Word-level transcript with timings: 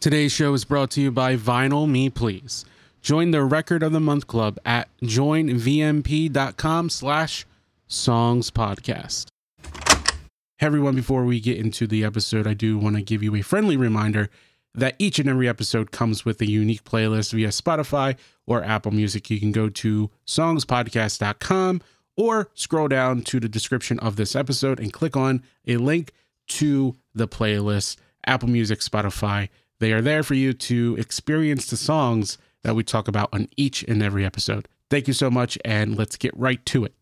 Today's 0.00 0.32
show 0.32 0.54
is 0.54 0.64
brought 0.64 0.90
to 0.92 1.02
you 1.02 1.10
by 1.10 1.36
Vinyl 1.36 1.86
Me 1.86 2.08
Please. 2.08 2.64
Join 3.02 3.32
the 3.32 3.44
Record 3.44 3.82
of 3.82 3.92
the 3.92 4.00
Month 4.00 4.26
Club 4.26 4.58
at 4.64 4.88
joinvmp.com 5.02 6.88
slash 6.88 7.44
songs 7.86 8.50
podcast. 8.50 9.26
Hey 10.56 10.66
everyone, 10.66 10.94
before 10.94 11.26
we 11.26 11.38
get 11.38 11.58
into 11.58 11.86
the 11.86 12.02
episode, 12.02 12.46
I 12.46 12.54
do 12.54 12.78
want 12.78 12.96
to 12.96 13.02
give 13.02 13.22
you 13.22 13.36
a 13.36 13.42
friendly 13.42 13.76
reminder 13.76 14.30
that 14.74 14.94
each 14.98 15.18
and 15.18 15.28
every 15.28 15.46
episode 15.46 15.90
comes 15.90 16.24
with 16.24 16.40
a 16.40 16.48
unique 16.48 16.84
playlist 16.84 17.34
via 17.34 17.48
Spotify 17.48 18.16
or 18.46 18.64
Apple 18.64 18.92
Music. 18.92 19.28
You 19.28 19.38
can 19.38 19.52
go 19.52 19.68
to 19.68 20.10
songspodcast.com 20.26 21.82
or 22.16 22.48
scroll 22.54 22.88
down 22.88 23.20
to 23.24 23.38
the 23.38 23.50
description 23.50 23.98
of 23.98 24.16
this 24.16 24.34
episode 24.34 24.80
and 24.80 24.94
click 24.94 25.14
on 25.14 25.42
a 25.66 25.76
link 25.76 26.12
to 26.48 26.96
the 27.14 27.28
playlist, 27.28 27.98
Apple 28.24 28.48
Music, 28.48 28.78
Spotify. 28.78 29.50
They 29.80 29.92
are 29.92 30.02
there 30.02 30.22
for 30.22 30.34
you 30.34 30.52
to 30.52 30.96
experience 30.98 31.66
the 31.66 31.76
songs 31.76 32.38
that 32.62 32.76
we 32.76 32.84
talk 32.84 33.08
about 33.08 33.30
on 33.32 33.48
each 33.56 33.82
and 33.84 34.02
every 34.02 34.24
episode. 34.24 34.68
Thank 34.90 35.08
you 35.08 35.14
so 35.14 35.30
much, 35.30 35.58
and 35.64 35.96
let's 35.96 36.16
get 36.16 36.36
right 36.36 36.64
to 36.66 36.84
it. 36.84 36.94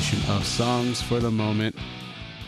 Edition 0.00 0.30
of 0.30 0.46
Songs 0.46 1.02
for 1.02 1.20
the 1.20 1.30
Moment. 1.30 1.76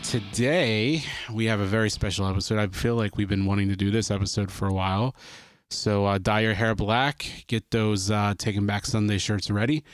Today, 0.03 1.03
we 1.31 1.45
have 1.45 1.61
a 1.61 1.67
very 1.67 1.91
special 1.91 2.27
episode. 2.27 2.59
I 2.59 2.67
feel 2.69 2.95
like 2.95 3.19
we've 3.19 3.29
been 3.29 3.45
wanting 3.45 3.69
to 3.69 3.77
do 3.77 3.91
this 3.91 4.11
episode 4.11 4.51
for 4.51 4.67
a 4.67 4.73
while. 4.73 5.15
So, 5.69 6.07
uh, 6.07 6.17
dye 6.17 6.41
your 6.41 6.55
hair 6.55 6.75
black, 6.75 7.45
get 7.49 7.71
those 7.71 8.11
uh, 8.11 8.33
Back 8.63 8.87
Sunday 8.87 9.19
shirts 9.19 9.51
ready, 9.51 9.85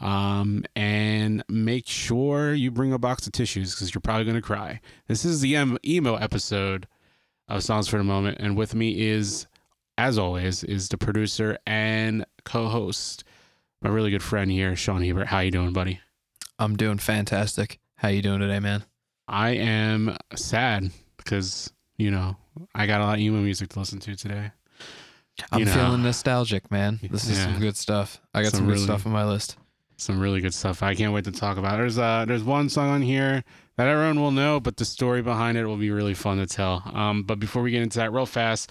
um, 0.00 0.64
and 0.74 1.44
make 1.48 1.86
sure 1.86 2.52
you 2.52 2.72
bring 2.72 2.92
a 2.92 2.98
box 2.98 3.28
of 3.28 3.32
tissues 3.32 3.76
because 3.76 3.94
you're 3.94 4.00
probably 4.02 4.24
going 4.24 4.34
to 4.34 4.42
cry. 4.42 4.80
This 5.06 5.24
is 5.24 5.40
the 5.40 5.54
em- 5.54 5.78
emo 5.86 6.16
episode 6.16 6.88
of 7.46 7.62
Songs 7.62 7.86
for 7.86 7.98
the 7.98 8.02
Moment. 8.02 8.38
And 8.40 8.56
with 8.56 8.74
me 8.74 9.06
is, 9.06 9.46
as 9.98 10.18
always, 10.18 10.64
is 10.64 10.88
the 10.88 10.98
producer 10.98 11.58
and 11.64 12.26
co 12.44 12.66
host, 12.66 13.22
my 13.82 13.90
really 13.90 14.10
good 14.10 14.22
friend 14.22 14.50
here, 14.50 14.74
Sean 14.74 15.00
Hebert. 15.00 15.28
How 15.28 15.38
you 15.38 15.52
doing, 15.52 15.72
buddy? 15.72 16.00
I'm 16.58 16.76
doing 16.76 16.98
fantastic. 16.98 17.78
How 17.96 18.08
you 18.08 18.22
doing 18.22 18.40
today, 18.40 18.60
man? 18.60 18.84
I 19.26 19.50
am 19.50 20.16
sad 20.34 20.90
because 21.16 21.72
you 21.96 22.10
know 22.10 22.36
I 22.74 22.86
got 22.86 23.00
a 23.00 23.04
lot 23.04 23.14
of 23.14 23.20
emo 23.20 23.40
music 23.40 23.70
to 23.70 23.78
listen 23.78 23.98
to 24.00 24.14
today. 24.14 24.52
I'm 25.50 25.60
You 25.60 25.64
know. 25.64 25.72
feeling 25.74 26.02
nostalgic, 26.02 26.70
man. 26.70 27.00
This 27.10 27.24
is 27.28 27.38
Yeah. 27.38 27.44
some 27.44 27.58
good 27.60 27.76
stuff. 27.76 28.20
I 28.32 28.42
got 28.42 28.52
Some 28.52 28.58
some, 28.58 28.66
really- 28.68 28.78
good 28.78 28.84
stuff 28.84 29.06
on 29.06 29.12
my 29.12 29.24
list. 29.24 29.56
Some 29.96 30.20
really 30.20 30.40
good 30.40 30.54
stuff. 30.54 30.82
I 30.82 30.94
can't 30.94 31.12
wait 31.12 31.24
to 31.24 31.32
talk 31.32 31.56
about. 31.56 31.76
There's 31.78 31.98
uh 31.98 32.24
there's 32.26 32.42
one 32.44 32.68
song 32.68 32.90
on 32.90 33.02
here 33.02 33.42
that 33.76 33.88
everyone 33.88 34.20
will 34.20 34.30
know, 34.30 34.60
but 34.60 34.76
the 34.76 34.84
story 34.84 35.22
behind 35.22 35.56
it 35.58 35.66
will 35.66 35.76
be 35.76 35.90
really 35.90 36.14
fun 36.14 36.38
to 36.38 36.46
tell. 36.46 36.82
Um, 36.94 37.22
but 37.24 37.40
before 37.40 37.62
we 37.62 37.70
get 37.72 37.82
into 37.82 37.98
that, 37.98 38.12
real 38.12 38.26
fast, 38.26 38.70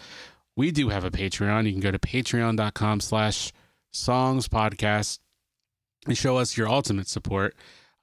we 0.56 0.72
do 0.72 0.90
have 0.90 1.04
a 1.04 1.12
Patreon. 1.12 1.66
You 1.66 1.72
can 1.72 1.82
go 1.82 1.92
to 1.92 2.00
patreon.com/slash 2.00 3.52
songs 3.92 4.48
podcast 4.48 5.20
and 6.06 6.18
show 6.18 6.38
us 6.38 6.58
your 6.58 6.68
ultimate 6.68 7.08
support. 7.08 7.56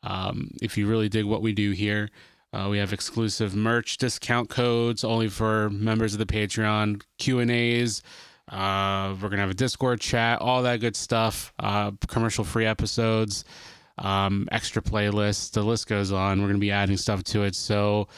Um, 0.02 0.52
if 0.62 0.78
you 0.78 0.86
really 0.86 1.08
dig 1.08 1.24
what 1.24 1.42
we 1.42 1.52
do 1.52 1.72
here, 1.72 2.10
uh, 2.52 2.68
we 2.70 2.78
have 2.78 2.92
exclusive 2.92 3.54
merch 3.54 3.96
discount 3.96 4.48
codes 4.48 5.04
only 5.04 5.28
for 5.28 5.70
members 5.70 6.12
of 6.14 6.18
the 6.18 6.26
Patreon, 6.26 7.02
Q 7.18 7.38
and 7.38 7.50
A's. 7.50 8.02
Uh, 8.48 9.14
we're 9.20 9.28
gonna 9.28 9.42
have 9.42 9.50
a 9.50 9.54
Discord 9.54 10.00
chat, 10.00 10.40
all 10.40 10.62
that 10.62 10.80
good 10.80 10.96
stuff. 10.96 11.52
Uh, 11.60 11.92
commercial 12.08 12.42
free 12.42 12.66
episodes, 12.66 13.44
um, 13.98 14.48
extra 14.50 14.82
playlists. 14.82 15.52
The 15.52 15.62
list 15.62 15.86
goes 15.86 16.10
on. 16.10 16.42
We're 16.42 16.48
gonna 16.48 16.58
be 16.58 16.72
adding 16.72 16.96
stuff 16.96 17.22
to 17.24 17.44
it. 17.44 17.54
So 17.54 18.08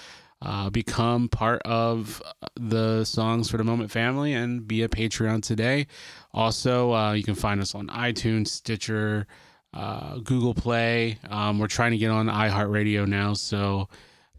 uh, 0.41 0.71
become 0.71 1.29
part 1.29 1.61
of 1.65 2.23
the 2.57 3.05
Songs 3.05 3.51
for 3.51 3.59
the 3.59 3.65
Moment 3.65 3.91
family 3.91 4.33
and 4.33 4.67
be 4.67 4.83
a 4.83 4.89
Patreon 4.89 5.43
today. 5.43 5.87
Also, 6.33 6.93
uh, 6.95 7.13
you 7.13 7.23
can 7.23 7.35
find 7.35 7.61
us 7.61 7.75
on 7.75 7.89
iTunes, 7.89 8.49
Stitcher, 8.49 9.27
uh, 9.75 10.19
Google 10.19 10.55
Play. 10.55 11.19
Um, 11.29 11.59
we're 11.59 11.67
trying 11.67 11.93
to 11.93 11.99
get 11.99 12.11
on 12.11 12.27
iHeartRadio 12.27 13.07
now, 13.07 13.35
so 13.35 13.89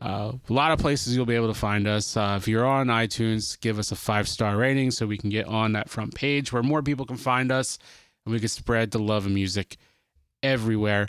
uh, 0.03 0.33
a 0.49 0.53
lot 0.53 0.71
of 0.71 0.79
places 0.79 1.15
you'll 1.15 1.25
be 1.25 1.35
able 1.35 1.47
to 1.47 1.59
find 1.59 1.87
us. 1.87 2.17
Uh, 2.17 2.35
if 2.37 2.47
you're 2.47 2.65
on 2.65 2.87
iTunes, 2.87 3.59
give 3.61 3.79
us 3.79 3.91
a 3.91 3.95
five 3.95 4.27
star 4.27 4.57
rating 4.57 4.91
so 4.91 5.07
we 5.07 5.17
can 5.17 5.29
get 5.29 5.47
on 5.47 5.71
that 5.73 5.89
front 5.89 6.13
page 6.13 6.51
where 6.51 6.61
more 6.61 6.83
people 6.83 7.05
can 7.05 7.15
find 7.15 7.51
us 7.51 7.79
and 8.25 8.33
we 8.33 8.39
can 8.39 8.49
spread 8.49 8.91
the 8.91 8.99
love 8.99 9.25
of 9.25 9.31
music 9.31 9.77
everywhere. 10.41 11.07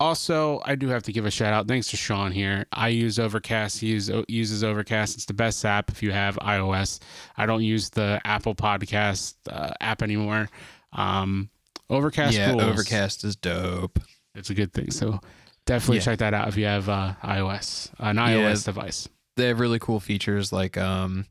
Also, 0.00 0.60
I 0.64 0.74
do 0.74 0.88
have 0.88 1.04
to 1.04 1.12
give 1.12 1.24
a 1.24 1.30
shout 1.30 1.54
out. 1.54 1.68
Thanks 1.68 1.88
to 1.90 1.96
Sean 1.96 2.32
here. 2.32 2.66
I 2.72 2.88
use 2.88 3.18
Overcast. 3.18 3.80
He 3.80 3.88
use, 3.88 4.10
uses 4.28 4.62
Overcast. 4.62 5.14
It's 5.14 5.24
the 5.24 5.34
best 5.34 5.64
app 5.64 5.88
if 5.88 6.02
you 6.02 6.12
have 6.12 6.36
iOS. 6.36 6.98
I 7.36 7.46
don't 7.46 7.62
use 7.62 7.90
the 7.90 8.20
Apple 8.24 8.54
Podcast 8.54 9.36
uh, 9.48 9.72
app 9.80 10.02
anymore. 10.02 10.50
Um, 10.92 11.48
Overcast 11.90 12.36
yeah, 12.36 12.50
rules. 12.50 12.62
Overcast 12.62 13.24
is 13.24 13.36
dope. 13.36 13.98
It's 14.34 14.50
a 14.50 14.54
good 14.54 14.72
thing. 14.72 14.90
So 14.90 15.20
definitely 15.66 15.98
Yeah. 15.98 16.02
check 16.02 16.18
that 16.20 16.34
out 16.34 16.48
if 16.48 16.56
you 16.56 16.64
have 16.64 16.88
uh, 16.88 17.14
iOS, 17.22 17.90
an 17.98 18.16
Yeah. 18.16 18.28
iOS 18.30 18.64
device. 18.64 19.08
They 19.36 19.48
have 19.48 19.60
really 19.60 19.78
cool 19.78 20.00
features 20.00 20.52
like 20.52 20.76
um 20.78 21.26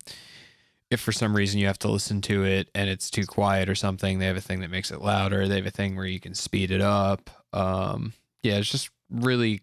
if 0.90 1.00
for 1.00 1.12
some 1.12 1.36
reason 1.36 1.60
you 1.60 1.66
have 1.66 1.80
to 1.80 1.88
listen 1.88 2.22
to 2.22 2.44
it 2.44 2.70
and 2.76 2.88
it's 2.90 3.10
too 3.10 3.26
quiet 3.26 3.68
or 3.68 3.74
something, 3.76 4.20
they 4.20 4.28
have 4.28 4.38
a 4.38 4.42
thing 4.42 4.60
that 4.60 4.70
makes 4.70 4.92
it 4.92 5.02
louder. 5.02 5.48
They 5.48 5.56
have 5.56 5.66
a 5.66 5.72
thing 5.72 5.96
where 5.96 6.06
you 6.06 6.20
can 6.20 6.36
speed 6.36 6.70
it 6.72 6.82
up. 6.82 7.30
Um 7.52 8.14
yeah, 8.44 8.58
it's 8.58 8.70
just 8.70 8.90
really 9.10 9.62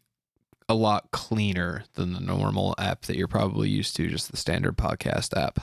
a 0.69 0.75
lot 0.75 1.11
cleaner 1.11 1.85
than 1.95 2.13
the 2.15 2.21
normal 2.21 2.75
app 2.79 3.03
that 3.03 3.17
you're 3.17 3.29
probably 3.29 3.69
used 3.69 3.95
to, 3.97 4.09
just 4.09 4.31
the 4.31 4.37
standard 4.37 4.77
podcast 4.77 5.37
app. 5.37 5.59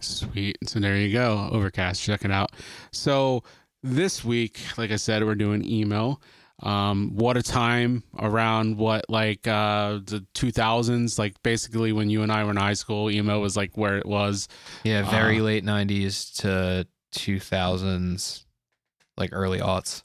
Sweet. 0.00 0.56
So 0.66 0.78
there 0.80 0.96
you 0.96 1.12
go. 1.12 1.48
Overcast. 1.50 2.00
Check 2.02 2.24
it 2.24 2.30
out. 2.30 2.52
So 2.92 3.42
this 3.82 4.24
week, 4.24 4.60
like 4.76 4.90
I 4.90 4.96
said, 4.96 5.24
we're 5.24 5.34
doing 5.34 5.64
email. 5.64 6.20
Um, 6.62 7.12
what 7.16 7.38
a 7.38 7.42
time 7.42 8.02
around 8.18 8.76
what 8.76 9.06
like 9.08 9.46
uh 9.48 10.00
the 10.04 10.26
2000s 10.34 11.18
like 11.18 11.42
basically 11.42 11.90
when 11.92 12.10
you 12.10 12.22
and 12.22 12.30
I 12.30 12.44
were 12.44 12.50
in 12.50 12.58
high 12.58 12.74
school 12.74 13.10
emo 13.10 13.40
was 13.40 13.56
like 13.56 13.78
where 13.78 13.96
it 13.96 14.04
was 14.04 14.46
Yeah, 14.84 15.08
very 15.10 15.40
Uh, 15.40 15.44
late 15.44 15.64
'90s 15.64 16.36
to 16.42 16.86
2000s, 17.14 18.44
like 19.16 19.30
early 19.32 19.58
aughts. 19.58 20.02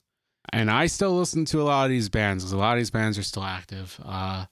and 0.53 0.71
I 0.71 0.85
still 0.87 1.17
listen 1.17 1.43
to 1.45 1.61
a 1.61 1.63
lot 1.63 1.83
of 1.85 1.89
these 1.89 2.07
bands 2.09 2.43
because 2.43 2.53
a 2.53 2.57
lot 2.57 2.73
of 2.73 2.79
these 2.79 2.91
bands 2.91 3.17
are 3.17 3.23
still 3.23 3.43
active 3.43 3.99
uh, 4.05 4.45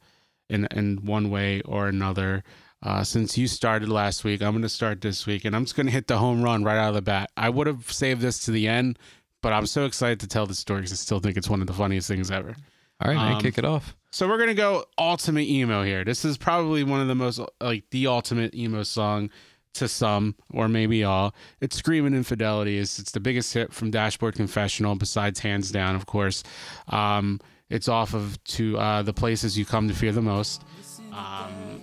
in 0.49 0.67
in 0.75 1.05
one 1.05 1.29
way 1.29 1.61
or 1.61 1.87
another. 1.87 2.43
Uh, 2.83 3.01
since 3.03 3.37
you 3.37 3.47
started 3.47 3.87
last 3.87 4.25
week, 4.25 4.41
I'm 4.41 4.51
going 4.51 4.61
to 4.61 4.69
start 4.69 4.99
this 4.99 5.25
week, 5.25 5.45
and 5.45 5.55
I'm 5.55 5.63
just 5.63 5.75
going 5.75 5.85
to 5.85 5.91
hit 5.91 6.07
the 6.07 6.17
home 6.17 6.41
run 6.43 6.65
right 6.65 6.77
out 6.77 6.89
of 6.89 6.95
the 6.95 7.01
bat. 7.01 7.31
I 7.37 7.49
would 7.49 7.65
have 7.65 7.89
saved 7.91 8.19
this 8.21 8.39
to 8.45 8.51
the 8.51 8.67
end, 8.67 8.99
but 9.41 9.53
I'm 9.53 9.65
so 9.65 9.85
excited 9.85 10.19
to 10.19 10.27
tell 10.27 10.45
the 10.45 10.53
story 10.53 10.81
because 10.81 10.91
I 10.91 10.95
still 10.95 11.21
think 11.21 11.37
it's 11.37 11.49
one 11.49 11.61
of 11.61 11.67
the 11.67 11.73
funniest 11.73 12.09
things 12.09 12.29
ever. 12.29 12.55
All 13.01 13.07
right, 13.09 13.15
man, 13.15 13.35
Um, 13.35 13.41
kick 13.41 13.57
it 13.57 13.63
off. 13.65 13.95
So 14.11 14.27
we're 14.27 14.37
gonna 14.37 14.53
go 14.53 14.85
ultimate 14.97 15.47
emo 15.47 15.83
here. 15.83 16.03
This 16.03 16.23
is 16.23 16.37
probably 16.37 16.83
one 16.83 16.99
of 17.01 17.07
the 17.07 17.15
most 17.15 17.39
like 17.59 17.85
the 17.89 18.05
ultimate 18.07 18.53
emo 18.53 18.83
song 18.83 19.29
to 19.73 19.87
some 19.87 20.35
or 20.51 20.67
maybe 20.67 21.03
all. 21.03 21.33
It's 21.61 21.75
"Screaming 21.75 22.13
Infidelity." 22.13 22.77
It's, 22.77 22.99
it's 22.99 23.11
the 23.11 23.19
biggest 23.19 23.53
hit 23.53 23.73
from 23.73 23.89
Dashboard 23.91 24.35
Confessional, 24.35 24.93
besides 24.95 25.39
"Hands 25.39 25.69
Down," 25.71 25.95
of 25.95 26.05
course. 26.05 26.43
Um, 26.89 27.41
it's 27.69 27.87
off 27.87 28.13
of 28.13 28.41
"To 28.43 28.77
uh, 28.77 29.01
the 29.01 29.13
Places 29.13 29.57
You 29.57 29.65
Come 29.65 29.87
to 29.87 29.95
Fear 29.95 30.11
the 30.11 30.21
Most." 30.21 30.63
Um, 31.11 31.81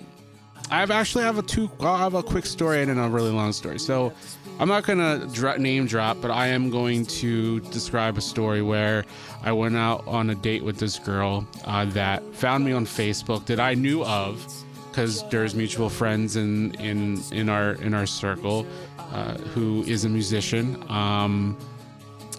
I 0.70 0.78
have 0.78 0.92
actually 0.92 1.24
have 1.24 1.36
a 1.36 1.42
two. 1.42 1.68
I'll 1.80 1.96
have 1.96 2.14
a 2.14 2.22
quick 2.22 2.46
story 2.46 2.80
and 2.80 2.90
then 2.90 2.98
a 2.98 3.08
really 3.08 3.32
long 3.32 3.52
story. 3.52 3.78
So 3.80 4.12
I'm 4.60 4.68
not 4.68 4.84
gonna 4.84 5.26
dra- 5.32 5.58
name 5.58 5.86
drop, 5.86 6.18
but 6.22 6.30
I 6.30 6.46
am 6.46 6.70
going 6.70 7.06
to 7.06 7.58
describe 7.60 8.16
a 8.16 8.20
story 8.20 8.62
where 8.62 9.04
I 9.42 9.50
went 9.50 9.76
out 9.76 10.06
on 10.06 10.30
a 10.30 10.34
date 10.36 10.62
with 10.62 10.78
this 10.78 10.98
girl 10.98 11.46
uh, 11.64 11.86
that 11.86 12.22
found 12.34 12.64
me 12.64 12.72
on 12.72 12.86
Facebook 12.86 13.46
that 13.46 13.58
I 13.58 13.74
knew 13.74 14.04
of 14.04 14.46
because 14.90 15.28
there's 15.28 15.56
mutual 15.56 15.88
friends 15.88 16.36
in 16.36 16.74
in 16.74 17.20
in 17.32 17.48
our 17.48 17.72
in 17.82 17.92
our 17.92 18.06
circle 18.06 18.64
uh, 19.12 19.38
who 19.38 19.82
is 19.84 20.04
a 20.04 20.08
musician. 20.08 20.76
Um, 20.88 21.56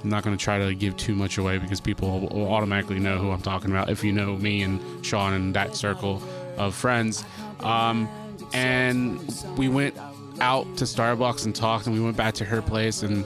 I'm 0.03 0.09
not 0.09 0.23
going 0.23 0.35
to 0.35 0.43
try 0.43 0.57
to 0.57 0.73
give 0.73 0.97
too 0.97 1.15
much 1.15 1.37
away 1.37 1.57
because 1.59 1.79
people 1.79 2.21
will 2.21 2.51
automatically 2.51 2.99
know 2.99 3.17
who 3.17 3.29
I'm 3.29 3.41
talking 3.41 3.69
about 3.69 3.89
if 3.89 4.03
you 4.03 4.11
know 4.11 4.35
me 4.37 4.63
and 4.63 5.05
Sean 5.05 5.33
in 5.33 5.53
that 5.53 5.75
circle 5.75 6.23
of 6.67 6.75
friends. 6.75 7.23
Um, 7.61 8.07
and 8.53 9.19
we 9.57 9.69
went 9.69 9.95
out 10.39 10.65
to 10.77 10.85
Starbucks 10.85 11.45
and 11.45 11.55
talked, 11.55 11.85
and 11.87 11.95
we 11.95 12.01
went 12.01 12.17
back 12.17 12.33
to 12.35 12.45
her 12.45 12.61
place, 12.61 13.03
and 13.03 13.23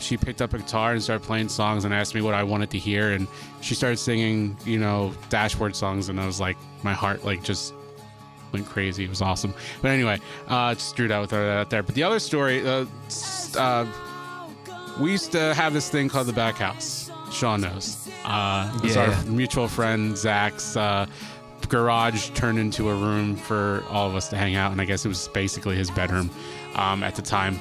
she 0.00 0.16
picked 0.16 0.42
up 0.42 0.52
a 0.54 0.58
guitar 0.58 0.92
and 0.92 1.02
started 1.02 1.24
playing 1.24 1.48
songs 1.48 1.84
and 1.84 1.94
asked 1.94 2.14
me 2.14 2.20
what 2.20 2.34
I 2.34 2.42
wanted 2.42 2.70
to 2.70 2.78
hear, 2.78 3.12
and 3.12 3.26
she 3.60 3.74
started 3.74 3.98
singing, 3.98 4.56
you 4.64 4.78
know, 4.78 5.12
dashboard 5.28 5.76
songs, 5.76 6.08
and 6.08 6.20
I 6.20 6.26
was 6.26 6.40
like, 6.40 6.56
my 6.82 6.92
heart 6.92 7.24
like 7.24 7.42
just 7.42 7.74
went 8.52 8.66
crazy. 8.66 9.04
It 9.04 9.10
was 9.10 9.22
awesome. 9.22 9.52
But 9.82 9.90
anyway, 9.90 10.18
uh, 10.48 10.74
just 10.74 10.96
threw 10.96 11.08
that 11.08 11.20
with 11.20 11.30
that 11.30 11.44
out 11.48 11.70
there. 11.70 11.82
But 11.82 11.94
the 11.94 12.02
other 12.02 12.18
story, 12.18 12.66
uh, 12.66 12.86
uh, 13.58 13.86
we 15.00 15.10
used 15.12 15.32
to 15.32 15.54
have 15.54 15.72
this 15.72 15.88
thing 15.90 16.08
called 16.08 16.26
the 16.28 16.32
back 16.32 16.56
house. 16.56 17.10
Sean 17.32 17.62
knows. 17.62 18.08
Uh, 18.24 18.70
it 18.76 18.82
was 18.82 18.94
Yeah. 18.96 19.10
our 19.10 19.24
mutual 19.24 19.66
friend 19.68 20.16
Zach's 20.16 20.76
uh, 20.76 21.06
garage 21.68 22.30
turned 22.30 22.58
into 22.58 22.88
a 22.90 22.94
room 22.94 23.36
for 23.36 23.82
all 23.90 24.08
of 24.08 24.14
us 24.14 24.28
to 24.28 24.36
hang 24.36 24.54
out, 24.56 24.72
and 24.72 24.80
I 24.80 24.84
guess 24.84 25.04
it 25.04 25.08
was 25.08 25.28
basically 25.28 25.76
his 25.76 25.90
bedroom 25.90 26.30
um, 26.76 27.02
at 27.02 27.14
the 27.16 27.22
time. 27.22 27.58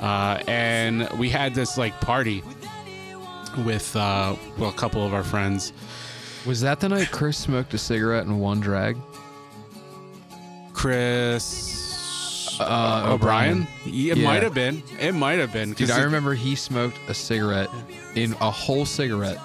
Uh, 0.00 0.42
and 0.48 1.08
we 1.18 1.28
had 1.28 1.54
this 1.54 1.78
like 1.78 2.00
party 2.00 2.42
with 3.64 3.94
uh, 3.96 4.34
well, 4.58 4.70
a 4.70 4.74
couple 4.74 5.04
of 5.06 5.14
our 5.14 5.22
friends. 5.24 5.72
Was 6.46 6.60
that 6.62 6.80
the 6.80 6.88
night 6.88 7.10
Chris 7.12 7.38
smoked 7.38 7.72
a 7.74 7.78
cigarette 7.78 8.24
in 8.26 8.38
one 8.40 8.58
drag? 8.60 8.96
Chris 10.72 12.58
Uh, 12.60 13.06
O'Brien. 13.14 13.66
Yeah, 13.86 14.12
It 14.12 14.18
Yeah. 14.18 14.24
might 14.24 14.42
have 14.42 14.54
been. 14.54 14.82
It 15.00 15.12
might 15.14 15.38
have 15.38 15.52
been. 15.52 15.72
Dude, 15.72 15.90
I 15.90 16.00
it- 16.00 16.04
remember 16.04 16.34
he 16.34 16.54
smoked 16.54 16.96
a 17.08 17.14
cigarette 17.14 17.68
in 18.14 18.32
a 18.40 18.50
whole 18.50 18.84
cigarette 18.84 19.38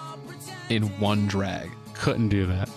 in 0.69 0.83
one 0.99 1.27
drag. 1.27 1.69
couldn't 1.93 2.29
do 2.29 2.45
that. 2.45 2.69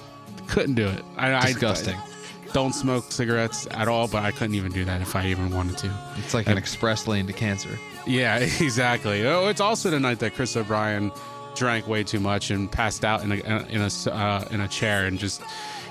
Couldn't 0.50 0.74
do 0.74 0.86
it. 0.88 1.04
I, 1.16 1.46
Disgusting. 1.46 1.94
I 1.96 2.52
don't 2.52 2.72
smoke 2.72 3.10
cigarettes 3.12 3.66
at 3.70 3.86
all, 3.88 4.08
but 4.08 4.22
I 4.24 4.32
couldn't 4.32 4.56
even 4.56 4.72
do 4.72 4.84
that 4.84 5.00
if 5.00 5.14
I 5.14 5.26
even 5.28 5.50
wanted 5.50 5.78
to. 5.78 5.94
It's 6.18 6.34
like 6.34 6.48
an 6.48 6.58
express 6.58 7.06
lane 7.06 7.26
to 7.28 7.32
cancer. 7.32 7.78
Yeah, 8.06 8.36
exactly. 8.60 9.24
Oh, 9.26 9.46
it's 9.46 9.60
also 9.60 9.90
the 9.90 10.00
night 10.00 10.18
that 10.18 10.34
Chris 10.34 10.56
O'Brien 10.56 11.12
drank 11.54 11.86
way 11.86 12.02
too 12.02 12.18
much 12.20 12.50
and 12.50 12.70
passed 12.70 13.04
out 13.04 13.22
in 13.22 13.30
a 13.32 13.36
in 13.68 13.80
a 13.82 14.10
uh, 14.12 14.44
in 14.50 14.60
a 14.60 14.68
chair 14.68 15.06
and 15.06 15.18
just 15.18 15.40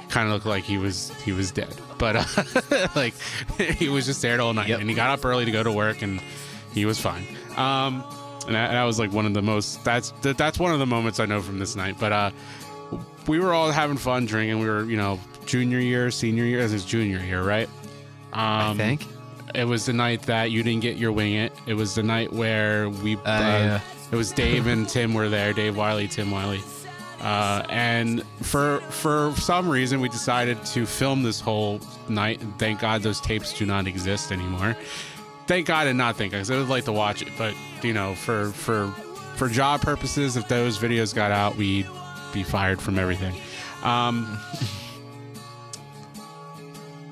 kind 0.09 0.27
of 0.27 0.33
looked 0.33 0.45
like 0.45 0.63
he 0.63 0.77
was 0.77 1.11
he 1.23 1.31
was 1.31 1.51
dead. 1.51 1.73
But 1.97 2.15
uh, 2.17 2.87
like 2.95 3.13
he 3.57 3.87
was 3.87 4.05
just 4.05 4.21
there 4.21 4.39
all 4.41 4.53
night, 4.53 4.67
Yep. 4.67 4.81
and 4.81 4.89
he 4.89 4.95
got 4.95 5.11
up 5.11 5.23
early 5.23 5.45
to 5.45 5.51
go 5.51 5.63
to 5.63 5.71
work, 5.71 6.01
and 6.01 6.19
he 6.73 6.85
was 6.85 6.99
fine. 6.99 7.25
Um, 7.55 8.03
and 8.45 8.55
that, 8.55 8.71
that 8.71 8.83
was 8.83 8.99
like 8.99 9.13
one 9.13 9.25
of 9.25 9.33
the 9.33 9.41
most 9.41 9.81
that's 9.85 10.11
that, 10.23 10.37
that's 10.37 10.59
one 10.59 10.73
of 10.73 10.79
the 10.79 10.85
moments 10.85 11.19
I 11.21 11.25
know 11.25 11.41
from 11.41 11.59
this 11.59 11.75
night. 11.77 11.95
But 11.99 12.11
uh, 12.11 12.31
we 13.27 13.39
were 13.39 13.53
all 13.53 13.71
having 13.71 13.97
fun 13.97 14.25
drinking. 14.25 14.59
We 14.59 14.67
were 14.67 14.83
you 14.85 14.97
know 14.97 15.19
junior 15.45 15.79
year, 15.79 16.11
senior 16.11 16.43
year, 16.45 16.59
this 16.61 16.73
is 16.73 16.85
junior 16.85 17.19
year, 17.19 17.41
right? 17.43 17.67
Um, 18.33 18.41
I 18.41 18.73
think. 18.75 19.05
it 19.55 19.65
was 19.65 19.85
the 19.87 19.93
night 19.93 20.21
that 20.23 20.51
you 20.51 20.61
didn't 20.63 20.81
get 20.81 20.97
your 20.97 21.11
wing 21.11 21.33
it. 21.33 21.51
It 21.65 21.73
was 21.73 21.95
the 21.95 22.03
night 22.03 22.31
where 22.31 22.89
we. 22.89 23.15
Uh, 23.15 23.19
yeah. 23.25 23.81
It 24.11 24.15
was 24.15 24.31
Dave 24.31 24.67
and 24.67 24.87
Tim 24.89 25.13
were 25.13 25.29
there. 25.29 25.53
Dave 25.53 25.77
Wiley, 25.77 26.07
Tim 26.07 26.31
Wiley, 26.31 26.61
uh, 27.21 27.63
and 27.69 28.23
for 28.41 28.79
for 28.89 29.33
some 29.37 29.69
reason 29.69 29.99
we 30.01 30.09
decided 30.09 30.63
to 30.65 30.85
film 30.87 31.21
this 31.21 31.39
whole 31.39 31.79
night. 32.07 32.41
And 32.41 32.57
thank 32.57 32.79
God 32.79 33.03
those 33.03 33.21
tapes 33.21 33.53
do 33.53 33.65
not 33.67 33.85
exist 33.87 34.31
anymore. 34.31 34.75
Thank 35.45 35.67
God 35.67 35.87
and 35.87 35.97
not 35.97 36.15
thank 36.15 36.31
God, 36.31 36.39
'cause 36.39 36.49
I 36.51 36.57
would 36.57 36.69
like 36.69 36.85
to 36.85 36.91
watch 36.91 37.21
it. 37.21 37.29
But 37.37 37.53
you 37.83 37.93
know, 37.93 38.15
for 38.15 38.49
for 38.51 38.87
for 39.35 39.47
job 39.47 39.81
purposes, 39.81 40.37
if 40.37 40.47
those 40.47 40.77
videos 40.79 41.13
got 41.13 41.31
out, 41.31 41.55
we'd 41.55 41.87
be 42.33 42.43
fired 42.43 42.81
from 42.81 42.99
everything. 42.99 43.35
Um, 43.83 44.39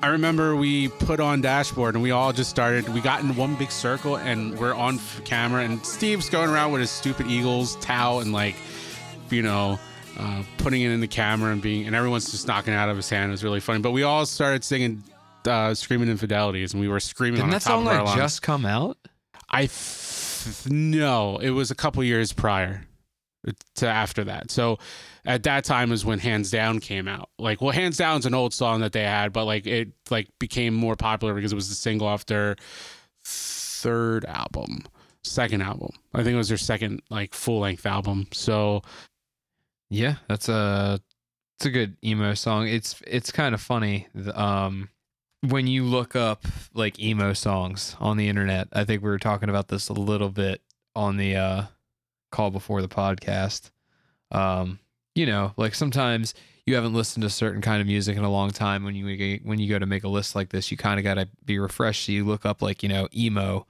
I 0.00 0.08
remember 0.08 0.54
we 0.54 0.88
put 0.88 1.18
on 1.18 1.40
dashboard 1.40 1.94
and 1.94 2.02
we 2.02 2.12
all 2.12 2.32
just 2.32 2.50
started. 2.50 2.88
We 2.88 3.00
got 3.00 3.20
in 3.20 3.34
one 3.34 3.56
big 3.56 3.70
circle 3.70 4.16
and 4.16 4.56
we're 4.58 4.74
on 4.74 5.00
camera. 5.24 5.64
And 5.64 5.84
Steve's 5.84 6.30
going 6.30 6.50
around 6.50 6.70
with 6.72 6.80
his 6.80 6.90
stupid 6.90 7.26
Eagles 7.26 7.76
towel 7.76 8.20
and 8.20 8.32
like, 8.32 8.54
you 9.30 9.42
know, 9.42 9.78
uh, 10.16 10.42
putting 10.58 10.82
it 10.82 10.90
in 10.90 11.00
the 11.00 11.08
camera 11.08 11.52
and 11.52 11.60
being, 11.60 11.86
and 11.86 11.96
everyone's 11.96 12.30
just 12.30 12.46
knocking 12.46 12.72
it 12.72 12.76
out 12.76 12.88
of 12.88 12.96
his 12.96 13.08
hand. 13.10 13.30
It 13.30 13.32
was 13.32 13.44
really 13.44 13.60
funny. 13.60 13.80
But 13.80 13.90
we 13.90 14.04
all 14.04 14.24
started 14.26 14.62
singing, 14.64 15.02
uh, 15.46 15.74
screaming 15.74 16.08
infidelities, 16.08 16.74
and 16.74 16.80
we 16.80 16.88
were 16.88 17.00
screaming 17.00 17.36
Didn't 17.36 17.44
on 17.44 17.50
that 17.50 17.62
top 17.62 17.84
song 17.84 17.84
like 17.84 18.16
just 18.16 18.42
come 18.42 18.66
out? 18.66 18.98
I 19.50 19.64
f- 19.64 20.66
no, 20.68 21.38
it 21.38 21.50
was 21.50 21.70
a 21.70 21.74
couple 21.74 22.02
years 22.04 22.32
prior 22.32 22.87
to 23.76 23.88
after 23.88 24.24
that. 24.24 24.50
So 24.50 24.78
at 25.24 25.42
that 25.44 25.64
time 25.64 25.92
is 25.92 26.04
when 26.04 26.18
Hands 26.18 26.48
Down 26.50 26.80
came 26.80 27.08
out. 27.08 27.30
Like, 27.38 27.60
well, 27.60 27.72
Hands 27.72 27.96
Down's 27.96 28.26
an 28.26 28.34
old 28.34 28.54
song 28.54 28.80
that 28.80 28.92
they 28.92 29.04
had, 29.04 29.32
but 29.32 29.44
like 29.44 29.66
it 29.66 29.88
like 30.10 30.28
became 30.38 30.74
more 30.74 30.96
popular 30.96 31.34
because 31.34 31.52
it 31.52 31.56
was 31.56 31.68
the 31.68 31.74
single 31.74 32.06
off 32.06 32.26
their 32.26 32.56
third 33.24 34.24
album, 34.24 34.84
second 35.22 35.62
album. 35.62 35.90
I 36.14 36.18
think 36.18 36.34
it 36.34 36.38
was 36.38 36.48
their 36.48 36.58
second 36.58 37.02
like 37.10 37.34
full 37.34 37.60
length 37.60 37.86
album. 37.86 38.26
So 38.32 38.82
Yeah, 39.90 40.16
that's 40.28 40.48
a 40.48 41.00
it's 41.58 41.66
a 41.66 41.70
good 41.70 41.96
emo 42.04 42.34
song. 42.34 42.68
It's 42.68 43.02
it's 43.06 43.32
kind 43.32 43.54
of 43.54 43.60
funny. 43.60 44.06
Um, 44.34 44.90
when 45.42 45.66
you 45.66 45.84
look 45.84 46.16
up 46.16 46.44
like 46.74 46.98
emo 47.00 47.32
songs 47.32 47.96
on 48.00 48.16
the 48.16 48.28
internet, 48.28 48.68
I 48.72 48.84
think 48.84 49.02
we 49.02 49.08
were 49.08 49.18
talking 49.18 49.48
about 49.48 49.68
this 49.68 49.88
a 49.88 49.92
little 49.92 50.30
bit 50.30 50.60
on 50.94 51.16
the 51.16 51.36
uh, 51.36 51.62
call 52.30 52.50
before 52.50 52.82
the 52.82 52.88
podcast. 52.88 53.70
Um, 54.30 54.78
you 55.14 55.26
know, 55.26 55.52
like 55.56 55.74
sometimes 55.74 56.34
you 56.66 56.74
haven't 56.74 56.94
listened 56.94 57.22
to 57.22 57.30
certain 57.30 57.62
kind 57.62 57.80
of 57.80 57.86
music 57.86 58.16
in 58.16 58.24
a 58.24 58.30
long 58.30 58.50
time. 58.50 58.84
When 58.84 58.94
you 58.94 59.40
when 59.42 59.58
you 59.58 59.68
go 59.68 59.78
to 59.78 59.86
make 59.86 60.04
a 60.04 60.08
list 60.08 60.34
like 60.34 60.50
this, 60.50 60.70
you 60.70 60.76
kind 60.76 60.98
of 60.98 61.04
got 61.04 61.14
to 61.14 61.28
be 61.44 61.58
refreshed. 61.58 62.06
So 62.06 62.12
you 62.12 62.24
look 62.24 62.44
up 62.44 62.62
like 62.62 62.82
you 62.82 62.88
know 62.88 63.08
emo, 63.14 63.66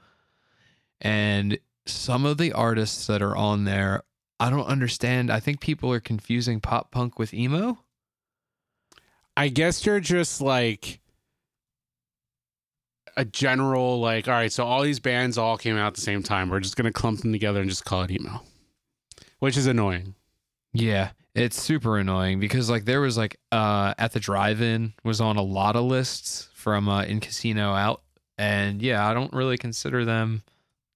and 1.01 1.59
some 1.87 2.27
of 2.27 2.39
the 2.39 2.53
artists 2.53 3.07
that 3.07 3.23
are 3.23 3.37
on 3.37 3.65
there 3.65 4.03
I 4.41 4.51
don't 4.51 4.67
understand. 4.67 5.31
I 5.31 5.41
think 5.41 5.61
people 5.61 5.93
are 5.93 6.01
confusing 6.01 6.61
pop 6.61 6.91
punk 6.91 7.19
with 7.19 7.35
emo. 7.35 7.79
I 9.37 9.49
guess 9.49 9.85
you're 9.85 10.01
just 10.01 10.41
like 10.41 11.01
a 13.17 13.25
general 13.25 14.01
like 14.01 14.29
all 14.29 14.35
right 14.35 14.53
so 14.53 14.65
all 14.65 14.81
these 14.83 15.01
bands 15.01 15.37
all 15.37 15.59
came 15.59 15.77
out 15.77 15.89
at 15.89 15.95
the 15.95 16.01
same 16.01 16.23
time 16.23 16.49
we're 16.49 16.61
just 16.61 16.77
gonna 16.77 16.93
clump 16.93 17.21
them 17.21 17.33
together 17.33 17.61
and 17.61 17.69
just 17.69 17.85
call 17.85 18.03
it 18.03 18.13
emo 18.13 18.41
which 19.39 19.57
is 19.57 19.67
annoying 19.67 20.15
Yeah, 20.73 21.11
it's 21.35 21.61
super 21.61 21.99
annoying 21.99 22.41
because 22.41 22.69
like 22.71 22.85
there 22.85 23.01
was 23.01 23.17
like 23.17 23.39
uh 23.53 23.95
at 23.99 24.13
the 24.13 24.21
drive-in 24.21 24.95
was 25.05 25.21
on 25.21 25.37
a 25.37 25.43
lot 25.43 25.77
of 25.77 25.85
lists 25.85 26.49
from 26.55 26.89
uh 26.89 27.05
in 27.05 27.21
casino 27.21 27.73
out 27.73 28.03
and 28.37 28.81
yeah, 28.83 29.09
I 29.09 29.15
don't 29.15 29.33
really 29.33 29.59
consider 29.59 30.05
them 30.05 30.43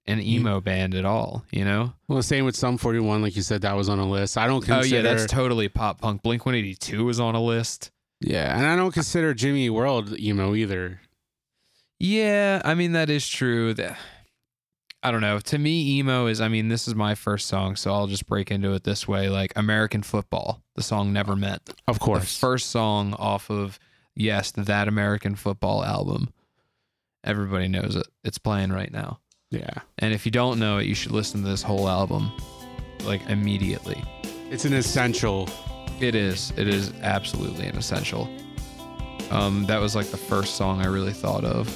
an 0.07 0.21
emo 0.21 0.61
band 0.61 0.95
at 0.95 1.05
all, 1.05 1.45
you 1.53 1.65
know? 1.65 1.93
well 2.09 2.17
the 2.17 2.23
same 2.25 2.45
with 2.45 2.57
Sum 2.57 2.77
41 2.77 3.23
like 3.23 3.37
you 3.37 3.43
said 3.43 3.63
that 3.63 3.77
was 3.77 3.89
on 3.89 3.99
a 4.01 4.09
list 4.09 4.37
i 4.37 4.47
don't 4.49 4.65
consider. 4.65 4.97
Oh 4.97 4.99
yeah, 4.99 5.03
that's 5.03 5.31
totally 5.31 5.69
pop 5.69 6.01
punk. 6.01 6.23
Blink 6.23 6.45
182 6.45 7.05
was 7.05 7.21
on 7.21 7.35
a 7.37 7.43
list. 7.43 7.91
yeah 8.21 8.57
and 8.57 8.67
i 8.67 8.75
don't 8.77 8.93
consider 8.93 9.33
jimmy 9.35 9.71
world 9.71 10.19
emo 10.19 10.55
either 10.57 11.01
Yeah, 12.01 12.61
I 12.65 12.75
mean 12.75 12.93
that 12.93 13.11
is 13.11 13.29
true. 13.29 13.75
That 13.75 13.97
I 15.03 15.11
don't 15.11 15.21
know. 15.21 15.39
To 15.41 15.59
me, 15.59 15.99
emo 15.99 16.27
is. 16.27 16.41
I 16.41 16.49
mean, 16.49 16.69
this 16.69 16.87
is 16.87 16.95
my 16.95 17.15
first 17.15 17.49
song, 17.49 17.75
so 17.77 17.93
I'll 17.93 18.07
just 18.07 18.27
break 18.27 18.51
into 18.51 18.73
it 18.75 18.85
this 18.85 19.09
way. 19.09 19.29
Like 19.29 19.53
American 19.57 20.03
Football, 20.03 20.63
the 20.77 20.83
song 20.83 21.13
"Never 21.13 21.35
Meant." 21.35 21.63
of 21.89 21.99
The 21.99 22.05
course 22.05 22.39
first 22.39 22.71
song 22.71 23.15
off 23.15 23.51
of 23.51 23.79
yes, 24.15 24.53
that 24.53 24.87
American 24.89 25.35
Football 25.35 25.85
album. 25.85 26.33
Everybody 27.25 27.69
knows 27.69 27.97
it. 27.97 28.07
It's 28.25 28.39
playing 28.39 28.73
right 28.73 28.91
now. 28.93 29.19
yeah 29.51 29.75
And 29.99 30.13
if 30.13 30.25
you 30.27 30.33
don't 30.33 30.59
know 30.59 30.79
it, 30.79 30.87
you 30.87 30.95
should 30.95 31.13
listen 31.13 31.43
to 31.43 31.49
this 31.49 31.63
whole 31.63 31.89
album, 31.89 32.33
like 33.05 33.25
immediately. 33.29 34.03
it's 34.51 34.65
an 34.65 34.73
essential 34.73 35.49
It 36.01 36.15
is. 36.17 36.53
It 36.57 36.67
is 36.69 36.93
absolutely 37.03 37.67
an 37.67 37.77
essential. 37.77 38.29
Um, 39.31 39.67
that 39.67 39.81
was 39.81 39.95
like 39.95 40.07
the 40.09 40.17
first 40.17 40.57
song 40.57 40.81
I 40.81 40.87
really 40.87 41.13
thought 41.13 41.45
of 41.45 41.69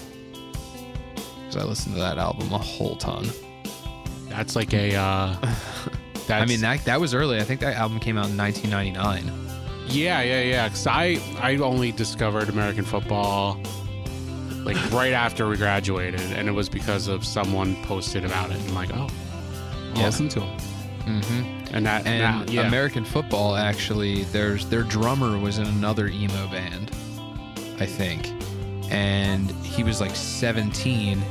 because 1.56 1.66
I 1.66 1.68
listened 1.68 1.94
to 1.94 2.00
that 2.00 2.18
album 2.18 2.52
a 2.52 2.58
whole 2.58 2.96
ton. 2.96 3.26
that's 4.28 4.56
like 4.56 4.72
a 4.74 4.94
uh 4.94 5.36
that's, 6.26 6.30
I 6.30 6.44
mean 6.44 6.60
that 6.60 6.84
that 6.84 7.00
was 7.00 7.14
early. 7.14 7.38
I 7.38 7.42
think 7.44 7.60
that 7.60 7.76
album 7.76 7.98
came 8.00 8.18
out 8.18 8.28
in 8.28 8.36
1999. 8.36 9.32
Yeah, 9.88 10.20
yeah, 10.22 10.40
yeah. 10.42 10.68
Because 10.68 10.86
I, 10.88 11.18
I 11.40 11.56
only 11.58 11.92
discovered 11.92 12.48
American 12.48 12.84
football 12.84 13.60
like 14.64 14.76
right 14.92 15.12
after 15.12 15.48
we 15.48 15.56
graduated, 15.56 16.20
and 16.32 16.48
it 16.48 16.52
was 16.52 16.68
because 16.68 17.06
of 17.06 17.24
someone 17.24 17.76
posted 17.84 18.24
about 18.24 18.50
it. 18.50 18.56
and 18.56 18.74
like, 18.74 18.90
oh, 18.92 19.06
I'll 19.06 19.96
Yeah. 19.98 20.06
listen 20.06 20.28
to 20.30 20.40
it. 20.40 20.60
Mm-hmm. 21.06 21.74
And 21.76 21.86
that, 21.86 22.04
And 22.04 22.48
that- 22.48 22.52
yeah, 22.52 22.66
American 22.66 23.04
Football 23.04 23.54
actually, 23.54 24.24
there's 24.24 24.66
their 24.66 24.82
drummer 24.82 25.38
was 25.38 25.58
in 25.58 25.66
another 25.68 26.08
emo 26.08 26.48
band, 26.48 26.90
I 27.78 27.86
think, 27.86 28.32
and 28.90 29.48
he 29.64 29.84
was 29.84 30.00
like 30.00 30.16
17, 30.16 31.22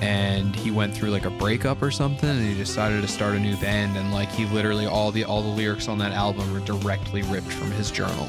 and 0.00 0.54
he 0.54 0.70
went 0.70 0.94
through 0.94 1.10
like 1.10 1.24
a 1.24 1.30
breakup 1.30 1.82
or 1.82 1.90
something, 1.90 2.28
and 2.28 2.46
he 2.46 2.54
decided 2.54 3.02
to 3.02 3.08
start 3.08 3.34
a 3.34 3.38
new 3.40 3.56
band, 3.56 3.96
and 3.96 4.12
like 4.12 4.30
he 4.30 4.46
literally 4.46 4.86
all 4.86 5.10
the 5.10 5.24
all 5.24 5.42
the 5.42 5.48
lyrics 5.48 5.88
on 5.88 5.98
that 5.98 6.12
album 6.12 6.52
were 6.52 6.60
directly 6.60 7.22
ripped 7.22 7.52
from 7.52 7.70
his 7.72 7.90
journal. 7.90 8.28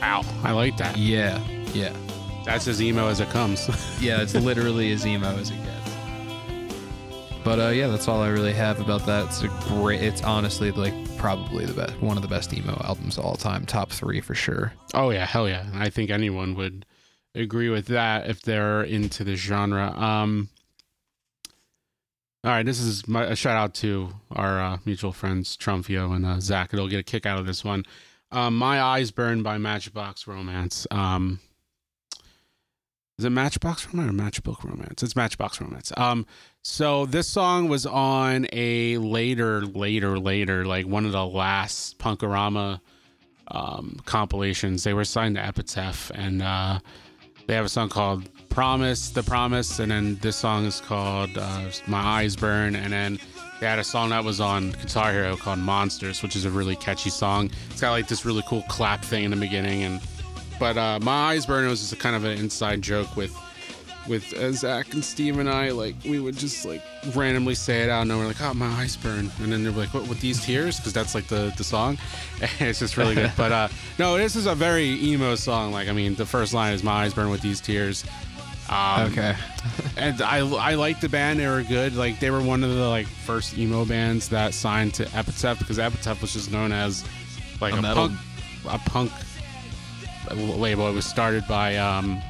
Wow, 0.00 0.22
I 0.42 0.52
like 0.52 0.76
that. 0.78 0.96
Yeah, 0.96 1.42
yeah, 1.74 1.92
That's 2.44 2.66
as 2.68 2.80
emo 2.80 3.08
as 3.08 3.20
it 3.20 3.28
comes. 3.30 3.68
yeah. 4.00 4.22
It's 4.22 4.34
literally 4.34 4.92
as 4.92 5.06
emo 5.06 5.28
as 5.36 5.50
it 5.50 5.56
gets. 5.62 5.70
But 7.44 7.58
uh, 7.58 7.68
yeah, 7.68 7.86
that's 7.88 8.08
all 8.08 8.20
I 8.20 8.28
really 8.28 8.52
have 8.52 8.80
about 8.80 9.06
that. 9.06 9.26
It's 9.26 9.42
a 9.42 9.48
great. 9.68 10.02
It's 10.02 10.22
honestly 10.22 10.72
like 10.72 10.94
probably 11.16 11.64
the 11.66 11.74
best, 11.74 12.00
one 12.00 12.16
of 12.16 12.22
the 12.22 12.28
best 12.28 12.52
emo 12.52 12.80
albums 12.84 13.18
of 13.18 13.24
all 13.24 13.36
time, 13.36 13.66
top 13.66 13.90
three 13.90 14.20
for 14.20 14.34
sure. 14.34 14.72
oh 14.94 15.10
yeah, 15.10 15.26
hell 15.26 15.48
yeah. 15.48 15.66
I 15.74 15.90
think 15.90 16.10
anyone 16.10 16.54
would 16.54 16.86
agree 17.34 17.68
with 17.68 17.86
that 17.86 18.28
if 18.28 18.42
they're 18.42 18.82
into 18.82 19.24
the 19.24 19.36
genre. 19.36 19.92
Um, 19.96 20.48
all 22.42 22.50
right, 22.50 22.64
this 22.64 22.80
is 22.80 23.06
my, 23.06 23.24
a 23.24 23.36
shout 23.36 23.56
out 23.56 23.74
to 23.74 24.10
our 24.30 24.60
uh, 24.60 24.78
mutual 24.84 25.12
friends 25.12 25.56
Trumfio 25.56 26.14
and 26.14 26.24
uh, 26.24 26.40
Zach. 26.40 26.70
They'll 26.70 26.88
get 26.88 27.00
a 27.00 27.02
kick 27.02 27.26
out 27.26 27.38
of 27.38 27.46
this 27.46 27.64
one. 27.64 27.84
Um, 28.32 28.56
my 28.56 28.80
Eyes 28.80 29.10
Burn 29.10 29.42
by 29.42 29.58
Matchbox 29.58 30.26
Romance. 30.26 30.86
Um, 30.90 31.40
is 33.18 33.26
it 33.26 33.30
Matchbox 33.30 33.86
Romance 33.92 34.10
or 34.10 34.14
Matchbook 34.14 34.64
Romance? 34.64 35.02
It's 35.02 35.14
Matchbox 35.14 35.60
Romance. 35.60 35.92
Um, 35.98 36.24
so 36.62 37.04
this 37.04 37.28
song 37.28 37.68
was 37.68 37.84
on 37.84 38.46
a 38.50 38.96
later, 38.96 39.66
later, 39.66 40.18
later, 40.18 40.64
like 40.64 40.86
one 40.86 41.04
of 41.04 41.12
the 41.12 41.26
last 41.26 41.98
Punk-O-Rama 41.98 42.80
um, 43.48 44.00
compilations. 44.06 44.84
They 44.84 44.94
were 44.94 45.04
signed 45.04 45.34
to 45.36 45.44
Epitaph, 45.44 46.10
and 46.14 46.40
uh, 46.40 46.78
they 47.50 47.56
have 47.56 47.64
a 47.64 47.68
song 47.68 47.88
called 47.88 48.28
Promise, 48.48 49.10
The 49.10 49.24
Promise, 49.24 49.80
and 49.80 49.90
then 49.90 50.14
this 50.22 50.36
song 50.36 50.66
is 50.66 50.80
called 50.80 51.36
uh, 51.36 51.64
My 51.88 51.98
Eyes 51.98 52.36
Burn, 52.36 52.76
and 52.76 52.92
then 52.92 53.18
they 53.58 53.66
had 53.66 53.80
a 53.80 53.84
song 53.84 54.10
that 54.10 54.22
was 54.22 54.40
on 54.40 54.70
Guitar 54.70 55.10
Hero 55.10 55.36
called 55.36 55.58
Monsters, 55.58 56.22
which 56.22 56.36
is 56.36 56.44
a 56.44 56.50
really 56.50 56.76
catchy 56.76 57.10
song. 57.10 57.50
It's 57.70 57.80
got 57.80 57.90
like 57.90 58.06
this 58.06 58.24
really 58.24 58.44
cool 58.46 58.62
clap 58.68 59.04
thing 59.04 59.24
in 59.24 59.32
the 59.32 59.36
beginning, 59.36 59.82
and 59.82 60.00
but 60.60 60.78
uh, 60.78 61.00
My 61.02 61.32
Eyes 61.32 61.44
Burn 61.44 61.68
was 61.68 61.80
just 61.80 61.92
a 61.92 61.96
kind 61.96 62.14
of 62.14 62.22
an 62.22 62.38
inside 62.38 62.82
joke 62.82 63.16
with 63.16 63.36
with 64.08 64.32
uh, 64.34 64.52
Zach 64.52 64.92
and 64.94 65.04
Steve 65.04 65.38
and 65.38 65.48
I, 65.48 65.70
like 65.70 65.94
we 66.04 66.18
would 66.20 66.36
just 66.36 66.64
like 66.64 66.82
randomly 67.14 67.54
say 67.54 67.82
it 67.82 67.90
out, 67.90 68.02
and 68.02 68.10
we're 68.10 68.26
like, 68.26 68.40
"Oh, 68.40 68.54
my 68.54 68.66
eyes 68.66 68.96
burn," 68.96 69.30
and 69.40 69.52
then 69.52 69.62
they're 69.62 69.72
like, 69.72 69.92
"What 69.94 70.08
with 70.08 70.20
these 70.20 70.44
tears?" 70.44 70.78
Because 70.78 70.92
that's 70.92 71.14
like 71.14 71.26
the 71.28 71.52
the 71.56 71.64
song. 71.64 71.98
It's 72.60 72.78
just 72.78 72.96
really 72.96 73.14
good. 73.14 73.32
but 73.36 73.52
uh, 73.52 73.68
no, 73.98 74.16
this 74.16 74.36
is 74.36 74.46
a 74.46 74.54
very 74.54 75.02
emo 75.02 75.34
song. 75.34 75.72
Like, 75.72 75.88
I 75.88 75.92
mean, 75.92 76.14
the 76.14 76.26
first 76.26 76.54
line 76.54 76.72
is 76.74 76.82
"My 76.82 77.04
eyes 77.04 77.14
burn 77.14 77.30
with 77.30 77.42
these 77.42 77.60
tears." 77.60 78.04
Um, 78.70 79.10
okay. 79.10 79.34
and 79.96 80.22
I 80.22 80.38
I 80.38 80.74
like 80.74 81.00
the 81.00 81.08
band. 81.08 81.40
They 81.40 81.46
were 81.48 81.62
good. 81.62 81.96
Like 81.96 82.20
they 82.20 82.30
were 82.30 82.40
one 82.42 82.62
of 82.64 82.74
the 82.74 82.88
like 82.88 83.06
first 83.06 83.58
emo 83.58 83.84
bands 83.84 84.28
that 84.28 84.54
signed 84.54 84.94
to 84.94 85.04
Epitaph 85.16 85.58
because 85.58 85.78
Epitaph 85.78 86.22
was 86.22 86.32
just 86.32 86.50
known 86.52 86.72
as 86.72 87.04
like 87.60 87.74
A 87.74 87.78
a, 87.78 87.94
punk 87.94 88.12
a 88.68 88.78
punk 88.78 89.12
label. 90.34 90.88
It 90.88 90.92
was 90.92 91.04
started 91.04 91.46
by 91.48 91.76
um, 91.76 92.22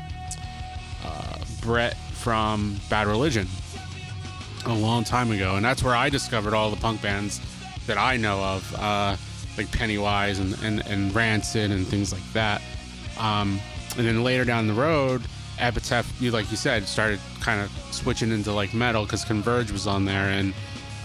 Brett 1.60 1.96
from 2.14 2.76
Bad 2.88 3.06
Religion 3.06 3.46
a 4.66 4.74
long 4.74 5.04
time 5.04 5.30
ago, 5.30 5.56
and 5.56 5.64
that's 5.64 5.82
where 5.82 5.94
I 5.94 6.10
discovered 6.10 6.54
all 6.54 6.70
the 6.70 6.76
punk 6.76 7.00
bands 7.02 7.40
that 7.86 7.96
I 7.98 8.16
know 8.16 8.42
of, 8.42 8.74
uh, 8.74 9.16
like 9.56 9.70
Pennywise 9.72 10.38
and, 10.38 10.54
and, 10.62 10.86
and 10.86 11.14
Rancid 11.14 11.70
and 11.70 11.86
things 11.86 12.12
like 12.12 12.22
that. 12.34 12.60
Um, 13.18 13.58
and 13.96 14.06
then 14.06 14.22
later 14.22 14.44
down 14.44 14.66
the 14.66 14.74
road, 14.74 15.22
Epitaph, 15.58 16.20
you 16.20 16.30
like 16.30 16.50
you 16.50 16.56
said, 16.56 16.84
started 16.86 17.20
kind 17.40 17.60
of 17.60 17.70
switching 17.90 18.30
into 18.32 18.52
like 18.52 18.72
metal 18.74 19.04
because 19.04 19.24
Converge 19.24 19.70
was 19.72 19.86
on 19.86 20.04
there, 20.04 20.28
and 20.28 20.54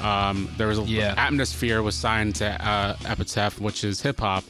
um, 0.01 0.49
there 0.57 0.67
was 0.67 0.79
a 0.79 0.83
Yeah. 0.83 1.13
Atmosphere 1.17 1.81
was 1.81 1.95
signed 1.95 2.35
to 2.35 2.67
uh, 2.67 2.95
Epitaph, 3.05 3.59
which 3.59 3.83
is 3.83 4.01
hip 4.01 4.19
hop. 4.19 4.43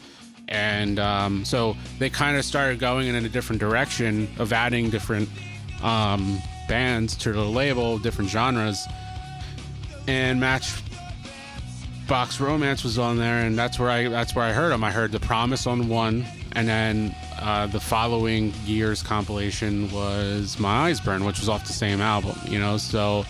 And 0.47 0.99
um, 0.99 1.43
so 1.43 1.75
they 1.97 2.09
kind 2.09 2.37
of 2.37 2.45
started 2.45 2.77
going 2.79 3.07
in 3.07 3.15
a 3.15 3.29
different 3.29 3.59
direction 3.59 4.27
of 4.37 4.53
adding 4.53 4.91
different 4.91 5.27
um, 5.85 6.41
bands 6.67 7.15
to 7.15 7.31
the 7.31 7.45
label, 7.45 7.99
different 7.99 8.29
genres. 8.29 8.85
And 10.07 10.39
Matchbox 10.39 12.39
Romance 12.39 12.83
was 12.83 12.97
on 12.97 13.17
there, 13.17 13.45
and 13.45 13.57
that's 13.57 13.79
where 13.79 13.89
I 13.89 14.09
that's 14.09 14.35
where 14.35 14.43
I 14.43 14.51
heard 14.51 14.71
them. 14.71 14.83
I 14.83 14.91
heard 14.91 15.11
The 15.11 15.19
Promise 15.19 15.67
on 15.67 15.87
one, 15.87 16.25
and 16.53 16.67
then 16.67 17.15
uh, 17.39 17.67
the 17.67 17.79
following 17.79 18.53
year's 18.65 19.01
compilation 19.01 19.89
was 19.91 20.59
My 20.59 20.87
Eyes 20.87 20.99
Burn, 20.99 21.23
which 21.23 21.39
was 21.39 21.49
off 21.49 21.65
the 21.65 21.73
same 21.73 22.01
album. 22.01 22.37
You 22.47 22.59
know, 22.59 22.77
so 22.77 23.25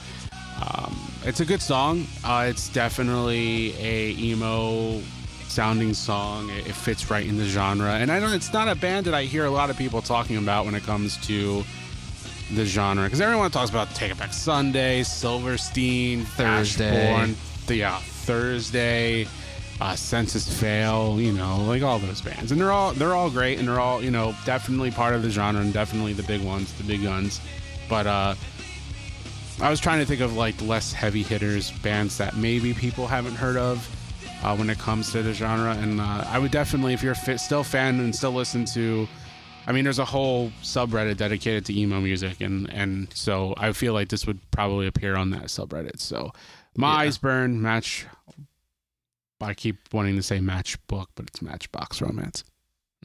um, 0.61 0.97
it's 1.23 1.41
a 1.41 1.45
good 1.45 1.61
song. 1.61 2.07
Uh, 2.23 2.47
it's 2.49 2.69
definitely 2.69 3.75
a 3.79 4.15
emo 4.17 5.01
sounding 5.47 5.93
song. 5.93 6.49
It, 6.49 6.67
it 6.67 6.75
fits 6.75 7.09
right 7.09 7.25
in 7.25 7.37
the 7.37 7.45
genre, 7.45 7.95
and 7.95 8.11
I 8.11 8.19
don't. 8.21 8.33
It's 8.33 8.53
not 8.53 8.69
a 8.69 8.75
band 8.75 9.05
that 9.07 9.13
I 9.13 9.23
hear 9.23 9.45
a 9.45 9.51
lot 9.51 9.69
of 9.69 9.77
people 9.77 10.01
talking 10.01 10.37
about 10.37 10.65
when 10.65 10.75
it 10.75 10.83
comes 10.83 11.17
to 11.27 11.63
the 12.53 12.65
genre 12.65 13.05
because 13.05 13.21
everyone 13.21 13.49
talks 13.51 13.69
about 13.69 13.89
Taking 13.95 14.17
Back 14.17 14.33
Sunday, 14.33 15.03
Silverstein, 15.03 16.25
Thursday. 16.25 17.11
Ashbourne, 17.11 17.35
the 17.67 17.75
yeah, 17.75 17.97
Thursday, 17.99 19.27
uh, 19.81 19.95
Senses 19.95 20.47
Fail, 20.59 21.19
you 21.19 21.31
know, 21.31 21.63
like 21.65 21.81
all 21.81 21.99
those 21.99 22.21
bands, 22.21 22.51
and 22.51 22.61
they're 22.61 22.71
all 22.71 22.93
they're 22.93 23.15
all 23.15 23.29
great, 23.29 23.57
and 23.59 23.67
they're 23.67 23.79
all 23.79 24.03
you 24.03 24.11
know 24.11 24.35
definitely 24.45 24.91
part 24.91 25.15
of 25.15 25.23
the 25.23 25.29
genre 25.29 25.61
and 25.61 25.73
definitely 25.73 26.13
the 26.13 26.23
big 26.23 26.41
ones, 26.41 26.71
the 26.73 26.83
big 26.83 27.03
guns, 27.03 27.41
but 27.89 28.07
uh. 28.07 28.35
I 29.61 29.69
was 29.69 29.79
trying 29.79 29.99
to 29.99 30.05
think 30.05 30.19
of 30.19 30.35
like 30.35 30.61
less 30.61 30.91
heavy 30.91 31.23
hitters 31.23 31.71
bands 31.71 32.17
that 32.17 32.35
maybe 32.35 32.73
people 32.73 33.07
haven't 33.07 33.35
heard 33.35 33.55
of 33.55 33.89
uh, 34.43 34.53
when 34.55 34.69
it 34.69 34.77
comes 34.77 35.13
to 35.13 35.23
the 35.23 35.33
genre, 35.33 35.71
and 35.71 36.01
uh, 36.01 36.25
I 36.27 36.39
would 36.39 36.51
definitely, 36.51 36.93
if 36.93 37.01
you're 37.01 37.15
fi- 37.15 37.37
still 37.37 37.61
a 37.61 37.63
fan 37.63 38.01
and 38.01 38.13
still 38.13 38.31
listen 38.33 38.65
to, 38.65 39.07
I 39.67 39.71
mean, 39.71 39.83
there's 39.83 39.99
a 39.99 40.05
whole 40.05 40.51
subreddit 40.61 41.17
dedicated 41.17 41.65
to 41.65 41.77
emo 41.77 41.99
music, 42.01 42.39
and 42.41 42.69
and 42.71 43.11
so 43.13 43.53
I 43.57 43.71
feel 43.73 43.93
like 43.93 44.09
this 44.09 44.27
would 44.27 44.39
probably 44.51 44.85
appear 44.87 45.15
on 45.15 45.31
that 45.31 45.45
subreddit. 45.45 45.99
So, 45.99 46.31
my 46.77 46.91
Yeah. 46.91 46.97
eyes 47.07 47.17
burn 47.17 47.61
match. 47.61 48.05
I 49.41 49.53
keep 49.53 49.77
wanting 49.93 50.15
to 50.15 50.23
say 50.23 50.39
matchbook, 50.39 51.07
but 51.15 51.27
it's 51.27 51.41
Matchbox 51.41 52.01
Romance. 52.01 52.43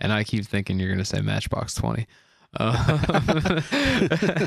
and 0.00 0.12
I 0.12 0.24
keep 0.24 0.44
thinking 0.46 0.78
you're 0.78 0.90
gonna 0.90 1.04
say 1.04 1.20
Matchbox 1.20 1.74
Twenty. 1.74 2.06
Uh, 2.58 4.46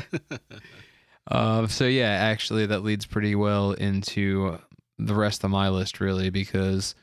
uh, 1.30 1.66
so 1.68 1.86
yeah, 1.86 2.10
actually, 2.10 2.66
that 2.66 2.82
leads 2.84 3.06
pretty 3.06 3.34
well 3.34 3.72
into 3.72 4.58
the 4.98 5.14
rest 5.14 5.42
of 5.44 5.50
my 5.50 5.68
list, 5.68 6.00
really, 6.00 6.30
because 6.30 6.94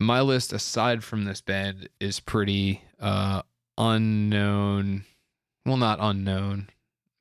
my 0.00 0.22
list, 0.22 0.52
aside 0.52 1.04
from 1.04 1.24
this 1.24 1.42
band, 1.42 1.88
is 2.00 2.20
pretty 2.20 2.82
uh, 2.98 3.42
unknown. 3.76 5.04
Well, 5.66 5.76
not 5.76 5.98
unknown, 6.00 6.70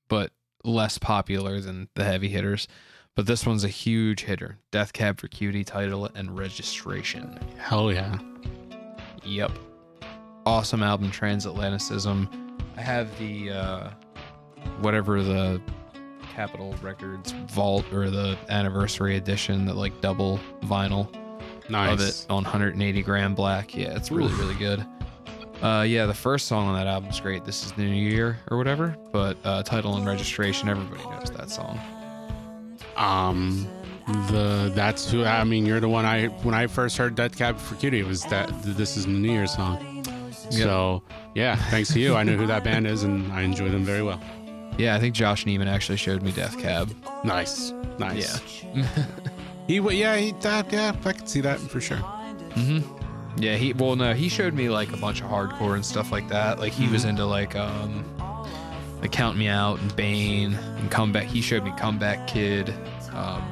but 0.07 0.31
less 0.63 0.98
popular 0.98 1.59
than 1.59 1.89
the 1.95 2.05
heavy 2.05 2.29
hitters. 2.29 2.67
But 3.15 3.25
this 3.25 3.45
one's 3.45 3.65
a 3.65 3.69
huge 3.69 4.21
hitter. 4.21 4.59
Death 4.71 4.93
Cab 4.93 5.19
for 5.19 5.27
Cutie 5.27 5.65
title 5.65 6.05
and 6.15 6.38
registration. 6.38 7.38
Hell 7.57 7.91
yeah! 7.91 8.17
Yep. 9.25 9.51
Awesome 10.45 10.81
album, 10.81 11.12
Transatlanticism. 11.12 12.29
I 12.77 12.81
have 12.81 13.19
the 13.19 13.51
uh, 13.51 13.89
whatever 14.79 15.21
the 15.21 15.62
Capitol 16.31 16.74
Records 16.81 17.33
Vault 17.50 17.91
or 17.91 18.09
the 18.09 18.38
anniversary 18.48 19.17
edition, 19.17 19.65
that 19.65 19.75
like 19.75 20.00
double 20.00 20.39
vinyl 20.62 21.13
Nice. 21.69 21.93
of 21.93 22.01
it 22.01 22.25
on 22.29 22.43
180 22.43 23.01
gram 23.03 23.35
black. 23.35 23.75
Yeah, 23.75 23.95
it's 23.95 24.11
really 24.11 24.33
really 24.33 24.55
good. 24.55 24.85
Uh, 25.61 25.83
yeah, 25.88 26.05
the 26.05 26.13
first 26.13 26.47
song 26.47 26.67
on 26.67 26.75
that 26.75 26.88
album 26.88 27.09
is 27.09 27.19
great. 27.19 27.43
This 27.43 27.65
is 27.65 27.73
the 27.73 27.83
New 27.83 27.91
Year 27.91 28.38
or 28.49 28.57
whatever. 28.57 28.95
But 29.11 29.38
uh, 29.43 29.61
title 29.63 29.95
and 29.97 30.05
registration, 30.05 30.69
everybody 30.69 31.03
knows 31.09 31.31
that 31.31 31.49
song. 31.49 31.77
Um, 32.95 33.67
the 34.31 34.71
that's 34.73 35.11
who 35.11 35.25
I 35.25 35.43
mean. 35.43 35.65
You're 35.65 35.79
the 35.79 35.89
one 35.89 36.05
I 36.05 36.27
when 36.27 36.55
I 36.55 36.67
first 36.67 36.97
heard 36.97 37.15
Death 37.15 37.38
Cab 37.38 37.57
for 37.59 37.75
Cutie 37.75 37.99
it 37.99 38.05
was 38.07 38.23
that 38.25 38.49
this 38.63 38.97
is 38.97 39.05
the 39.05 39.11
New 39.11 39.31
Year's 39.31 39.53
song. 39.53 39.85
So 40.49 41.03
yeah, 41.35 41.55
thanks 41.69 41.93
to 41.93 41.99
you, 41.99 42.15
I 42.15 42.23
know 42.23 42.35
who 42.35 42.47
that 42.47 42.63
band 42.63 42.88
is, 42.88 43.03
and 43.03 43.31
I 43.31 43.41
enjoy 43.41 43.69
them 43.69 43.83
very 43.83 44.01
well. 44.01 44.21
Yeah, 44.77 44.95
I 44.95 44.99
think 44.99 45.13
Josh 45.13 45.45
Neiman 45.45 45.67
actually 45.67 45.97
showed 45.97 46.23
me 46.23 46.31
Death 46.31 46.57
Cab. 46.57 46.89
Nice, 47.23 47.71
nice. 47.99 48.63
Yeah. 48.73 49.05
He 49.69 49.77
w- 49.77 49.95
yeah 49.99 50.17
he 50.17 50.31
that 50.41 50.73
yeah 50.73 50.95
I 51.05 51.13
can 51.13 51.27
see 51.27 51.41
that 51.41 51.59
for 51.59 51.79
sure. 51.79 51.97
hmm 52.57 52.79
Yeah, 53.38 53.55
he 53.55 53.73
well 53.73 53.95
no, 53.95 54.15
he 54.15 54.27
showed 54.27 54.55
me 54.55 54.67
like 54.69 54.91
a 54.93 54.97
bunch 54.97 55.21
of 55.21 55.27
hardcore 55.29 55.75
and 55.75 55.85
stuff 55.85 56.11
like 56.11 56.27
that. 56.29 56.57
Like 56.59 56.73
he 56.73 56.88
was 56.88 57.05
into 57.05 57.23
like 57.25 57.55
um 57.55 58.03
like 58.99 59.11
Count 59.11 59.38
Me 59.38 59.47
Out 59.47 59.79
and 59.79 59.95
Bane 59.95 60.55
and 60.55 60.89
Comeback. 60.89 61.25
He 61.27 61.41
showed 61.41 61.63
me 61.63 61.71
Comeback 61.77 62.25
Kid 62.27 62.73
um 63.13 63.43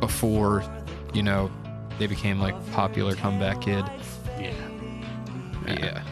before, 0.00 0.62
you 1.14 1.22
know, 1.22 1.50
they 1.98 2.06
became 2.06 2.38
like 2.40 2.54
popular 2.72 3.14
Comeback 3.14 3.62
Kid. 3.62 3.86
Yeah. 4.38 4.52
Yeah. 5.66 6.02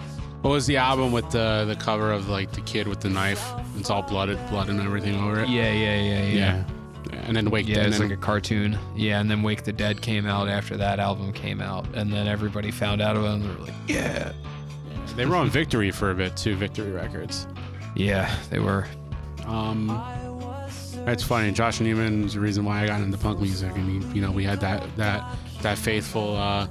What 0.40 0.52
was 0.52 0.66
the 0.66 0.78
album 0.78 1.12
with 1.12 1.30
the 1.30 1.66
the 1.68 1.76
cover 1.76 2.10
of 2.10 2.30
like 2.30 2.52
the 2.52 2.62
kid 2.62 2.88
with 2.88 3.00
the 3.02 3.10
knife? 3.10 3.44
It's 3.76 3.90
all 3.90 4.02
blooded, 4.02 4.38
blood 4.48 4.70
and 4.70 4.80
everything 4.80 5.14
over 5.22 5.40
it. 5.42 5.50
Yeah, 5.50 5.70
yeah, 5.72 6.00
yeah, 6.00 6.22
yeah. 6.22 6.34
Yeah. 6.38 6.64
And 7.12 7.36
then 7.36 7.50
Wake 7.50 7.68
Yeah, 7.68 7.78
and 7.78 7.88
it's 7.88 7.98
then, 7.98 8.08
like 8.08 8.18
a 8.18 8.20
cartoon. 8.20 8.78
Yeah, 8.96 9.20
and 9.20 9.30
then 9.30 9.42
Wake 9.42 9.64
the 9.64 9.72
Dead 9.72 10.00
came 10.02 10.26
out 10.26 10.48
after 10.48 10.76
that 10.76 10.98
album 10.98 11.32
came 11.32 11.60
out, 11.60 11.86
and 11.94 12.12
then 12.12 12.26
everybody 12.26 12.70
found 12.70 13.00
out 13.00 13.16
about 13.16 13.30
it 13.30 13.34
and 13.34 13.44
they 13.44 13.48
were 13.54 13.66
like, 13.66 13.74
Yeah. 13.86 14.32
they 15.16 15.26
were 15.26 15.36
on 15.36 15.48
Victory 15.50 15.90
for 15.90 16.10
a 16.10 16.14
bit 16.14 16.36
too, 16.36 16.56
Victory 16.56 16.90
Records. 16.90 17.46
Yeah, 17.94 18.34
they 18.50 18.58
were. 18.58 18.86
Um, 19.46 19.90
it's 21.06 21.22
funny. 21.22 21.52
Josh 21.52 21.78
Neiman 21.80 22.24
is 22.24 22.34
the 22.34 22.40
reason 22.40 22.64
why 22.64 22.82
I 22.82 22.86
got 22.86 23.00
into 23.00 23.18
punk 23.18 23.40
music, 23.40 23.72
I 23.72 23.78
mean, 23.80 24.14
you 24.14 24.22
know, 24.22 24.30
we 24.30 24.44
had 24.44 24.60
that 24.60 24.84
that 24.96 25.24
that 25.62 25.76
faithful 25.78 26.36
uh, 26.36 26.66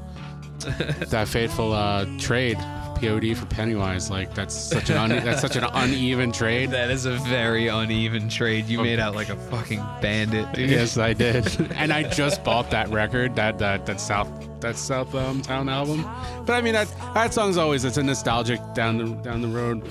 that 0.60 1.27
faithful 1.27 1.74
uh, 1.74 2.05
trade 2.17 2.57
POD 3.01 3.36
for 3.36 3.48
Pennywise. 3.48 4.12
Like 4.12 4.34
that's 4.36 4.55
such 4.55 4.89
an 4.89 4.98
un- 4.98 5.10
that's 5.10 5.41
such 5.41 5.55
an 5.55 5.63
uneven 5.63 6.31
trade. 6.31 6.70
That 6.70 6.91
is 6.91 7.05
a 7.05 7.15
very 7.17 7.67
uneven 7.67 8.29
trade. 8.29 8.67
You 8.67 8.81
made 8.81 9.00
out 9.00 9.15
like 9.15 9.29
a 9.29 9.36
fucking 9.36 9.84
bandit, 10.01 10.51
dude. 10.53 10.70
Yes, 10.70 10.98
I 10.98 11.13
did. 11.13 11.72
and 11.75 11.91
I 11.91 12.03
just 12.03 12.43
bought 12.43 12.70
that 12.72 12.89
record, 12.89 13.36
that 13.36 13.58
that 13.58 13.86
that 13.88 14.00
South 14.00 14.29
that 14.62 14.77
South 14.77 15.13
um, 15.15 15.41
Town 15.41 15.67
album. 15.67 16.03
But 16.46 16.53
I 16.53 16.62
mean 16.62 16.74
that 16.74 16.93
that 17.15 17.34
song's 17.34 17.58
always 17.58 17.84
it's 17.84 17.98
a 17.98 18.03
nostalgic 18.03 18.60
down 18.75 18.98
the 18.98 19.05
down 19.24 19.41
the 19.41 19.48
road 19.48 19.84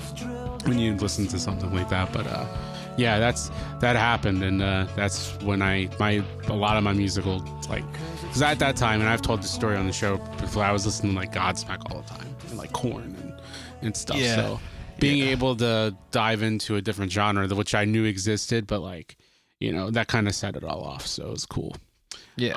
when 0.65 0.79
you 0.79 0.95
listen 0.95 1.27
to 1.27 1.39
something 1.39 1.73
like 1.73 1.89
that. 1.89 2.13
But 2.13 2.27
uh, 2.27 2.47
yeah, 2.97 3.19
that's 3.19 3.51
that 3.81 3.97
happened, 3.97 4.41
and 4.41 4.61
uh, 4.61 4.87
that's 4.95 5.33
when 5.41 5.61
I 5.61 5.89
my 5.99 6.23
a 6.47 6.53
lot 6.53 6.77
of 6.77 6.83
my 6.83 6.93
musical 6.93 7.43
like 7.69 7.83
because 8.21 8.41
at 8.41 8.59
that 8.59 8.77
time, 8.77 9.01
and 9.01 9.09
I've 9.09 9.21
told 9.21 9.43
the 9.43 9.47
story 9.47 9.75
on 9.75 9.85
the 9.85 9.93
show 9.93 10.17
before, 10.39 10.63
I 10.63 10.71
was 10.71 10.85
listening 10.85 11.13
to 11.13 11.19
like 11.19 11.33
Godsmack 11.33 11.91
all 11.91 12.01
the 12.01 12.09
time 12.09 12.30
and 12.51 12.59
like 12.59 12.71
Korn 12.73 13.15
and 13.21 13.33
and 13.81 13.97
stuff. 13.97 14.17
Yeah. 14.17 14.35
So 14.35 14.59
being 14.99 15.17
Yeah. 15.19 15.31
able 15.31 15.55
to 15.55 15.95
dive 16.11 16.43
into 16.43 16.75
a 16.75 16.81
different 16.81 17.11
genre, 17.11 17.47
which 17.47 17.73
I 17.73 17.85
knew 17.85 18.03
existed, 18.05 18.67
but 18.67 18.81
like 18.81 19.17
you 19.59 19.71
know 19.73 19.89
that 19.91 20.07
kind 20.07 20.27
of 20.27 20.35
set 20.35 20.55
it 20.55 20.63
all 20.63 20.83
off. 20.83 21.07
So 21.07 21.27
it 21.27 21.31
was 21.31 21.45
cool. 21.45 21.75
Yeah. 22.35 22.55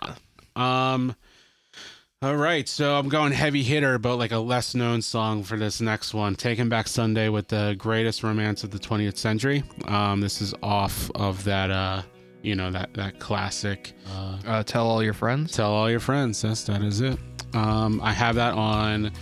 Um. 0.57 1.15
All 2.23 2.37
right, 2.37 2.67
so 2.67 2.95
I'm 2.97 3.11
going 3.11 3.33
heavy 3.33 3.63
hitter, 3.63 3.99
but 3.99 4.17
like 4.17 4.33
a 4.33 4.39
less 4.39 4.75
known 4.75 5.03
song 5.03 5.43
for 5.43 5.59
this 5.59 5.83
next 5.83 6.15
one. 6.15 6.35
Taking 6.35 6.71
Back 6.71 6.89
Sunday 6.89 7.29
with 7.29 7.49
the 7.49 7.75
greatest 7.77 8.23
romance 8.23 8.65
of 8.65 8.71
the 8.71 8.79
20th 8.79 9.19
century. 9.19 9.63
Um, 9.87 10.23
this 10.23 10.41
is 10.41 10.55
off 10.63 11.11
of 11.17 11.45
that, 11.45 11.71
uh, 11.71 12.01
you 12.43 12.55
know, 12.55 12.71
that 12.71 12.95
that 12.95 13.19
classic. 13.19 13.93
Uh, 14.11 14.39
Uh, 14.47 14.63
tell 14.63 14.87
all 14.89 15.03
your 15.03 15.13
friends. 15.13 15.53
Tell 15.53 15.71
all 15.71 15.91
your 15.91 16.01
friends. 16.01 16.43
Yes, 16.43 16.65
that 16.65 16.81
is 16.83 17.03
it. 17.03 17.19
Um, 17.53 18.01
I 18.03 18.13
have 18.15 18.37
that 18.37 18.55
on 18.55 19.13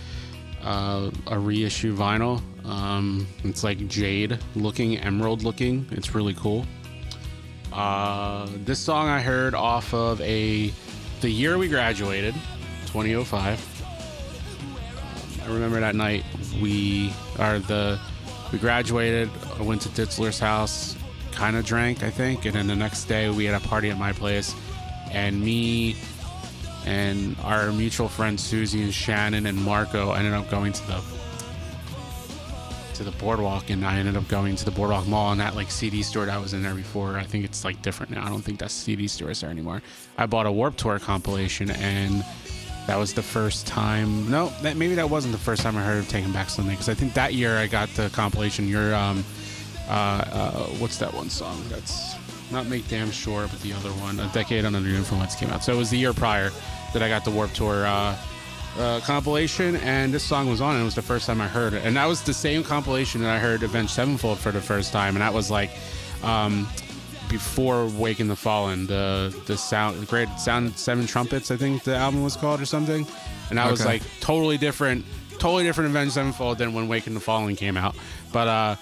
uh, 0.63 1.11
a 1.27 1.37
reissue 1.37 1.95
vinyl. 1.95 2.41
Um, 2.65 3.27
it's 3.43 3.63
like 3.63 3.87
jade 3.87 4.39
looking, 4.55 4.97
emerald 4.97 5.43
looking. 5.43 5.87
It's 5.91 6.15
really 6.15 6.33
cool. 6.33 6.65
Uh, 7.71 8.47
this 8.57 8.79
song 8.79 9.07
I 9.07 9.21
heard 9.21 9.55
off 9.55 9.93
of 9.93 10.21
a 10.21 10.71
the 11.21 11.29
year 11.29 11.57
we 11.57 11.67
graduated, 11.67 12.35
2005. 12.87 13.81
Um, 13.81 15.41
I 15.43 15.53
remember 15.53 15.79
that 15.79 15.95
night 15.95 16.23
we 16.61 17.11
are 17.39 17.59
the 17.59 17.99
we 18.51 18.59
graduated. 18.59 19.29
I 19.59 19.63
went 19.63 19.81
to 19.81 19.89
Ditzler's 19.89 20.39
house, 20.39 20.95
kind 21.31 21.55
of 21.55 21.65
drank, 21.65 22.03
I 22.03 22.11
think, 22.11 22.45
and 22.45 22.53
then 22.53 22.67
the 22.67 22.75
next 22.75 23.05
day 23.05 23.29
we 23.29 23.45
had 23.45 23.59
a 23.59 23.65
party 23.67 23.89
at 23.89 23.97
my 23.97 24.13
place, 24.13 24.53
and 25.11 25.41
me 25.41 25.95
and 26.85 27.35
our 27.43 27.71
mutual 27.71 28.07
friends 28.07 28.43
Susie 28.43 28.83
and 28.83 28.93
Shannon 28.93 29.45
and 29.45 29.57
Marco 29.63 30.13
ended 30.13 30.33
up 30.33 30.49
going 30.49 30.73
to 30.73 30.87
the 30.87 31.01
to 32.95 33.03
the 33.03 33.11
boardwalk 33.11 33.69
and 33.69 33.85
I 33.85 33.97
ended 33.97 34.15
up 34.15 34.27
going 34.27 34.55
to 34.55 34.65
the 34.65 34.71
boardwalk 34.71 35.07
mall 35.07 35.31
and 35.31 35.41
that 35.41 35.55
like 35.55 35.71
CD 35.71 36.03
store 36.03 36.25
that 36.25 36.35
I 36.35 36.37
was 36.37 36.53
in 36.53 36.61
there 36.61 36.75
before 36.75 37.17
I 37.17 37.23
think 37.23 37.43
it's 37.43 37.65
like 37.65 37.81
different 37.81 38.11
now. 38.11 38.25
I 38.25 38.29
don't 38.29 38.41
think 38.41 38.59
that 38.59 38.71
CD 38.71 39.07
store 39.07 39.31
is 39.31 39.41
there 39.41 39.49
anymore. 39.49 39.81
I 40.17 40.25
bought 40.25 40.45
a 40.45 40.51
Warped 40.51 40.77
Tour 40.77 40.99
compilation 40.99 41.71
and 41.71 42.23
that 42.87 42.97
was 42.97 43.13
the 43.13 43.23
first 43.23 43.65
time 43.65 44.29
no 44.29 44.49
that 44.61 44.77
maybe 44.77 44.95
that 44.95 45.09
wasn't 45.09 45.31
the 45.31 45.39
first 45.39 45.63
time 45.63 45.77
I 45.77 45.83
heard 45.83 45.99
of 45.99 46.09
Taking 46.09 46.31
Back 46.31 46.49
Sunday 46.49 46.71
because 46.71 46.89
I 46.89 46.93
think 46.93 47.13
that 47.13 47.33
year 47.33 47.57
I 47.57 47.67
got 47.67 47.89
the 47.89 48.09
compilation 48.09 48.67
your 48.67 48.93
um 48.93 49.23
uh, 49.87 49.91
uh 49.91 50.51
what's 50.79 50.97
that 50.97 51.13
one 51.13 51.29
song 51.29 51.61
that's 51.69 52.15
not 52.51 52.67
Make 52.67 52.87
Damn 52.87 53.11
Sure 53.11 53.47
but 53.47 53.61
the 53.61 53.73
other 53.73 53.89
one 53.91 54.19
A 54.19 54.27
Decade 54.33 54.65
Under 54.65 54.79
the 54.79 54.95
Influence 54.95 55.35
came 55.35 55.49
out 55.49 55.63
so 55.63 55.73
it 55.73 55.77
was 55.77 55.89
the 55.89 55.97
year 55.97 56.13
prior 56.13 56.51
that 56.93 57.01
I 57.01 57.09
got 57.09 57.25
the 57.25 57.31
Warped 57.31 57.55
Tour 57.55 57.85
uh 57.85 58.15
uh, 58.77 58.99
compilation, 59.01 59.75
and 59.77 60.13
this 60.13 60.23
song 60.23 60.49
was 60.49 60.61
on. 60.61 60.73
And 60.73 60.81
it 60.81 60.85
was 60.85 60.95
the 60.95 61.01
first 61.01 61.27
time 61.27 61.41
I 61.41 61.47
heard 61.47 61.73
it, 61.73 61.85
and 61.85 61.95
that 61.95 62.05
was 62.05 62.21
the 62.21 62.33
same 62.33 62.63
compilation 62.63 63.21
that 63.21 63.29
I 63.29 63.39
heard 63.39 63.63
Avenged 63.63 63.91
Sevenfold 63.91 64.39
for 64.39 64.51
the 64.51 64.61
first 64.61 64.91
time, 64.91 65.15
and 65.15 65.21
that 65.21 65.33
was 65.33 65.51
like 65.51 65.71
um, 66.23 66.67
before 67.29 67.87
Waking 67.87 68.27
the 68.27 68.35
Fallen. 68.35 68.87
The 68.87 69.35
the 69.45 69.57
sound, 69.57 70.01
the 70.01 70.05
great 70.05 70.29
sound 70.39 70.77
seven 70.77 71.05
trumpets, 71.05 71.51
I 71.51 71.57
think 71.57 71.83
the 71.83 71.95
album 71.95 72.23
was 72.23 72.35
called 72.35 72.61
or 72.61 72.65
something, 72.65 73.05
and 73.49 73.59
that 73.59 73.69
was 73.69 73.85
like 73.85 74.01
totally 74.19 74.57
different, 74.57 75.05
totally 75.33 75.63
different 75.63 75.89
Avenged 75.89 76.13
Sevenfold 76.13 76.57
than 76.57 76.73
when 76.73 76.87
Waking 76.87 77.13
the 77.13 77.19
Fallen 77.19 77.55
came 77.55 77.77
out. 77.77 77.95
But 78.31 78.47
uh, 78.47 78.75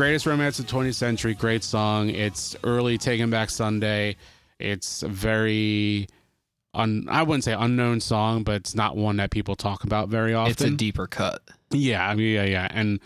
greatest 0.00 0.24
romance 0.24 0.58
of 0.58 0.66
the 0.66 0.72
20th 0.72 0.94
century, 0.94 1.34
great 1.34 1.62
song. 1.62 2.08
It's 2.08 2.56
early 2.64 2.96
Taking 2.96 3.28
Back 3.28 3.50
Sunday. 3.50 4.16
It's 4.58 5.02
very 5.02 6.08
un, 6.72 7.06
I 7.10 7.22
wouldn't 7.22 7.44
say 7.44 7.52
unknown 7.52 8.00
song, 8.00 8.42
but 8.42 8.54
it's 8.54 8.74
not 8.74 8.96
one 8.96 9.18
that 9.18 9.30
people 9.30 9.56
talk 9.56 9.84
about 9.84 10.08
very 10.08 10.32
often. 10.32 10.52
It's 10.52 10.62
a 10.62 10.70
deeper 10.70 11.06
cut. 11.06 11.42
yeah, 11.70 12.08
I 12.08 12.14
mean, 12.14 12.34
yeah, 12.34 12.44
yeah, 12.44 12.68
and 12.70 12.98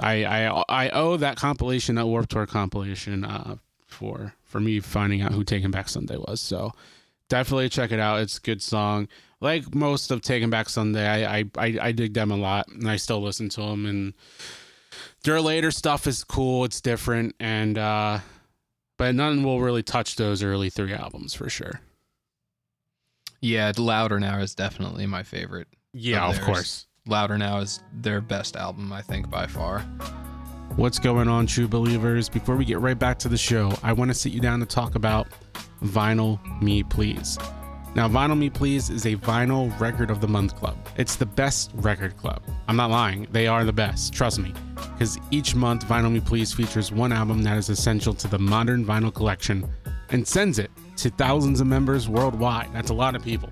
I 0.00 0.24
I 0.24 0.62
I 0.68 0.90
owe 0.90 1.16
that 1.16 1.36
compilation, 1.36 1.96
that 1.96 2.06
Warped 2.06 2.30
Tour 2.30 2.46
compilation, 2.46 3.24
uh, 3.24 3.56
for 3.88 4.34
for 4.44 4.60
me 4.60 4.78
finding 4.78 5.20
out 5.20 5.32
who 5.32 5.42
Taking 5.42 5.72
Back 5.72 5.88
Sunday 5.88 6.16
was. 6.16 6.40
So 6.40 6.70
definitely 7.28 7.70
check 7.70 7.90
it 7.90 7.98
out. 7.98 8.20
It's 8.20 8.38
a 8.38 8.40
good 8.40 8.62
song. 8.62 9.08
Like 9.40 9.74
most 9.74 10.12
of 10.12 10.22
Taking 10.22 10.48
Back 10.48 10.68
Sunday, 10.68 11.08
I 11.08 11.38
I 11.38 11.44
I, 11.58 11.78
I 11.82 11.90
dig 11.90 12.14
them 12.14 12.30
a 12.30 12.36
lot, 12.36 12.68
and 12.68 12.88
I 12.88 12.98
still 12.98 13.20
listen 13.20 13.48
to 13.48 13.62
them. 13.62 13.84
And 13.84 14.14
their 15.24 15.40
later 15.40 15.70
stuff 15.70 16.06
is 16.06 16.22
cool. 16.24 16.64
It's 16.64 16.80
different, 16.80 17.34
and 17.40 17.76
uh, 17.76 18.20
but 18.96 19.14
none 19.14 19.42
will 19.42 19.60
really 19.60 19.82
touch 19.82 20.16
those 20.16 20.42
early 20.42 20.70
three 20.70 20.92
albums 20.92 21.34
for 21.34 21.48
sure. 21.50 21.80
Yeah, 23.40 23.72
Louder 23.76 24.20
Now 24.20 24.38
is 24.38 24.54
definitely 24.54 25.06
my 25.06 25.22
favorite. 25.22 25.68
Yeah, 25.92 26.26
Of 26.28 26.38
of 26.38 26.42
course. 26.44 26.86
Louder 27.06 27.36
Now 27.36 27.58
is 27.58 27.82
their 27.92 28.20
best 28.22 28.56
album, 28.56 28.92
I 28.92 29.02
think, 29.02 29.28
by 29.28 29.46
far. 29.46 29.80
What's 30.76 30.98
going 30.98 31.28
on, 31.28 31.46
true 31.46 31.68
believers? 31.68 32.28
Before 32.28 32.56
we 32.56 32.64
get 32.64 32.80
right 32.80 32.98
back 32.98 33.18
to 33.20 33.28
the 33.28 33.36
show, 33.36 33.72
I 33.82 33.92
want 33.92 34.10
to 34.10 34.14
sit 34.14 34.32
you 34.32 34.40
down 34.40 34.60
to 34.60 34.66
talk 34.66 34.94
about 34.94 35.28
Vinyl 35.82 36.40
Me 36.62 36.82
Please. 36.82 37.38
Now, 37.94 38.08
Vinyl 38.08 38.36
Me 38.36 38.50
Please 38.50 38.90
is 38.90 39.06
a 39.06 39.14
vinyl 39.14 39.78
record 39.78 40.10
of 40.10 40.20
the 40.20 40.26
month 40.26 40.56
club. 40.56 40.76
It's 40.96 41.14
the 41.14 41.26
best 41.26 41.70
record 41.74 42.16
club. 42.16 42.42
I'm 42.66 42.74
not 42.74 42.90
lying, 42.90 43.28
they 43.30 43.46
are 43.46 43.64
the 43.64 43.72
best, 43.72 44.12
trust 44.12 44.40
me. 44.40 44.52
Because 44.74 45.16
each 45.30 45.54
month, 45.54 45.86
Vinyl 45.86 46.10
Me 46.10 46.18
Please 46.18 46.52
features 46.52 46.90
one 46.90 47.12
album 47.12 47.44
that 47.44 47.56
is 47.56 47.68
essential 47.68 48.12
to 48.14 48.26
the 48.26 48.38
modern 48.38 48.84
vinyl 48.84 49.14
collection 49.14 49.68
and 50.10 50.26
sends 50.26 50.58
it 50.58 50.72
to 50.96 51.10
thousands 51.10 51.60
of 51.60 51.68
members 51.68 52.08
worldwide. 52.08 52.68
That's 52.72 52.90
a 52.90 52.94
lot 52.94 53.14
of 53.14 53.22
people. 53.22 53.50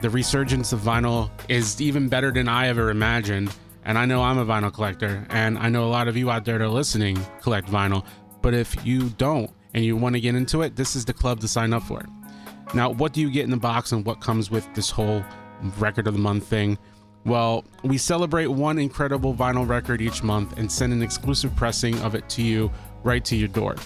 The 0.00 0.10
resurgence 0.10 0.72
of 0.72 0.80
vinyl 0.80 1.30
is 1.48 1.80
even 1.80 2.08
better 2.08 2.32
than 2.32 2.48
I 2.48 2.66
ever 2.66 2.90
imagined. 2.90 3.54
And 3.84 3.96
I 3.96 4.04
know 4.04 4.20
I'm 4.20 4.38
a 4.38 4.44
vinyl 4.44 4.72
collector, 4.74 5.26
and 5.30 5.56
I 5.56 5.68
know 5.68 5.84
a 5.84 5.88
lot 5.88 6.08
of 6.08 6.16
you 6.16 6.30
out 6.30 6.44
there 6.44 6.58
that 6.58 6.64
are 6.64 6.68
listening 6.68 7.18
collect 7.40 7.68
vinyl. 7.68 8.04
But 8.42 8.52
if 8.52 8.84
you 8.84 9.10
don't 9.10 9.50
and 9.74 9.84
you 9.84 9.96
want 9.96 10.16
to 10.16 10.20
get 10.20 10.34
into 10.34 10.62
it, 10.62 10.74
this 10.74 10.96
is 10.96 11.04
the 11.04 11.12
club 11.12 11.40
to 11.40 11.48
sign 11.48 11.72
up 11.72 11.84
for. 11.84 12.04
Now, 12.72 12.90
what 12.90 13.12
do 13.12 13.20
you 13.20 13.30
get 13.30 13.44
in 13.44 13.50
the 13.50 13.56
box 13.56 13.92
and 13.92 14.04
what 14.04 14.20
comes 14.20 14.50
with 14.50 14.72
this 14.74 14.90
whole 14.90 15.24
record 15.78 16.06
of 16.06 16.14
the 16.14 16.20
month 16.20 16.46
thing? 16.46 16.78
Well, 17.24 17.64
we 17.82 17.98
celebrate 17.98 18.46
one 18.46 18.78
incredible 18.78 19.34
vinyl 19.34 19.68
record 19.68 20.00
each 20.00 20.22
month 20.22 20.56
and 20.56 20.70
send 20.70 20.92
an 20.92 21.02
exclusive 21.02 21.54
pressing 21.56 21.98
of 22.00 22.14
it 22.14 22.28
to 22.30 22.42
you 22.42 22.70
right 23.02 23.24
to 23.24 23.36
your 23.36 23.48
door. 23.48 23.76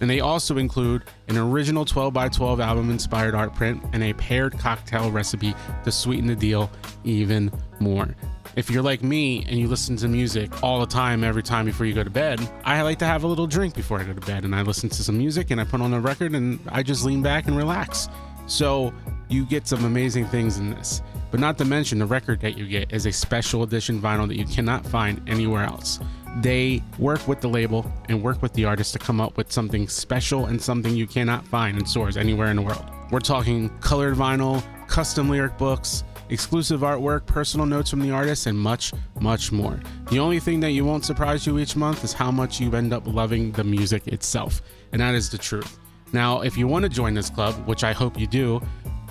And 0.00 0.08
they 0.08 0.20
also 0.20 0.58
include 0.58 1.04
an 1.26 1.36
original 1.36 1.84
12 1.84 2.14
by 2.14 2.28
12 2.28 2.60
album 2.60 2.90
inspired 2.90 3.34
art 3.34 3.54
print 3.54 3.82
and 3.92 4.02
a 4.04 4.12
paired 4.12 4.56
cocktail 4.58 5.10
recipe 5.10 5.54
to 5.84 5.90
sweeten 5.90 6.28
the 6.28 6.36
deal 6.36 6.70
even 7.04 7.50
more. 7.80 8.14
If 8.56 8.70
you're 8.70 8.82
like 8.82 9.02
me 9.02 9.44
and 9.48 9.58
you 9.58 9.68
listen 9.68 9.96
to 9.96 10.08
music 10.08 10.62
all 10.62 10.80
the 10.80 10.86
time, 10.86 11.22
every 11.22 11.42
time 11.42 11.66
before 11.66 11.86
you 11.86 11.94
go 11.94 12.02
to 12.02 12.10
bed, 12.10 12.40
I 12.64 12.80
like 12.82 12.98
to 13.00 13.04
have 13.04 13.24
a 13.24 13.26
little 13.26 13.46
drink 13.46 13.74
before 13.74 14.00
I 14.00 14.04
go 14.04 14.12
to 14.12 14.26
bed 14.26 14.44
and 14.44 14.54
I 14.54 14.62
listen 14.62 14.88
to 14.90 15.02
some 15.02 15.18
music 15.18 15.50
and 15.50 15.60
I 15.60 15.64
put 15.64 15.80
on 15.80 15.92
a 15.92 16.00
record 16.00 16.34
and 16.34 16.58
I 16.68 16.82
just 16.82 17.04
lean 17.04 17.22
back 17.22 17.46
and 17.46 17.56
relax. 17.56 18.08
So 18.48 18.92
you 19.28 19.44
get 19.44 19.68
some 19.68 19.84
amazing 19.84 20.26
things 20.26 20.58
in 20.58 20.70
this. 20.70 21.02
But 21.30 21.40
not 21.40 21.58
to 21.58 21.64
mention, 21.64 21.98
the 21.98 22.06
record 22.06 22.40
that 22.40 22.56
you 22.56 22.66
get 22.66 22.92
is 22.92 23.04
a 23.06 23.12
special 23.12 23.62
edition 23.62 24.00
vinyl 24.00 24.26
that 24.26 24.36
you 24.36 24.46
cannot 24.46 24.86
find 24.86 25.20
anywhere 25.28 25.64
else. 25.64 26.00
They 26.40 26.82
work 26.98 27.28
with 27.28 27.40
the 27.40 27.48
label 27.48 27.90
and 28.08 28.22
work 28.22 28.40
with 28.40 28.54
the 28.54 28.64
artist 28.64 28.94
to 28.94 28.98
come 28.98 29.20
up 29.20 29.36
with 29.36 29.52
something 29.52 29.86
special 29.88 30.46
and 30.46 30.60
something 30.60 30.94
you 30.94 31.06
cannot 31.06 31.46
find 31.46 31.78
in 31.78 31.84
stores 31.84 32.16
anywhere 32.16 32.48
in 32.48 32.56
the 32.56 32.62
world. 32.62 32.84
We're 33.10 33.20
talking 33.20 33.68
colored 33.80 34.14
vinyl, 34.14 34.62
custom 34.86 35.28
lyric 35.28 35.58
books, 35.58 36.04
exclusive 36.30 36.80
artwork, 36.80 37.26
personal 37.26 37.66
notes 37.66 37.90
from 37.90 38.00
the 38.00 38.10
artist, 38.10 38.46
and 38.46 38.58
much, 38.58 38.92
much 39.20 39.52
more. 39.52 39.80
The 40.10 40.18
only 40.18 40.40
thing 40.40 40.60
that 40.60 40.72
you 40.72 40.84
won't 40.84 41.04
surprise 41.04 41.46
you 41.46 41.58
each 41.58 41.76
month 41.76 42.04
is 42.04 42.12
how 42.14 42.30
much 42.30 42.60
you 42.60 42.74
end 42.74 42.92
up 42.94 43.06
loving 43.06 43.52
the 43.52 43.64
music 43.64 44.08
itself. 44.08 44.62
And 44.92 45.00
that 45.02 45.14
is 45.14 45.28
the 45.28 45.38
truth. 45.38 45.78
Now, 46.12 46.40
if 46.40 46.56
you 46.56 46.66
want 46.66 46.84
to 46.84 46.88
join 46.88 47.14
this 47.14 47.30
club, 47.30 47.54
which 47.66 47.84
I 47.84 47.92
hope 47.92 48.18
you 48.18 48.26
do, 48.26 48.60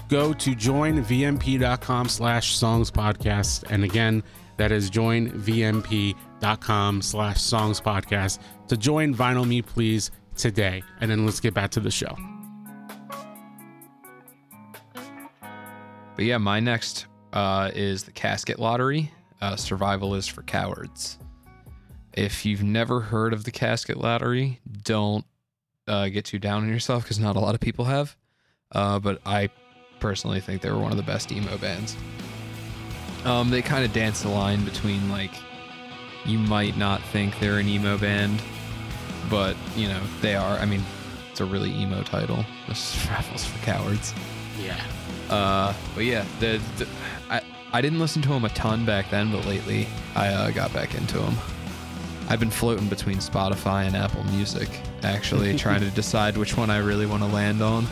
go 0.10 0.34
to 0.34 0.52
joinvmp.com 0.52 2.10
slash 2.10 2.56
songs 2.56 2.92
podcast. 2.92 3.64
And 3.70 3.84
again, 3.84 4.24
that 4.58 4.72
is 4.72 4.90
joinvmp.com 4.90 7.02
slash 7.02 7.42
songs 7.42 7.80
podcast 7.80 8.40
to 8.68 8.78
join 8.78 9.14
Vinyl 9.14 9.48
Me 9.48 9.62
Please 9.62 10.12
today. 10.36 10.82
And 11.00 11.10
then 11.12 11.26
let's 11.26 11.40
get 11.40 11.54
back 11.54 11.70
to 11.72 11.80
the 11.80 11.92
show. 11.92 12.16
But 16.16 16.26
yeah, 16.26 16.40
my 16.40 16.60
next 16.60 17.06
uh, 17.34 17.72
is 17.76 18.04
the 18.04 18.12
Casket 18.12 18.60
Lottery. 18.60 19.12
uh, 19.42 19.56
Survival 19.56 20.16
is 20.16 20.26
for 20.28 20.42
Cowards. 20.42 21.20
If 22.14 22.44
you've 22.44 22.64
never 22.64 23.02
heard 23.02 23.34
of 23.34 23.44
the 23.44 23.52
Casket 23.52 23.98
Lottery, 23.98 24.60
don't 24.84 25.26
uh, 25.88 26.10
get 26.10 26.26
too 26.26 26.40
down 26.40 26.64
on 26.64 26.70
yourself 26.70 27.04
because 27.04 27.20
not 27.20 27.36
a 27.36 27.40
lot 27.40 27.56
of 27.56 27.62
people 27.62 27.86
have. 27.86 28.16
Uh, 28.72 29.00
but 29.00 29.22
I 29.26 29.50
personally 30.00 30.40
think 30.40 30.62
they 30.62 30.70
were 30.70 30.80
one 30.80 30.92
of 30.92 30.98
the 30.98 31.04
best 31.04 31.32
emo 31.32 31.58
bands. 31.58 31.96
Um, 33.26 33.50
they 33.50 33.62
kind 33.62 33.84
of 33.84 33.94
dance 33.94 34.22
the 34.22 34.30
line 34.30 34.64
between 34.64 35.10
like 35.10 35.32
you 36.26 36.38
might 36.38 36.78
not 36.78 37.02
think 37.02 37.40
they're 37.40 37.60
an 37.60 37.68
emo 37.68 37.98
band, 37.98 38.42
but 39.30 39.56
you 39.76 39.88
know 39.88 40.02
they 40.22 40.36
are. 40.36 40.58
I 40.58 40.66
mean, 40.66 40.84
it's 41.32 41.42
a 41.42 41.46
really 41.46 41.72
emo 41.72 42.04
title. 42.04 42.46
This 42.68 42.98
raffles 43.10 43.46
for 43.46 43.58
Cowards. 43.64 44.14
Yeah. 44.62 44.78
Uh, 45.30 45.74
but 45.96 46.04
yeah, 46.04 46.26
the, 46.42 46.62
the 46.78 46.88
I 47.30 47.42
I 47.72 47.82
didn't 47.82 48.00
listen 48.00 48.22
to 48.24 48.30
them 48.30 48.44
a 48.44 48.50
ton 48.50 48.86
back 48.86 49.10
then, 49.10 49.32
but 49.32 49.46
lately 49.46 49.88
I 50.16 50.28
uh, 50.28 50.52
got 50.52 50.74
back 50.74 50.96
into 50.96 51.18
them. 51.18 51.36
I've 52.30 52.42
been 52.42 52.50
floating 52.50 52.88
between 52.88 53.18
Spotify 53.18 53.86
and 53.88 53.96
Apple 53.96 54.26
Music, 54.26 54.68
actually 55.04 55.56
trying 55.58 55.82
to 55.82 55.90
decide 55.92 56.38
which 56.38 56.58
one 56.58 56.70
I 56.70 56.78
really 56.78 57.06
want 57.06 57.24
to 57.24 57.30
land 57.30 57.62
on. 57.62 57.88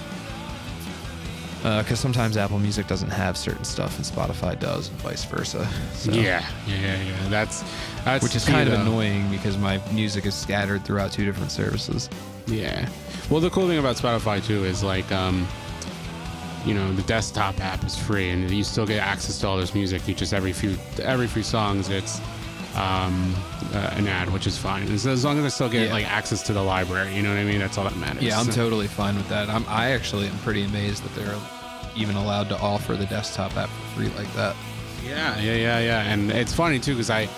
Because 1.64 2.00
sometimes 2.00 2.38
Apple 2.38 2.60
Music 2.60 2.86
doesn't 2.86 3.10
have 3.10 3.36
certain 3.36 3.64
stuff 3.64 3.98
and 3.98 4.06
Spotify 4.06 4.60
does, 4.60 4.90
and 4.90 4.98
vice 5.00 5.26
versa. 5.26 5.68
So, 5.94 6.12
Yeah, 6.12 6.48
yeah, 6.68 7.02
yeah. 7.02 7.30
That's 7.30 7.64
that's 8.04 8.24
Which 8.24 8.36
is 8.36 8.46
kind 8.46 8.70
of 8.70 8.76
uh, 8.76 8.84
annoying 8.84 9.32
because 9.32 9.58
my 9.58 9.82
music 9.92 10.28
is 10.28 10.36
scattered 10.36 10.86
throughout 10.86 11.12
two 11.12 11.26
different 11.26 11.52
services. 11.52 12.08
Yeah. 12.46 12.88
Well, 13.32 13.40
the 13.42 13.50
cool 13.50 13.68
thing 13.68 13.80
about 13.80 13.96
Spotify 13.96 14.46
too 14.46 14.64
is 14.64 14.84
like, 14.84 15.12
um, 15.12 15.48
you 16.66 16.76
know, 16.76 16.94
the 16.94 17.02
desktop 17.04 17.60
app 17.60 17.84
is 17.84 17.98
free, 17.98 18.30
and 18.30 18.50
you 18.52 18.64
still 18.64 18.86
get 18.86 19.00
access 19.00 19.40
to 19.40 19.48
all 19.48 19.58
this 19.58 19.74
music. 19.74 20.08
You 20.08 20.14
just 20.14 20.34
every 20.34 20.54
few 20.54 20.78
every 21.02 21.26
few 21.26 21.42
songs, 21.42 21.90
it's 21.90 22.22
um, 22.76 23.34
uh, 23.74 23.94
an 23.96 24.08
ad, 24.08 24.32
which 24.32 24.48
is 24.48 24.58
fine. 24.58 24.88
As, 24.92 25.06
as 25.08 25.24
long 25.24 25.38
as 25.40 25.46
I 25.46 25.48
still 25.50 25.70
get 25.70 25.88
Yeah. 25.88 25.94
like 25.94 26.06
access 26.12 26.44
to 26.44 26.54
the 26.54 26.62
library, 26.62 27.16
you 27.16 27.22
know 27.24 27.30
what 27.30 27.38
I 27.40 27.44
mean? 27.44 27.60
That's 27.60 27.78
all 27.78 27.84
that 27.86 27.96
matters. 27.98 28.24
Yeah, 28.24 28.40
I'm 28.40 28.46
So- 28.48 28.52
totally 28.54 28.88
fine 28.88 29.16
with 29.16 29.28
that. 29.30 29.50
I'm, 29.50 29.66
I 29.68 29.92
actually 29.92 30.28
am 30.28 30.38
pretty 30.40 30.64
amazed 30.64 31.04
that 31.04 31.16
they're 31.16 31.36
even 31.96 32.16
allowed 32.16 32.50
to 32.50 32.58
offer 32.60 32.96
the 32.96 33.06
desktop 33.06 33.56
app 33.58 33.70
for 33.70 34.00
free 34.00 34.10
like 34.18 34.32
that. 34.34 34.56
Yeah, 35.06 35.40
yeah, 35.40 35.56
yeah, 35.56 35.80
yeah. 35.80 36.02
And 36.04 36.32
it's 36.32 36.54
funny 36.54 36.80
too 36.80 36.94
because 36.94 37.10
I, 37.10 37.30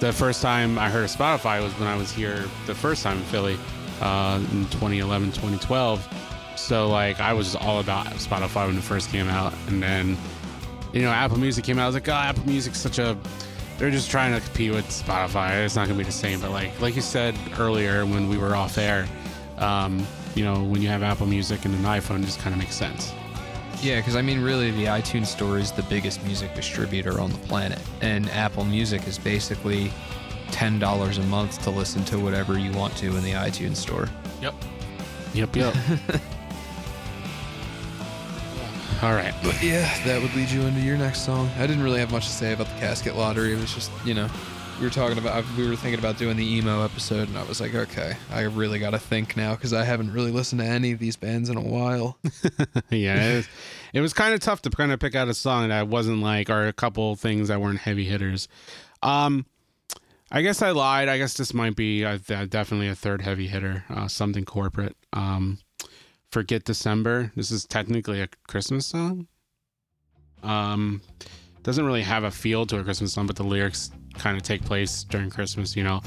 the 0.00 0.12
first 0.12 0.40
time 0.40 0.78
I 0.78 0.88
heard 0.88 1.04
of 1.04 1.10
Spotify 1.10 1.62
was 1.62 1.72
when 1.78 1.88
I 1.88 1.96
was 1.96 2.10
here 2.12 2.44
the 2.66 2.74
first 2.74 3.02
time 3.02 3.18
in 3.18 3.24
Philly, 3.24 3.58
uh, 4.00 4.38
in 4.52 4.64
2011, 4.66 5.32
2012. 5.32 6.06
So 6.56 6.88
like 6.88 7.20
I 7.20 7.32
was 7.32 7.54
all 7.56 7.80
about 7.80 8.06
Spotify 8.14 8.66
when 8.66 8.78
it 8.78 8.82
first 8.84 9.10
came 9.10 9.28
out, 9.28 9.52
and 9.66 9.82
then, 9.82 10.16
you 10.92 11.02
know, 11.02 11.10
Apple 11.10 11.38
Music 11.38 11.64
came 11.64 11.78
out. 11.78 11.82
I 11.84 11.86
was 11.86 11.94
like, 11.96 12.08
oh, 12.08 12.12
Apple 12.12 12.46
Music's 12.46 12.78
such 12.78 12.98
a, 12.98 13.16
they're 13.78 13.90
just 13.90 14.10
trying 14.10 14.34
to 14.34 14.40
compete 14.40 14.72
with 14.72 14.86
Spotify. 14.88 15.64
It's 15.64 15.76
not 15.76 15.86
gonna 15.86 15.98
be 15.98 16.04
the 16.04 16.12
same. 16.12 16.40
But 16.40 16.50
like, 16.50 16.78
like 16.80 16.96
you 16.96 17.02
said 17.02 17.36
earlier 17.58 18.04
when 18.04 18.28
we 18.28 18.36
were 18.36 18.54
off 18.54 18.76
air, 18.76 19.06
um, 19.58 20.06
you 20.34 20.44
know, 20.44 20.62
when 20.62 20.82
you 20.82 20.88
have 20.88 21.02
Apple 21.02 21.26
Music 21.26 21.64
and 21.64 21.74
an 21.74 21.82
iPhone, 21.82 22.22
it 22.22 22.26
just 22.26 22.40
kind 22.40 22.52
of 22.52 22.58
makes 22.58 22.74
sense. 22.74 23.12
Yeah, 23.80 24.00
because 24.00 24.16
I 24.16 24.22
mean, 24.22 24.40
really, 24.42 24.72
the 24.72 24.86
iTunes 24.86 25.26
Store 25.26 25.58
is 25.58 25.70
the 25.70 25.84
biggest 25.84 26.22
music 26.24 26.54
distributor 26.54 27.20
on 27.20 27.30
the 27.30 27.38
planet, 27.38 27.78
and 28.00 28.28
Apple 28.30 28.64
Music 28.64 29.06
is 29.06 29.18
basically 29.18 29.92
ten 30.50 30.80
dollars 30.80 31.18
a 31.18 31.22
month 31.24 31.62
to 31.62 31.70
listen 31.70 32.04
to 32.06 32.18
whatever 32.18 32.58
you 32.58 32.72
want 32.72 32.96
to 32.96 33.16
in 33.16 33.22
the 33.22 33.32
iTunes 33.32 33.76
Store. 33.76 34.08
Yep. 34.42 34.54
Yep. 35.34 35.56
Yep. 35.56 35.74
All 39.00 39.14
right. 39.14 39.32
But 39.44 39.62
yeah, 39.62 39.88
that 40.06 40.20
would 40.20 40.34
lead 40.34 40.50
you 40.50 40.62
into 40.62 40.80
your 40.80 40.96
next 40.96 41.24
song. 41.24 41.48
I 41.56 41.68
didn't 41.68 41.84
really 41.84 42.00
have 42.00 42.10
much 42.10 42.26
to 42.26 42.32
say 42.32 42.52
about 42.52 42.66
the 42.66 42.80
Casket 42.80 43.14
Lottery. 43.14 43.52
It 43.52 43.60
was 43.60 43.72
just, 43.72 43.92
you 44.04 44.12
know, 44.12 44.28
we 44.80 44.84
were 44.84 44.90
talking 44.90 45.18
about, 45.18 45.44
we 45.56 45.68
were 45.68 45.76
thinking 45.76 46.00
about 46.00 46.18
doing 46.18 46.36
the 46.36 46.44
emo 46.44 46.84
episode, 46.84 47.28
and 47.28 47.38
I 47.38 47.44
was 47.44 47.60
like, 47.60 47.76
okay, 47.76 48.16
I 48.32 48.42
really 48.42 48.80
got 48.80 48.90
to 48.90 48.98
think 48.98 49.36
now 49.36 49.54
because 49.54 49.72
I 49.72 49.84
haven't 49.84 50.12
really 50.12 50.32
listened 50.32 50.60
to 50.62 50.66
any 50.66 50.90
of 50.90 50.98
these 50.98 51.14
bands 51.14 51.48
in 51.48 51.56
a 51.56 51.60
while. 51.60 52.18
yeah, 52.90 53.22
it 53.22 53.36
was, 53.36 53.48
it 53.92 54.00
was 54.00 54.12
kind 54.12 54.34
of 54.34 54.40
tough 54.40 54.62
to 54.62 54.70
kind 54.70 54.90
of 54.90 54.98
pick 54.98 55.14
out 55.14 55.28
a 55.28 55.34
song 55.34 55.68
that 55.68 55.86
wasn't 55.86 56.18
like, 56.18 56.50
or 56.50 56.66
a 56.66 56.72
couple 56.72 57.14
things 57.14 57.48
that 57.48 57.60
weren't 57.60 57.78
heavy 57.78 58.04
hitters. 58.04 58.48
Um, 59.00 59.46
I 60.32 60.42
guess 60.42 60.60
I 60.60 60.72
lied. 60.72 61.08
I 61.08 61.18
guess 61.18 61.34
this 61.34 61.54
might 61.54 61.76
be 61.76 62.04
uh, 62.04 62.18
th- 62.18 62.50
definitely 62.50 62.88
a 62.88 62.96
third 62.96 63.22
heavy 63.22 63.46
hitter, 63.46 63.84
uh, 63.88 64.08
something 64.08 64.44
corporate. 64.44 64.96
Um, 65.12 65.58
Forget 66.30 66.64
December. 66.64 67.32
This 67.36 67.50
is 67.50 67.64
technically 67.64 68.20
a 68.20 68.28
Christmas 68.46 68.86
song. 68.86 69.28
Um, 70.42 71.00
doesn't 71.62 71.84
really 71.84 72.02
have 72.02 72.24
a 72.24 72.30
feel 72.30 72.66
to 72.66 72.78
a 72.78 72.84
Christmas 72.84 73.12
song, 73.12 73.26
but 73.26 73.36
the 73.36 73.44
lyrics 73.44 73.90
kind 74.14 74.36
of 74.36 74.42
take 74.42 74.62
place 74.64 75.04
during 75.04 75.30
Christmas, 75.30 75.74
you 75.74 75.84
know. 75.84 76.00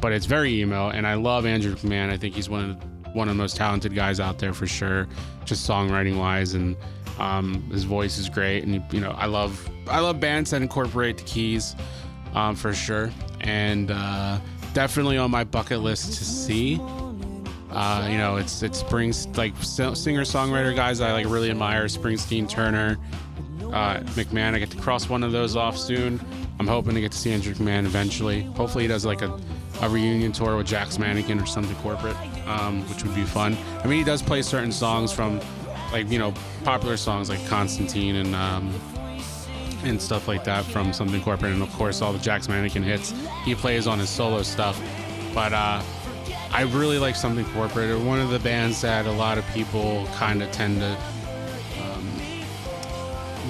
But 0.00 0.12
it's 0.12 0.26
very 0.26 0.60
emo, 0.60 0.90
and 0.90 1.06
I 1.06 1.14
love 1.14 1.46
Andrew 1.46 1.74
McMahon. 1.74 2.10
I 2.10 2.16
think 2.16 2.34
he's 2.34 2.48
one 2.48 2.70
of 2.70 2.80
the, 2.80 2.86
one 3.10 3.28
of 3.28 3.36
the 3.36 3.42
most 3.42 3.56
talented 3.56 3.94
guys 3.94 4.20
out 4.20 4.38
there 4.38 4.52
for 4.52 4.66
sure, 4.66 5.08
just 5.44 5.68
songwriting 5.68 6.18
wise, 6.18 6.54
and 6.54 6.76
um, 7.18 7.62
his 7.70 7.84
voice 7.84 8.18
is 8.18 8.28
great. 8.28 8.64
And 8.64 8.82
you 8.92 9.00
know, 9.00 9.12
I 9.12 9.26
love 9.26 9.68
I 9.88 10.00
love 10.00 10.20
bands 10.20 10.50
that 10.50 10.62
incorporate 10.62 11.18
the 11.18 11.24
keys, 11.24 11.74
um, 12.34 12.54
for 12.54 12.72
sure, 12.74 13.10
and 13.40 13.90
uh, 13.90 14.38
definitely 14.72 15.18
on 15.18 15.30
my 15.30 15.44
bucket 15.44 15.80
list 15.80 16.14
to 16.18 16.24
see. 16.24 16.80
Uh, 17.74 18.06
you 18.08 18.18
know, 18.18 18.36
it's 18.36 18.62
it's 18.62 18.82
brings 18.84 19.26
like 19.36 19.52
singer 19.60 20.22
songwriter 20.22 20.74
guys 20.74 21.00
I 21.00 21.12
like 21.12 21.26
really 21.26 21.50
admire 21.50 21.84
Springsteen, 21.86 22.48
Turner, 22.48 22.96
uh, 23.62 23.98
McMahon. 24.14 24.54
I 24.54 24.60
get 24.60 24.70
to 24.70 24.78
cross 24.78 25.08
one 25.08 25.24
of 25.24 25.32
those 25.32 25.56
off 25.56 25.76
soon. 25.76 26.20
I'm 26.60 26.68
hoping 26.68 26.94
to 26.94 27.00
get 27.00 27.10
to 27.12 27.18
see 27.18 27.32
Andrew 27.32 27.52
McMahon 27.52 27.84
eventually. 27.84 28.42
Hopefully, 28.42 28.84
he 28.84 28.88
does 28.88 29.04
like 29.04 29.22
a, 29.22 29.40
a 29.82 29.88
reunion 29.88 30.30
tour 30.30 30.56
with 30.56 30.68
Jack's 30.68 31.00
Mannequin 31.00 31.40
or 31.40 31.46
something 31.46 31.74
corporate, 31.76 32.16
um, 32.46 32.88
which 32.88 33.02
would 33.02 33.14
be 33.14 33.24
fun. 33.24 33.56
I 33.82 33.88
mean, 33.88 33.98
he 33.98 34.04
does 34.04 34.22
play 34.22 34.42
certain 34.42 34.70
songs 34.70 35.12
from 35.12 35.40
like 35.90 36.08
you 36.10 36.18
know 36.18 36.32
popular 36.62 36.96
songs 36.96 37.28
like 37.28 37.44
Constantine 37.48 38.16
and 38.16 38.36
um, 38.36 38.72
and 39.82 40.00
stuff 40.00 40.28
like 40.28 40.44
that 40.44 40.64
from 40.64 40.92
something 40.92 41.20
corporate, 41.22 41.52
and 41.52 41.62
of 41.62 41.72
course 41.72 42.02
all 42.02 42.12
the 42.12 42.20
Jack's 42.20 42.48
Mannequin 42.48 42.84
hits 42.84 43.12
he 43.44 43.56
plays 43.56 43.88
on 43.88 43.98
his 43.98 44.10
solo 44.10 44.42
stuff. 44.42 44.80
But 45.34 45.52
uh, 45.52 45.82
I 46.54 46.62
really 46.62 46.98
like 47.00 47.16
something 47.16 47.44
corporate. 47.46 47.88
They're 47.88 47.98
one 47.98 48.20
of 48.20 48.30
the 48.30 48.38
bands 48.38 48.80
that 48.82 49.06
a 49.06 49.10
lot 49.12 49.38
of 49.38 49.46
people 49.48 50.08
kind 50.14 50.40
of 50.40 50.50
tend 50.52 50.78
to 50.80 50.96
um, 51.82 52.08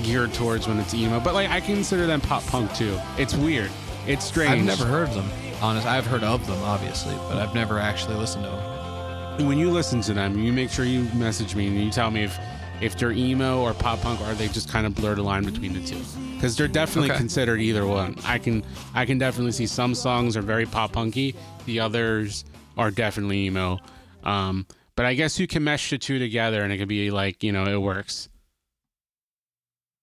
gear 0.03 0.27
towards 0.27 0.67
when 0.67 0.79
it's 0.81 0.95
emo. 0.95 1.21
But 1.21 1.35
like 1.35 1.51
I 1.51 1.61
consider 1.61 2.07
them 2.07 2.21
pop 2.23 2.45
punk 2.47 2.73
too. 2.75 2.99
It's 3.19 3.35
weird. 3.35 3.71
It's 4.07 4.25
strange. 4.25 4.53
I've 4.53 4.65
never 4.79 4.87
heard 4.87 5.09
of 5.11 5.15
them. 5.15 5.29
Honest, 5.61 5.87
I've 5.87 6.07
heard 6.07 6.25
of 6.25 6.47
them 6.47 6.61
obviously, 6.63 7.15
but 7.29 7.37
I've 7.37 7.55
never 7.55 7.79
actually 7.79 8.17
listened 8.17 8.45
to 8.45 8.51
them. 8.51 9.47
when 9.49 9.59
you 9.59 9.71
listen 9.71 10.01
to 10.03 10.15
them, 10.15 10.39
you 10.39 10.53
make 10.53 10.71
sure 10.71 10.85
you 10.87 11.03
message 11.15 11.55
me 11.55 11.67
and 11.69 11.79
you 11.79 11.91
tell 11.91 12.11
me 12.11 12.25
if 12.25 12.39
if 12.81 12.97
they're 12.99 13.13
emo 13.13 13.61
or 13.63 13.73
pop 13.75 14.01
punk 14.01 14.21
or 14.23 14.35
they 14.35 14.49
just 14.49 14.69
kind 14.69 14.85
of 14.87 14.95
blur 14.95 15.15
the 15.15 15.23
line 15.23 15.45
between 15.45 15.73
the 15.75 15.81
two 15.85 16.01
because 16.35 16.57
they're 16.57 16.67
definitely 16.69 17.11
Okay. 17.11 17.19
considered 17.19 17.61
either 17.61 17.87
one. 17.87 18.17
I 18.25 18.39
can 18.39 18.65
I 18.95 19.05
can 19.05 19.19
definitely 19.19 19.53
see 19.53 19.67
some 19.67 19.95
songs 19.95 20.37
are 20.39 20.43
very 20.43 20.65
pop 20.67 20.93
punky, 20.93 21.35
the 21.67 21.81
others 21.81 22.45
are 22.77 22.91
definitely 22.91 23.47
emo. 23.47 23.79
Um, 24.23 24.67
but 24.97 25.07
I 25.07 25.15
guess 25.15 25.39
you 25.41 25.47
can 25.47 25.65
mesh 25.65 25.91
the 25.91 25.99
two 25.99 26.19
together 26.19 26.63
and 26.63 26.73
it 26.73 26.79
could 26.79 26.89
be 26.89 27.11
like 27.11 27.43
you 27.43 27.53
know 27.53 27.65
it 27.65 27.81
works. 27.81 28.29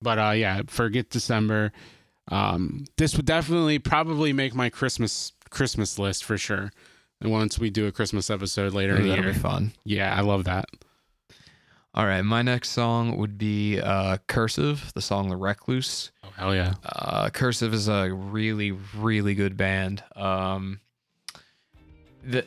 But 0.02 0.18
uh, 0.20 0.32
yeah, 0.32 0.62
forget 0.68 1.10
December. 1.10 1.72
Um, 2.30 2.86
this 2.98 3.16
would 3.18 3.26
definitely 3.26 3.80
probably 3.80 4.34
make 4.34 4.54
my 4.56 4.70
Christmas 4.70 5.34
Christmas 5.50 6.00
list 6.00 6.24
for 6.24 6.38
sure. 6.38 6.72
And 7.20 7.32
once 7.32 7.60
we 7.60 7.70
do 7.70 7.86
a 7.88 7.92
Christmas 7.92 8.30
episode 8.30 8.74
later 8.74 8.96
in 8.96 9.04
the 9.04 9.10
That'll 9.10 9.26
year, 9.26 9.34
be 9.34 9.40
fun. 9.40 9.74
yeah, 9.86 10.16
I 10.16 10.22
love 10.22 10.46
that. 10.46 10.66
All 11.94 12.06
right, 12.06 12.22
my 12.22 12.42
next 12.42 12.70
song 12.70 13.18
would 13.18 13.38
be 13.38 13.80
uh, 13.80 14.18
"Cursive," 14.28 14.92
the 14.96 15.02
song 15.02 15.30
"The 15.30 15.36
Recluse." 15.36 16.12
Oh 16.24 16.30
hell 16.38 16.56
yeah! 16.56 16.76
Uh, 16.86 17.30
Cursive 17.30 17.74
is 17.74 17.90
a 17.90 18.12
really, 18.14 18.72
really 18.98 19.36
good 19.36 19.58
band. 19.58 20.02
Um, 20.16 20.80
the 22.24 22.46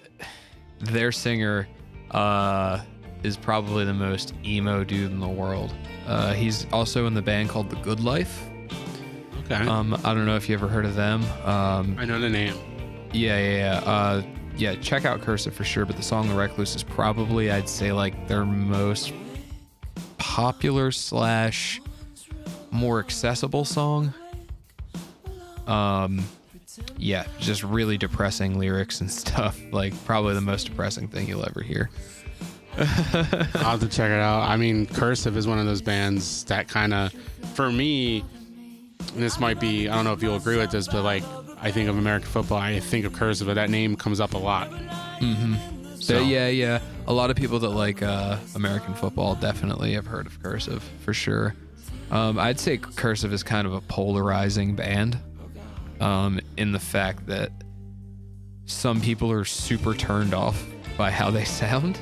their 0.81 1.13
singer 1.13 1.67
uh, 2.11 2.81
is 3.23 3.37
probably 3.37 3.85
the 3.85 3.95
most 3.95 4.35
emo 4.45 4.85
dude 4.85 5.11
in 5.11 5.21
the 5.21 5.29
world. 5.29 5.75
Uh, 6.07 6.33
he's 6.35 6.67
also 6.73 7.07
in 7.07 7.15
the 7.15 7.23
band 7.23 7.49
called 7.49 7.71
The 7.71 7.77
Good 7.77 8.01
Life. 8.01 8.43
Okay, 9.45 9.57
Um, 9.67 9.95
I 10.05 10.15
don't 10.15 10.27
know 10.27 10.37
if 10.37 10.49
you 10.49 10.55
ever 10.55 10.69
heard 10.69 10.85
of 10.85 10.95
them. 10.95 11.23
Um, 11.45 11.97
I 11.99 12.05
know 12.05 12.19
the 12.21 12.29
name. 12.31 12.55
yeah, 13.13 13.39
yeah, 13.39 13.57
yeah. 13.57 13.91
Uh, 13.91 14.23
yeah, 14.57 14.75
check 14.77 15.05
out 15.05 15.21
Cursive 15.21 15.55
for 15.55 15.65
sure. 15.65 15.85
But 15.85 15.97
the 15.97 16.03
song 16.03 16.29
"The 16.29 16.35
Recluse" 16.35 16.77
is 16.77 16.83
probably, 16.83 17.51
I'd 17.51 17.69
say, 17.69 17.93
like 17.93 18.29
their 18.29 18.45
most 18.45 19.13
popular 20.19 20.91
slash 20.93 21.81
more 22.71 23.01
accessible 23.01 23.65
song. 23.65 24.13
Um, 25.67 26.23
yeah, 26.97 27.27
just 27.39 27.63
really 27.63 27.99
depressing 27.99 28.59
lyrics 28.59 29.01
and 29.01 29.11
stuff. 29.23 29.61
Like 29.73 29.93
probably 30.05 30.35
the 30.35 30.41
most 30.41 30.65
depressing 30.65 31.09
thing 31.09 31.29
you'll 31.29 31.47
ever 31.47 31.63
hear. 31.63 31.91
I'll 32.77 32.85
have 32.85 33.81
to 33.81 33.89
check 33.89 34.11
it 34.11 34.21
out. 34.21 34.49
I 34.49 34.57
mean, 34.57 34.87
Cursive 34.87 35.37
is 35.37 35.47
one 35.47 35.59
of 35.59 35.67
those 35.67 35.81
bands 35.83 36.45
that 36.45 36.67
kind 36.67 36.93
of, 36.93 37.13
for 37.55 37.71
me, 37.71 38.25
and 39.15 39.23
this 39.23 39.39
might 39.39 39.61
be 39.61 39.89
I 39.89 39.95
don't 39.95 40.05
know 40.05 40.13
if 40.13 40.23
you'll 40.23 40.37
agree 40.37 40.57
with 40.57 40.71
this, 40.71 40.89
but 40.89 41.03
like 41.03 41.23
I 41.61 41.71
think 41.71 41.89
of 41.89 41.97
American 41.97 42.29
football, 42.29 42.59
I 42.59 42.81
think 42.81 43.07
of 43.07 43.13
cursive, 43.13 43.47
but 43.47 43.55
that 43.55 43.71
name 43.71 43.97
comes 43.97 44.21
up 44.21 44.35
a 44.35 44.39
lot. 44.39 44.71
Mm-hmm. 45.21 45.55
So, 45.97 46.21
yeah, 46.21 46.49
yeah. 46.49 46.81
A 47.07 47.13
lot 47.13 47.31
of 47.31 47.37
people 47.37 47.59
that 47.61 47.71
like 47.71 48.03
uh, 48.03 48.37
American 48.55 48.95
football 48.95 49.35
definitely 49.37 49.95
have 49.95 50.07
heard 50.07 50.27
of 50.27 50.43
Cursive 50.43 50.83
for 51.01 51.15
sure. 51.15 51.55
Um, 52.11 52.39
I'd 52.39 52.61
say 52.61 52.77
Cursive 52.77 53.33
is 53.33 53.43
kind 53.43 53.67
of 53.67 53.73
a 53.73 53.81
polarizing 53.81 54.77
band 54.77 55.19
um, 56.01 56.41
in 56.57 56.73
the 56.73 56.79
fact 56.79 57.27
that 57.27 57.51
some 58.67 59.01
people 59.01 59.31
are 59.31 59.45
super 59.45 59.95
turned 59.95 60.35
off 60.35 60.67
by 60.97 61.11
how 61.11 61.31
they 61.31 61.45
sound. 61.45 61.99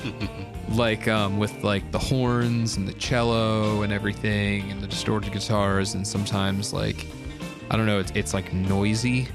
like 0.70 1.08
um, 1.08 1.38
with 1.38 1.64
like 1.64 1.90
the 1.92 1.98
horns 1.98 2.76
and 2.76 2.86
the 2.86 2.92
cello 2.94 3.82
and 3.82 3.92
everything 3.92 4.70
and 4.70 4.80
the 4.80 4.86
distorted 4.86 5.32
guitars 5.32 5.94
and 5.94 6.06
sometimes 6.06 6.72
like 6.72 7.06
I 7.70 7.76
don't 7.76 7.84
know 7.84 7.98
it's 7.98 8.12
it's 8.14 8.32
like 8.32 8.52
noisy 8.54 9.28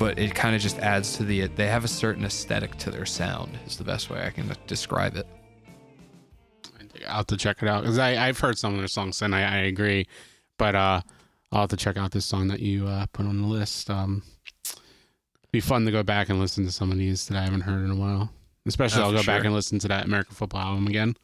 but 0.00 0.18
it 0.18 0.34
kind 0.34 0.56
of 0.56 0.62
just 0.62 0.78
adds 0.78 1.16
to 1.18 1.24
the 1.24 1.46
they 1.46 1.66
have 1.66 1.84
a 1.84 1.88
certain 1.88 2.24
aesthetic 2.24 2.74
to 2.76 2.90
their 2.90 3.04
sound 3.04 3.58
is 3.66 3.76
the 3.76 3.84
best 3.84 4.08
way 4.08 4.24
I 4.24 4.30
can 4.30 4.50
describe 4.66 5.14
it. 5.14 5.26
I'll 7.06 7.18
have 7.18 7.26
to 7.26 7.36
check 7.36 7.62
it 7.62 7.68
out 7.68 7.82
because 7.82 7.98
I've 7.98 8.38
heard 8.38 8.56
some 8.56 8.72
of 8.72 8.78
their 8.78 8.88
songs 8.88 9.20
and 9.20 9.34
I, 9.34 9.40
I 9.42 9.56
agree, 9.58 10.06
but 10.56 10.74
uh, 10.74 11.02
I'll 11.52 11.62
have 11.62 11.70
to 11.70 11.76
check 11.76 11.96
out 11.96 12.12
this 12.12 12.24
song 12.24 12.48
that 12.48 12.60
you 12.60 12.86
uh, 12.86 13.06
put 13.12 13.26
on 13.26 13.40
the 13.40 13.48
list. 13.48 13.90
Um, 13.90 14.22
be 15.52 15.60
fun 15.60 15.84
to 15.84 15.90
go 15.90 16.02
back 16.02 16.28
and 16.28 16.38
listen 16.38 16.64
to 16.64 16.72
some 16.72 16.92
of 16.92 16.98
these 16.98 17.26
that 17.28 17.36
I 17.36 17.42
haven't 17.42 17.62
heard 17.62 17.84
in 17.84 17.90
a 17.90 17.96
while. 17.96 18.30
Especially, 18.66 19.02
oh, 19.02 19.06
I'll 19.06 19.12
go 19.12 19.22
sure. 19.22 19.34
back 19.34 19.44
and 19.44 19.54
listen 19.54 19.78
to 19.80 19.88
that 19.88 20.04
American 20.04 20.34
Football 20.34 20.60
album 20.60 20.86
again. 20.86 21.16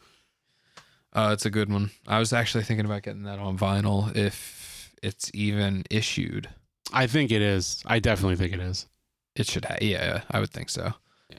Uh, 1.13 1.31
it's 1.33 1.47
a 1.47 1.51
good 1.51 1.71
one. 1.71 1.91
I 2.07 2.19
was 2.19 2.33
actually 2.33 2.65
thinking 2.65 2.87
about 2.87 3.03
getting 3.03 3.23
that 3.23 3.39
on 3.39 3.57
vinyl 3.57 4.15
if 4.17 4.93
it's 5.03 5.31
even 5.33 5.85
issued. 5.91 6.49
I 6.93 7.07
think 7.07 7.31
it 7.31 7.43
is. 7.43 7.83
I 7.87 7.99
definitely 8.01 8.37
think 8.37 8.53
it 8.53 8.61
is. 8.61 8.87
It 9.35 9.47
should. 9.47 9.65
have. 9.67 9.83
yeah, 9.83 10.23
I 10.31 10.41
would 10.41 10.51
think 10.51 10.71
so. 10.71 10.93
Yeah, 11.31 11.39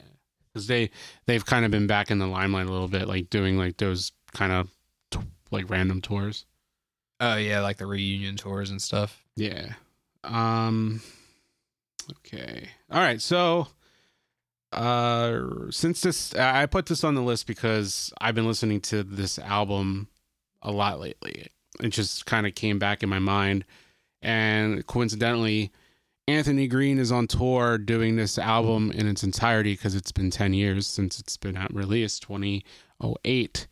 because 0.54 0.67
they 0.67 0.91
they've 1.26 1.45
kind 1.45 1.65
of 1.65 1.71
been 1.71 1.88
back 1.88 2.12
in 2.12 2.19
the 2.19 2.28
limelight 2.28 2.67
a 2.67 2.71
little 2.71 2.88
bit, 2.88 3.08
like 3.08 3.30
doing 3.30 3.58
like 3.58 3.78
those 3.78 4.12
kind 4.34 4.52
of 4.52 4.69
t- 5.12 5.19
like 5.52 5.69
random 5.69 6.02
tours. 6.02 6.45
Oh 7.19 7.36
yeah, 7.36 7.62
like 7.62 7.77
the 7.77 7.86
reunion 7.86 8.36
tours 8.36 8.69
and 8.69 8.82
stuff. 8.82 9.23
Yeah. 9.36 9.73
Um. 10.23 11.01
Okay. 12.19 12.69
All 12.91 12.99
right. 12.99 13.21
So, 13.21 13.67
uh, 14.71 15.41
since 15.69 16.01
this, 16.01 16.34
I 16.36 16.65
put 16.67 16.86
this 16.86 17.03
on 17.03 17.15
the 17.15 17.21
list 17.21 17.47
because 17.47 18.13
I've 18.21 18.36
been 18.36 18.47
listening 18.47 18.82
to 18.82 19.03
this 19.03 19.39
album 19.39 20.08
a 20.62 20.71
lot 20.71 20.99
lately. 20.99 21.47
It 21.82 21.89
just 21.89 22.25
kind 22.25 22.47
of 22.47 22.56
came 22.56 22.80
back 22.80 23.03
in 23.03 23.10
my 23.10 23.19
mind 23.19 23.65
and 24.21 24.86
coincidentally, 24.88 25.71
Anthony 26.27 26.67
Green 26.67 26.97
is 26.97 27.12
on 27.12 27.27
tour 27.27 27.77
doing 27.77 28.15
this 28.15 28.38
album 28.38 28.91
in 28.91 29.08
its 29.08 29.23
entirety 29.23 29.73
because 29.73 29.95
it's 29.95 30.12
been 30.12 30.30
10 30.30 30.53
years 30.53 30.88
since 30.88 31.19
it's 31.19 31.38
been 31.38 31.58
released, 31.71 32.23
2008, 32.23 33.67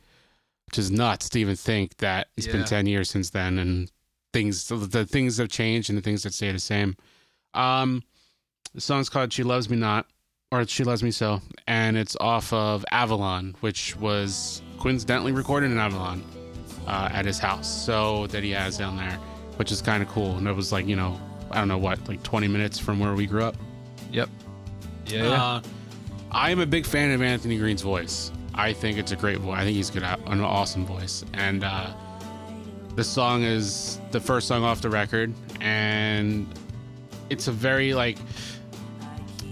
which 0.75 0.83
is 0.83 0.91
nuts 0.91 1.29
to 1.29 1.39
even 1.39 1.55
think 1.55 1.95
that 1.97 2.27
it's 2.35 2.47
yeah. 2.47 2.53
been 2.53 2.65
10 2.65 2.85
years 2.85 3.09
since 3.09 3.29
then 3.29 3.59
and 3.59 3.89
things, 4.33 4.67
the 4.67 5.05
things 5.05 5.38
have 5.38 5.47
changed 5.47 5.89
and 5.89 5.97
the 5.97 6.01
things 6.01 6.23
that 6.23 6.33
stay 6.33 6.51
the 6.51 6.59
same. 6.59 6.97
Um, 7.53 8.03
the 8.73 8.81
song's 8.81 9.07
called 9.07 9.31
She 9.31 9.43
Loves 9.43 9.69
Me 9.69 9.77
Not, 9.77 10.05
or 10.51 10.67
She 10.67 10.83
Loves 10.83 11.01
Me 11.01 11.11
So, 11.11 11.41
and 11.65 11.95
it's 11.95 12.17
off 12.19 12.51
of 12.51 12.83
Avalon, 12.91 13.55
which 13.61 13.95
was 13.95 14.61
coincidentally 14.77 15.31
recorded 15.31 15.71
in 15.71 15.77
Avalon 15.77 16.21
uh, 16.88 17.07
at 17.09 17.23
his 17.23 17.39
house. 17.39 17.69
So 17.69 18.27
that 18.27 18.43
he 18.43 18.51
has 18.51 18.77
down 18.77 18.97
there 18.97 19.17
which 19.55 19.71
is 19.71 19.81
kind 19.81 20.03
of 20.03 20.09
cool. 20.09 20.38
And 20.38 20.47
it 20.47 20.53
was 20.53 20.73
like, 20.73 20.85
you 20.85 20.97
know, 20.97 21.17
I 21.51 21.59
don't 21.59 21.69
know 21.69 21.77
what, 21.77 22.05
like 22.07 22.21
20 22.23 22.47
minutes 22.47 22.77
from 22.77 22.99
where 22.99 23.13
we 23.13 23.25
grew 23.25 23.43
up. 23.43 23.55
Yep. 24.11 24.29
Yeah. 25.07 25.31
Uh, 25.31 25.61
I 26.31 26.51
am 26.51 26.59
a 26.59 26.65
big 26.65 26.85
fan 26.85 27.11
of 27.11 27.21
Anthony 27.21 27.57
Green's 27.57 27.81
voice. 27.81 28.31
I 28.55 28.73
think 28.73 28.97
it's 28.97 29.11
a 29.11 29.15
great 29.15 29.37
voice. 29.39 29.59
I 29.59 29.63
think 29.63 29.75
he's 29.75 29.89
got 29.89 30.19
an 30.27 30.41
awesome 30.41 30.85
voice. 30.85 31.23
And 31.33 31.63
uh, 31.63 31.93
the 32.95 33.03
song 33.03 33.43
is 33.43 33.99
the 34.11 34.19
first 34.19 34.47
song 34.47 34.63
off 34.63 34.81
the 34.81 34.89
record, 34.89 35.33
and 35.61 36.47
it's 37.29 37.47
a 37.47 37.51
very 37.51 37.93
like 37.93 38.17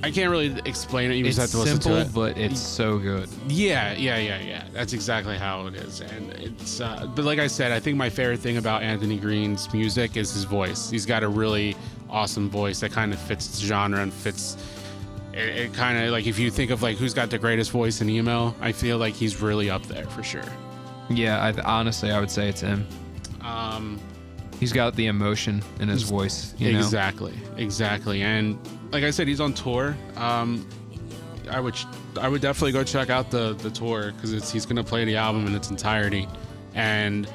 I 0.03 0.11
can't 0.11 0.29
really 0.29 0.59
explain 0.65 1.11
it. 1.11 1.15
You 1.15 1.25
it's 1.25 1.37
just 1.37 1.53
have 1.53 1.61
to 1.61 1.63
listen 1.63 1.81
simple, 1.81 2.03
to 2.03 2.09
it. 2.09 2.35
but 2.35 2.37
it's 2.37 2.59
so 2.59 2.97
good. 2.97 3.29
Yeah, 3.47 3.93
yeah, 3.93 4.17
yeah, 4.17 4.41
yeah. 4.41 4.65
That's 4.73 4.91
exactly 4.91 5.37
how 5.37 5.65
it 5.67 5.75
is. 5.75 6.01
And 6.01 6.29
it's, 6.33 6.81
uh, 6.81 7.07
but 7.15 7.23
like 7.23 7.39
I 7.39 7.47
said, 7.47 7.71
I 7.71 7.79
think 7.79 7.95
my 7.95 8.09
favorite 8.09 8.41
thing 8.41 8.57
about 8.57 8.83
Anthony 8.83 9.17
Green's 9.17 9.71
music 9.73 10.17
is 10.17 10.33
his 10.33 10.43
voice. 10.43 10.89
He's 10.89 11.05
got 11.05 11.23
a 11.23 11.29
really 11.29 11.77
awesome 12.09 12.49
voice 12.49 12.81
that 12.81 12.91
kind 12.91 13.13
of 13.13 13.19
fits 13.19 13.47
the 13.47 13.65
genre 13.65 14.01
and 14.01 14.13
fits. 14.13 14.57
It, 15.33 15.57
it 15.57 15.73
kind 15.73 15.97
of 15.97 16.11
like 16.11 16.27
if 16.27 16.37
you 16.37 16.51
think 16.51 16.71
of 16.71 16.83
like 16.83 16.97
who's 16.97 17.13
got 17.13 17.29
the 17.29 17.39
greatest 17.39 17.71
voice 17.71 18.01
in 18.01 18.09
emo, 18.09 18.55
I 18.61 18.71
feel 18.71 18.97
like 18.97 19.15
he's 19.15 19.41
really 19.41 19.69
up 19.69 19.83
there 19.87 20.05
for 20.07 20.23
sure. 20.23 20.43
Yeah, 21.09 21.41
I, 21.41 21.61
honestly, 21.61 22.11
I 22.11 22.19
would 22.19 22.31
say 22.31 22.49
it's 22.49 22.61
him. 22.61 22.87
Um, 23.41 23.99
he's 24.59 24.71
got 24.71 24.95
the 24.95 25.07
emotion 25.07 25.61
in 25.79 25.89
his 25.89 26.03
voice. 26.03 26.53
exactly, 26.59 27.31
know? 27.31 27.57
exactly, 27.57 28.21
and 28.21 28.57
like 28.91 29.03
I 29.03 29.09
said, 29.09 29.27
he's 29.27 29.41
on 29.41 29.53
tour. 29.53 29.97
Um, 30.15 30.67
I 31.49 31.59
would 31.59 31.75
I 32.19 32.29
would 32.29 32.41
definitely 32.41 32.71
go 32.71 32.83
check 32.83 33.09
out 33.09 33.31
the 33.31 33.53
the 33.53 33.69
tour 33.69 34.11
because 34.11 34.51
he's 34.51 34.65
gonna 34.65 34.83
play 34.83 35.03
the 35.03 35.15
album 35.15 35.47
in 35.47 35.55
its 35.55 35.69
entirety, 35.69 36.27
and 36.75 37.27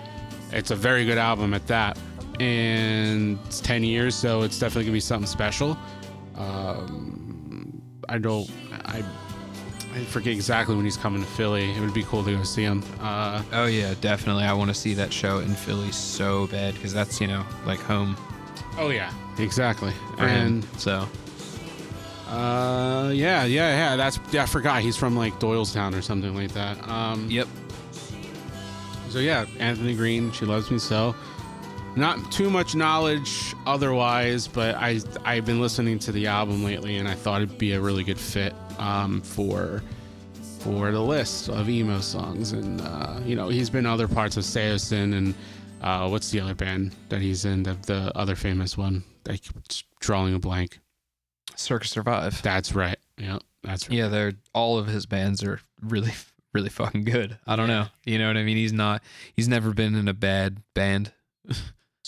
it's 0.52 0.70
a 0.70 0.76
very 0.76 1.04
good 1.04 1.18
album 1.18 1.52
at 1.52 1.66
that. 1.66 1.98
And 2.40 3.38
it's 3.46 3.60
ten 3.60 3.82
years, 3.82 4.14
so 4.14 4.42
it's 4.42 4.58
definitely 4.58 4.84
gonna 4.84 4.92
be 4.92 5.00
something 5.00 5.26
special. 5.26 5.76
Um, 6.36 7.17
I 8.08 8.18
don't 8.18 8.50
I. 8.84 9.04
I 9.94 10.04
forget 10.04 10.34
exactly 10.34 10.76
when 10.76 10.84
he's 10.84 10.98
coming 10.98 11.22
to 11.22 11.28
Philly. 11.28 11.70
It 11.70 11.80
would 11.80 11.94
be 11.94 12.02
cool 12.04 12.22
to 12.22 12.36
go 12.36 12.42
see 12.42 12.62
him. 12.62 12.84
Uh, 13.00 13.42
oh 13.52 13.64
yeah, 13.64 13.94
definitely. 14.02 14.44
I 14.44 14.52
want 14.52 14.68
to 14.68 14.74
see 14.74 14.92
that 14.94 15.12
show 15.12 15.38
in 15.38 15.54
Philly 15.54 15.90
so 15.92 16.46
bad 16.48 16.74
because 16.74 16.92
that's 16.92 17.20
you 17.20 17.26
know 17.26 17.44
like 17.64 17.80
home. 17.80 18.14
Oh 18.76 18.90
yeah, 18.90 19.10
exactly. 19.38 19.92
and 20.18 20.62
him, 20.62 20.70
so 20.78 21.08
uh, 22.28 23.10
yeah, 23.14 23.44
yeah, 23.44 23.70
yeah. 23.70 23.96
That's 23.96 24.20
yeah. 24.30 24.42
I 24.42 24.46
forgot 24.46 24.82
he's 24.82 24.96
from 24.96 25.16
like 25.16 25.40
Doylestown 25.40 25.96
or 25.96 26.02
something 26.02 26.34
like 26.34 26.52
that. 26.52 26.86
Um, 26.86 27.30
yep. 27.30 27.48
So 29.08 29.18
yeah, 29.20 29.46
Anthony 29.58 29.94
Green. 29.94 30.30
She 30.32 30.44
loves 30.44 30.70
me 30.70 30.78
so. 30.78 31.14
Not 31.96 32.30
too 32.30 32.50
much 32.50 32.74
knowledge 32.74 33.54
otherwise, 33.66 34.46
but 34.46 34.76
I 34.76 35.00
I've 35.24 35.44
been 35.44 35.60
listening 35.60 35.98
to 36.00 36.12
the 36.12 36.26
album 36.26 36.64
lately, 36.64 36.98
and 36.98 37.08
I 37.08 37.14
thought 37.14 37.42
it'd 37.42 37.58
be 37.58 37.72
a 37.72 37.80
really 37.80 38.04
good 38.04 38.18
fit 38.18 38.54
um, 38.78 39.20
for 39.20 39.82
for 40.60 40.90
the 40.92 41.00
list 41.00 41.48
of 41.48 41.68
emo 41.68 42.00
songs. 42.00 42.52
And 42.52 42.80
uh, 42.80 43.20
you 43.24 43.34
know, 43.34 43.48
he's 43.48 43.70
been 43.70 43.86
other 43.86 44.08
parts 44.08 44.36
of 44.36 44.44
Saosin 44.44 45.16
and 45.16 45.34
uh, 45.82 46.08
what's 46.08 46.30
the 46.30 46.40
other 46.40 46.54
band 46.54 46.94
that 47.08 47.20
he's 47.20 47.44
in? 47.44 47.62
The, 47.62 47.76
the 47.86 48.12
other 48.16 48.36
famous 48.36 48.76
one. 48.76 49.04
I 49.28 49.38
drawing 50.00 50.34
a 50.34 50.38
blank. 50.38 50.80
Circa 51.56 51.86
Survive. 51.86 52.40
That's 52.42 52.74
right. 52.74 52.98
Yeah, 53.16 53.38
that's 53.62 53.88
right. 53.88 53.96
Yeah, 53.96 54.08
they're 54.08 54.32
all 54.54 54.78
of 54.78 54.86
his 54.86 55.06
bands 55.06 55.42
are 55.42 55.60
really 55.82 56.12
really 56.54 56.68
fucking 56.70 57.04
good. 57.04 57.38
I 57.46 57.56
don't 57.56 57.68
know. 57.68 57.86
You 58.04 58.18
know 58.18 58.28
what 58.28 58.36
I 58.36 58.42
mean? 58.42 58.56
He's 58.56 58.72
not 58.72 59.02
he's 59.34 59.48
never 59.48 59.72
been 59.72 59.94
in 59.94 60.08
a 60.08 60.14
bad 60.14 60.62
band. 60.74 61.12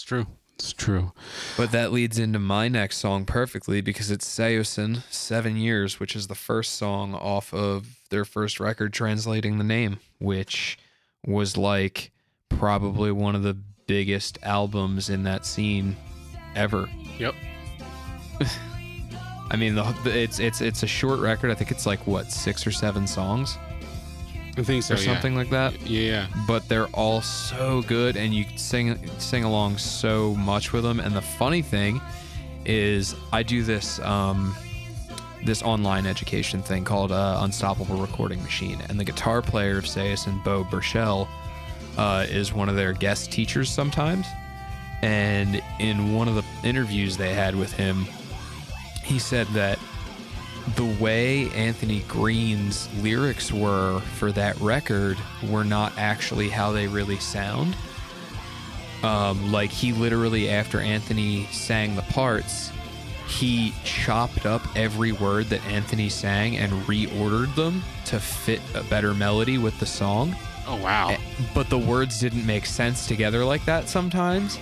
it's 0.01 0.09
true. 0.09 0.27
It's 0.55 0.73
true. 0.73 1.13
But 1.59 1.73
that 1.73 1.93
leads 1.93 2.19
into 2.19 2.39
my 2.39 2.69
next 2.69 2.97
song 2.97 3.27
perfectly 3.27 3.83
because 3.83 4.11
it's 4.11 4.27
Saosin, 4.27 5.03
Seven 5.11 5.59
Years, 5.59 6.01
which 6.01 6.17
is 6.17 6.27
the 6.27 6.35
first 6.35 6.77
song 6.77 7.13
off 7.13 7.53
of 7.53 7.99
their 8.09 8.25
first 8.25 8.61
record 8.61 8.95
translating 8.95 9.59
the 9.59 9.65
name, 9.65 9.99
which 10.19 10.79
was 11.27 11.59
like 11.59 12.13
probably 12.49 13.13
one 13.13 13.35
of 13.35 13.43
the 13.43 13.59
biggest 13.87 14.39
albums 14.43 15.11
in 15.11 15.25
that 15.25 15.45
scene 15.45 15.95
ever. 16.57 16.89
Yep. 17.19 17.35
I 19.51 19.57
mean, 19.57 19.75
the, 19.75 19.95
it's 20.07 20.39
it's 20.39 20.63
it's 20.63 20.83
a 20.83 20.87
short 20.87 21.21
record. 21.21 21.51
I 21.51 21.55
think 21.55 21.71
it's 21.71 21.85
like 21.85 22.07
what 22.07 22.33
six 22.33 22.67
or 22.67 22.71
seven 22.71 23.07
songs. 23.07 23.59
I 24.57 24.63
think 24.63 24.83
so, 24.83 24.95
or 24.95 24.97
something 24.97 25.33
yeah. 25.33 25.39
like 25.39 25.51
that. 25.51 25.81
Yeah, 25.83 26.27
but 26.47 26.69
they're 26.69 26.89
all 26.89 27.23
so 27.23 27.83
good, 27.83 28.17
and 28.17 28.35
you 28.35 28.45
sing 28.57 28.99
sing 29.19 29.45
along 29.45 29.79
so 29.79 30.35
much 30.35 30.73
with 30.73 30.85
them. 30.85 31.01
And 31.01 31.15
the 31.15 31.23
funny 31.23 31.63
thing 31.63 32.01
is, 32.65 33.15
I 33.33 33.43
do 33.43 33.63
this 33.63 33.99
um, 34.01 34.55
this 35.45 35.63
online 35.63 36.07
education 36.07 36.63
thing 36.63 36.85
called 36.85 37.13
uh, 37.13 37.41
Unstoppable 37.43 37.97
Recording 37.97 38.43
Machine, 38.43 38.81
and 38.89 38.99
the 38.99 39.05
guitar 39.05 39.43
player 39.43 39.79
of 39.79 39.85
Saosin 39.85 40.43
Beau 40.45 40.65
Burchell 40.65 41.29
uh, 41.97 42.27
is 42.29 42.53
one 42.53 42.69
of 42.69 42.77
their 42.77 42.93
guest 42.93 43.33
teachers 43.33 43.71
sometimes. 43.71 44.27
And 45.03 45.63
in 45.79 46.13
one 46.15 46.29
of 46.29 46.35
the 46.35 46.45
interviews 46.63 47.17
they 47.17 47.33
had 47.33 47.55
with 47.55 47.73
him, 47.73 48.07
he 49.03 49.19
said 49.19 49.47
that 49.49 49.79
the 50.77 50.97
way 51.03 51.51
Anthony 51.51 52.01
Green's 52.09 52.89
lyrics 53.03 53.53
were 53.53 54.01
for 54.17 54.33
that 54.33 54.59
record 54.61 55.19
were 55.49 55.65
not 55.65 55.93
actually 55.97 56.49
how 56.49 56.73
they 56.73 56.87
really 56.87 57.19
sound. 57.19 57.77
Um, 59.03 59.51
like 59.51 59.71
he 59.71 59.93
literally 59.93 60.51
after 60.51 60.81
Anthony 60.81 61.47
sang 61.47 61.97
the 61.97 62.03
parts, 62.03 62.71
he 63.27 63.73
chopped 63.85 64.45
up 64.45 64.63
every 64.77 65.13
word 65.13 65.47
that 65.47 65.65
Anthony 65.67 66.09
sang 66.09 66.57
and 66.57 66.73
reordered 66.83 67.55
them 67.55 67.83
to 68.07 68.21
fit 68.21 68.61
a 68.75 68.83
better 68.85 69.15
melody 69.15 69.57
with 69.57 69.79
the 69.81 69.87
song. 69.87 70.37
Oh 70.67 70.77
wow. 70.77 71.17
But 71.55 71.71
the 71.71 71.79
words 71.79 72.21
didn't 72.21 72.45
make 72.45 72.67
sense 72.67 73.07
together 73.07 73.45
like 73.45 73.65
that 73.65 73.89
sometimes. 73.89 74.59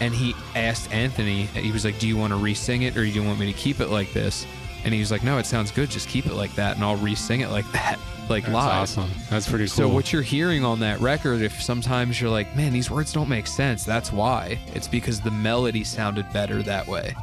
And 0.00 0.14
he 0.14 0.34
asked 0.54 0.92
Anthony, 0.92 1.44
he 1.46 1.72
was 1.72 1.84
like, 1.84 1.98
Do 1.98 2.06
you 2.06 2.16
want 2.16 2.32
to 2.32 2.36
re 2.36 2.54
sing 2.54 2.82
it 2.82 2.96
or 2.96 3.04
do 3.04 3.08
you 3.08 3.22
want 3.22 3.38
me 3.38 3.52
to 3.52 3.58
keep 3.58 3.80
it 3.80 3.88
like 3.88 4.12
this? 4.12 4.46
And 4.84 4.92
he 4.92 5.00
was 5.00 5.10
like, 5.10 5.22
No, 5.22 5.38
it 5.38 5.46
sounds 5.46 5.70
good. 5.70 5.90
Just 5.90 6.08
keep 6.08 6.26
it 6.26 6.34
like 6.34 6.54
that 6.56 6.76
and 6.76 6.84
I'll 6.84 6.96
re 6.96 7.14
sing 7.14 7.40
it 7.40 7.50
like 7.50 7.70
that, 7.72 7.98
like 8.28 8.44
That's 8.44 8.54
live. 8.54 8.82
awesome. 8.82 9.10
That's 9.30 9.48
pretty 9.48 9.64
cool. 9.66 9.74
So 9.74 9.88
what 9.88 10.12
you're 10.12 10.22
hearing 10.22 10.64
on 10.64 10.80
that 10.80 11.00
record, 11.00 11.40
if 11.42 11.62
sometimes 11.62 12.20
you're 12.20 12.30
like, 12.30 12.54
man, 12.56 12.72
these 12.72 12.90
words 12.90 13.12
don't 13.12 13.28
make 13.28 13.46
sense, 13.46 13.84
that's 13.84 14.12
why. 14.12 14.58
It's 14.74 14.88
because 14.88 15.20
the 15.20 15.30
melody 15.30 15.84
sounded 15.84 16.26
better 16.32 16.62
that 16.64 16.86
way. 16.86 17.14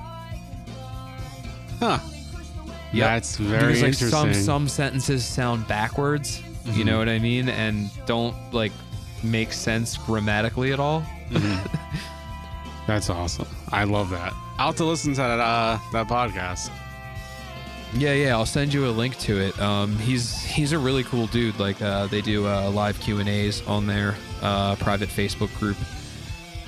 Huh. 1.79 1.99
Yep. 2.91 3.07
That's 3.07 3.37
very 3.37 3.59
because 3.73 3.81
like 3.81 3.87
interesting. 3.93 4.09
some 4.09 4.33
some 4.33 4.67
sentences 4.67 5.23
sound 5.25 5.67
backwards, 5.67 6.41
you 6.65 6.83
know 6.83 6.97
what 6.97 7.07
I 7.07 7.19
mean, 7.19 7.47
and 7.49 7.89
don't 8.05 8.35
like 8.51 8.71
make 9.23 9.53
sense 9.53 9.95
grammatically 9.97 10.71
at 10.73 10.79
all. 10.79 11.03
Mhm. 11.29 11.69
That's 12.87 13.09
awesome. 13.11 13.47
I 13.71 13.83
love 13.83 14.09
that. 14.09 14.33
I'll 14.57 14.67
have 14.67 14.75
to 14.77 14.85
listen 14.85 15.13
to 15.13 15.17
that 15.17 15.39
uh, 15.39 15.77
that 15.93 16.07
podcast. 16.07 16.71
Yeah, 17.93 18.13
yeah, 18.13 18.35
I'll 18.35 18.45
send 18.45 18.73
you 18.73 18.87
a 18.87 18.91
link 18.91 19.17
to 19.19 19.39
it. 19.39 19.59
Um, 19.59 19.97
he's 19.97 20.41
he's 20.43 20.73
a 20.73 20.79
really 20.79 21.03
cool 21.03 21.27
dude. 21.27 21.59
Like 21.59 21.81
uh, 21.81 22.07
they 22.07 22.21
do 22.21 22.47
uh, 22.47 22.69
live 22.69 22.99
Q 22.99 23.19
and 23.19 23.27
A's 23.27 23.65
on 23.65 23.87
their 23.87 24.15
uh, 24.41 24.75
private 24.75 25.09
Facebook 25.09 25.53
group. 25.57 25.77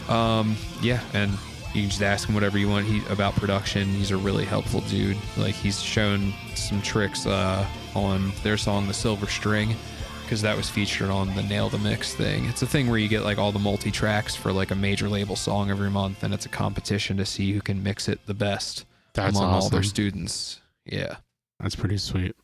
Um, 0.10 0.56
yeah, 0.82 1.02
and 1.14 1.32
you 1.74 1.82
can 1.82 1.90
just 1.90 2.02
ask 2.02 2.28
him 2.28 2.34
whatever 2.34 2.58
you 2.58 2.68
want 2.68 2.88
he, 2.88 3.04
about 3.10 3.36
production. 3.36 3.88
He's 3.88 4.12
a 4.12 4.18
really 4.18 4.46
helpful 4.46 4.82
dude. 4.82 5.18
Like 5.38 5.54
he's 5.54 5.82
shown 5.82 6.34
some 6.56 6.82
tricks 6.82 7.28
uh, 7.28 7.66
on 7.96 8.32
their 8.42 8.58
song 8.58 8.88
"The 8.88 8.94
Silver 8.94 9.28
String" 9.28 9.76
because 10.24 10.42
that 10.42 10.58
was 10.58 10.70
featured 10.70 11.10
on 11.10 11.36
the 11.36 11.44
Nail 11.44 11.70
the 11.70 11.78
Mix 11.78 12.16
thing. 12.16 12.46
It's 12.46 12.64
a 12.64 12.68
thing 12.68 12.90
where 12.90 12.98
you 12.98 13.08
get 13.08 13.24
like 13.24 13.38
all 13.38 13.52
the 13.52 13.60
multi 13.60 13.92
tracks 13.92 14.36
for 14.36 14.52
like 14.52 14.72
a 14.72 14.76
major 14.76 15.08
label 15.08 15.36
song 15.36 15.70
every 15.70 15.92
month, 15.92 16.24
and 16.24 16.34
it's 16.34 16.48
a 16.48 16.50
competition 16.50 17.18
to 17.18 17.26
see 17.26 17.52
who 17.54 17.62
can 17.62 17.84
mix 17.84 18.10
it 18.10 18.26
the 18.26 18.34
best 18.34 18.86
That's 19.14 19.38
among 19.38 19.52
all 19.52 19.70
their 19.70 19.84
students. 19.84 20.61
Yeah. 20.92 21.18
That's 21.60 21.76
pretty 21.76 21.98
sweet. 21.98 22.36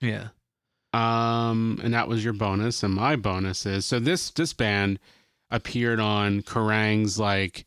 Yeah. 0.00 0.28
Um, 0.92 1.80
and 1.82 1.92
that 1.92 2.08
was 2.08 2.24
your 2.24 2.32
bonus, 2.32 2.82
and 2.82 2.94
my 2.94 3.16
bonus 3.16 3.66
is 3.66 3.84
so 3.84 3.98
this 3.98 4.30
this 4.30 4.54
band 4.54 4.98
appeared 5.50 6.00
on 6.00 6.42
Kerrang's 6.42 7.18
like 7.18 7.66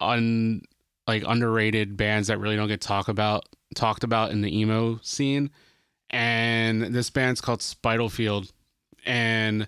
un 0.00 0.62
like 1.08 1.24
underrated 1.26 1.96
bands 1.96 2.28
that 2.28 2.38
really 2.38 2.56
don't 2.56 2.68
get 2.68 2.80
talked 2.80 3.08
about 3.08 3.48
talked 3.74 4.04
about 4.04 4.30
in 4.30 4.42
the 4.42 4.56
emo 4.56 5.00
scene, 5.02 5.50
and 6.10 6.82
this 6.82 7.10
band's 7.10 7.40
called 7.40 7.62
Spitalfield, 7.62 8.52
and 9.04 9.66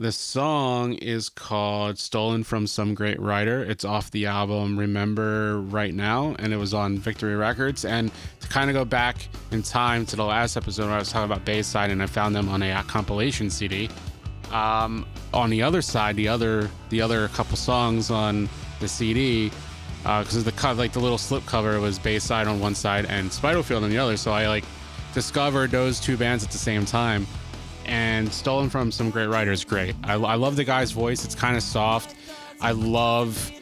the 0.00 0.10
song 0.10 0.94
is 0.94 1.28
called 1.28 1.98
"Stolen 1.98 2.42
from 2.42 2.66
Some 2.66 2.94
Great 2.94 3.20
Writer." 3.20 3.62
It's 3.62 3.84
off 3.84 4.10
the 4.10 4.24
album 4.24 4.78
"Remember 4.78 5.60
Right 5.60 5.94
Now," 5.94 6.34
and 6.38 6.54
it 6.54 6.56
was 6.56 6.72
on 6.72 6.96
Victory 6.96 7.36
Records. 7.36 7.84
And 7.84 8.10
to 8.40 8.48
kind 8.48 8.70
of 8.70 8.74
go 8.74 8.86
back 8.86 9.28
in 9.50 9.62
time 9.62 10.06
to 10.06 10.16
the 10.16 10.24
last 10.24 10.56
episode 10.56 10.86
where 10.86 10.94
I 10.94 10.98
was 10.98 11.12
talking 11.12 11.30
about 11.30 11.44
Bayside, 11.44 11.90
and 11.90 12.02
I 12.02 12.06
found 12.06 12.34
them 12.34 12.48
on 12.48 12.62
a, 12.62 12.72
uh, 12.72 12.82
compilation 12.84 13.50
CD. 13.50 13.90
Um, 14.50 15.06
on 15.34 15.50
the 15.50 15.62
other 15.62 15.82
side, 15.82 16.16
the 16.16 16.28
other 16.28 16.70
the 16.88 17.02
other 17.02 17.28
couple 17.28 17.58
songs 17.58 18.10
on 18.10 18.48
the 18.80 18.88
CD, 18.88 19.52
because 20.02 20.42
the 20.42 20.52
cut 20.52 20.78
like 20.78 20.94
the 20.94 21.00
little 21.00 21.18
slip 21.18 21.44
cover 21.44 21.78
was 21.78 21.98
Bayside 21.98 22.46
on 22.46 22.58
one 22.58 22.74
side 22.74 23.04
and 23.04 23.30
Spitalfield 23.30 23.84
on 23.84 23.90
the 23.90 23.98
other. 23.98 24.16
So 24.16 24.32
I 24.32 24.48
like 24.48 24.64
discovered 25.12 25.70
those 25.70 26.00
two 26.00 26.16
bands 26.16 26.42
at 26.42 26.50
the 26.50 26.58
same 26.58 26.86
time 26.86 27.26
and 27.86 28.32
stolen 28.32 28.70
from 28.70 28.92
some 28.92 29.10
great 29.10 29.26
writers 29.26 29.64
great. 29.64 29.94
I, 30.04 30.14
I 30.14 30.34
love 30.34 30.56
the 30.56 30.64
guy's 30.64 30.92
voice. 30.92 31.24
It's 31.24 31.34
kind 31.34 31.56
of 31.56 31.62
soft. 31.62 32.16
I 32.60 32.72
love 32.72 33.52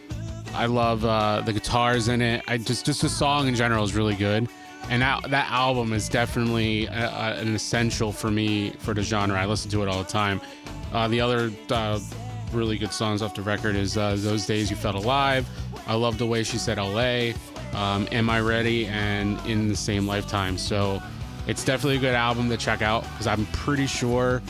i 0.55 0.67
love 0.67 1.05
uh, 1.05 1.43
the 1.43 1.53
guitars 1.53 2.09
in 2.09 2.23
it. 2.23 2.43
I 2.49 2.59
just 2.59 2.87
just 2.87 3.03
the 3.03 3.09
song 3.09 3.49
in 3.49 3.55
general 3.55 3.85
is 3.85 3.95
really 3.95 4.17
good. 4.17 4.49
And 4.91 5.03
that, 5.03 5.31
that 5.31 5.51
album 5.51 5.93
is 5.93 6.09
definitely 6.09 6.87
a, 6.87 6.93
a, 6.93 7.35
an 7.41 7.55
essential 7.55 8.11
for 8.11 8.31
me 8.31 8.71
for 8.79 8.95
the 8.95 9.03
genre. 9.03 9.39
I 9.39 9.45
listen 9.45 9.71
to 9.73 9.83
it 9.83 9.89
all 9.89 10.03
the 10.03 10.09
time. 10.09 10.41
Uh, 10.93 11.09
the 11.09 11.21
other 11.21 11.53
uh, 11.71 12.01
really 12.53 12.79
good 12.79 12.93
songs 12.93 13.21
off 13.21 13.35
the 13.35 13.43
record 13.43 13.77
is 13.77 13.99
uh, 13.99 14.17
those 14.19 14.47
days 14.47 14.71
you 14.71 14.77
felt 14.77 14.95
alive. 14.95 15.47
I 15.87 15.95
love 15.95 16.17
the 16.17 16.27
way 16.27 16.43
she 16.43 16.59
said 16.59 16.79
la 16.79 17.33
um, 17.75 18.09
am 18.13 18.31
i 18.31 18.41
ready? 18.41 18.87
And 18.87 19.39
in 19.47 19.69
the 19.69 19.77
same 19.77 20.07
lifetime. 20.07 20.57
So 20.57 21.03
it's 21.49 21.65
definitely 21.65 21.97
a 21.97 22.01
good 22.01 22.15
album 22.15 22.49
to 22.51 22.57
check 22.57 22.81
out 22.83 23.03
because 23.11 23.27
I'm 23.27 23.47
pretty 23.47 23.87
sure 23.87 24.41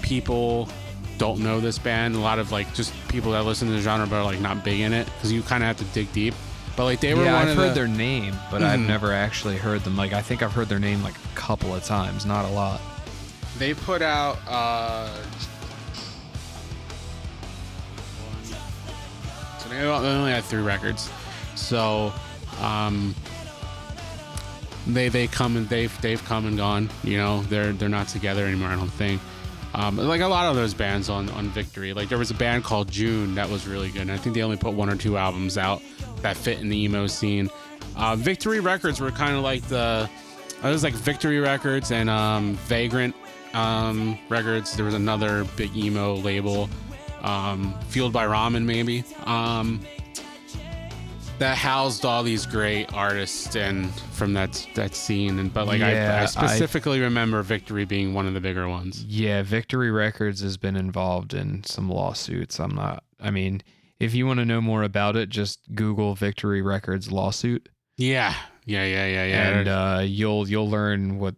people 0.00 0.68
don't 1.18 1.40
know 1.40 1.60
this 1.60 1.78
band. 1.78 2.14
A 2.16 2.18
lot 2.18 2.38
of 2.38 2.50
like 2.52 2.72
just 2.74 2.92
people 3.08 3.32
that 3.32 3.44
listen 3.44 3.68
to 3.68 3.74
the 3.74 3.80
genre 3.80 4.06
but 4.06 4.16
are 4.16 4.24
like 4.24 4.40
not 4.40 4.64
big 4.64 4.80
in 4.80 4.92
it 4.92 5.04
because 5.06 5.30
you 5.32 5.42
kind 5.42 5.62
of 5.62 5.66
have 5.66 5.76
to 5.78 5.84
dig 5.94 6.10
deep. 6.12 6.34
But 6.76 6.84
like 6.84 7.00
they 7.00 7.12
were 7.14 7.24
yeah, 7.24 7.34
one 7.34 7.48
I've 7.48 7.56
heard 7.56 7.70
the, 7.70 7.74
their 7.74 7.88
name, 7.88 8.34
but 8.50 8.62
I've 8.62 8.80
Mhm. 8.80 8.86
never 8.86 9.12
actually 9.12 9.58
heard 9.58 9.82
them. 9.84 9.94
Like, 9.96 10.14
I 10.14 10.22
think 10.22 10.42
I've 10.42 10.52
heard 10.52 10.68
their 10.70 10.78
name 10.78 11.02
like 11.02 11.14
a 11.16 11.36
couple 11.36 11.74
of 11.74 11.84
times, 11.84 12.24
not 12.24 12.44
a 12.46 12.48
lot. 12.48 12.80
they 13.58 13.74
put 13.74 14.00
out 14.00 14.38
uh 14.48 15.08
so 19.58 19.68
they 19.68 19.82
only 19.84 20.32
had 20.32 20.42
three 20.44 20.62
records 20.62 21.10
so 21.54 22.12
um 22.60 23.14
they 24.86 25.08
they 25.08 25.26
come 25.26 25.56
and 25.56 25.68
they've 25.68 26.00
they've 26.00 26.24
come 26.24 26.46
and 26.46 26.56
gone 26.56 26.90
you 27.04 27.16
know 27.16 27.42
they're 27.42 27.72
they're 27.72 27.88
not 27.88 28.08
together 28.08 28.46
anymore 28.46 28.68
i 28.68 28.76
don't 28.76 28.88
think. 28.88 29.20
Um, 29.74 29.96
like 29.96 30.20
a 30.20 30.26
lot 30.26 30.50
of 30.50 30.54
those 30.54 30.74
bands 30.74 31.08
on 31.08 31.30
on 31.30 31.48
victory 31.48 31.94
like 31.94 32.10
there 32.10 32.18
was 32.18 32.30
a 32.30 32.34
band 32.34 32.62
called 32.62 32.90
june 32.90 33.34
that 33.36 33.48
was 33.48 33.66
really 33.66 33.90
good 33.90 34.02
and 34.02 34.12
i 34.12 34.18
think 34.18 34.34
they 34.34 34.42
only 34.42 34.58
put 34.58 34.74
one 34.74 34.90
or 34.90 34.96
two 34.96 35.16
albums 35.16 35.56
out 35.56 35.80
that 36.22 36.36
fit 36.36 36.60
in 36.60 36.68
the 36.68 36.76
emo 36.76 37.06
scene. 37.06 37.50
Uh, 37.96 38.16
victory 38.16 38.60
records 38.60 39.00
were 39.00 39.10
kind 39.10 39.36
of 39.36 39.42
like 39.42 39.62
the 39.68 40.08
it 40.62 40.68
was 40.68 40.84
like 40.84 40.94
victory 40.94 41.40
records 41.40 41.90
and 41.90 42.08
um, 42.08 42.54
vagrant 42.54 43.14
um, 43.52 44.18
records. 44.28 44.74
There 44.76 44.84
was 44.84 44.94
another 44.94 45.44
big 45.56 45.76
emo 45.76 46.14
label 46.14 46.70
um, 47.22 47.74
fueled 47.88 48.12
by 48.12 48.26
ramen 48.26 48.64
maybe. 48.64 49.04
Um, 49.26 49.80
that 51.38 51.56
housed 51.58 52.04
all 52.04 52.22
these 52.22 52.46
great 52.46 52.92
artists 52.92 53.56
and 53.56 53.92
from 54.12 54.32
that 54.34 54.66
that 54.74 54.94
scene 54.94 55.38
and 55.40 55.52
but 55.52 55.66
like 55.66 55.80
I, 55.82 55.92
Yeah, 55.92 56.18
I 56.20 56.22
I- 56.22 56.26
specifically 56.26 57.00
remember 57.00 57.42
victory 57.42 57.84
being 57.84 58.14
one 58.14 58.26
of 58.26 58.34
the 58.34 58.40
bigger 58.40 58.68
ones 58.68 59.04
Yeah, 59.04 59.42
Victory 59.42 59.90
Records 59.90 60.40
has 60.42 60.56
been 60.56 60.76
involved 60.76 61.34
in 61.34 61.64
some 61.64 61.90
lawsuits. 61.90 62.60
I'm 62.60 62.74
not, 62.74 63.02
I 63.20 63.30
mean, 63.30 63.62
if 63.98 64.14
you 64.14 64.26
want 64.26 64.38
to 64.38 64.44
know 64.44 64.60
more 64.60 64.82
about 64.84 65.16
it, 65.16 65.28
just 65.30 65.60
Google 65.74 66.14
Victory 66.14 66.62
Records 66.62 67.10
lawsuit 67.10 67.68
yeah 67.98 68.34
yeah 68.64 68.84
yeah 68.84 69.06
yeah 69.06 69.24
yeah 69.26 69.48
and 69.58 69.68
uh, 69.68 70.02
you'll 70.04 70.48
you'll 70.48 70.70
learn 70.70 71.18
what 71.18 71.34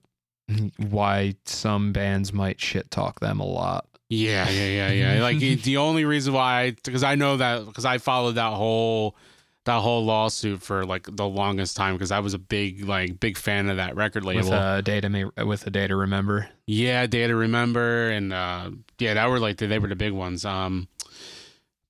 why 0.77 1.35
some 1.47 1.93
bands 1.93 2.33
might 2.33 2.61
shit 2.61 2.91
talk 2.91 3.21
them 3.21 3.41
a 3.41 3.47
lot. 3.47 3.87
Yeah, 4.11 4.49
yeah, 4.51 4.91
yeah, 4.91 5.15
yeah. 5.17 5.23
like 5.23 5.39
the 5.63 5.79
only 5.79 6.05
reason 6.05 6.35
why, 6.35 6.73
because 6.85 7.03
I 7.03 7.15
know 7.15 7.39
that 7.39 7.65
because 7.65 7.87
I 7.87 7.97
followed 7.99 8.33
that 8.37 8.53
whole 8.53 9.17
that 9.65 9.81
whole 9.81 10.05
lawsuit 10.05 10.63
for 10.63 10.85
like 10.85 11.07
the 11.11 11.27
longest 11.27 11.77
time 11.77 11.95
because 11.95 12.11
I 12.11 12.21
was 12.21 12.35
a 12.35 12.39
big 12.39 12.85
like 12.85 13.19
big 13.19 13.37
fan 13.39 13.69
of 13.69 13.79
that 13.79 13.97
record 13.97 14.25
label. 14.25 14.51
With 14.51 14.53
a 14.53 14.83
data 14.83 15.09
ma- 15.09 15.45
with 15.45 15.67
a 15.67 15.71
Day 15.71 15.87
to 15.87 15.97
Remember. 15.97 16.49
yeah, 16.67 17.07
Day 17.07 17.27
to 17.27 17.35
Remember 17.35 18.11
and 18.11 18.33
uh 18.33 18.71
yeah, 18.99 19.15
that 19.15 19.29
were 19.31 19.39
like 19.39 19.57
the, 19.57 19.67
they 19.67 19.79
were 19.79 19.89
the 19.89 19.97
big 19.97 20.13
ones. 20.13 20.45
Um 20.45 20.89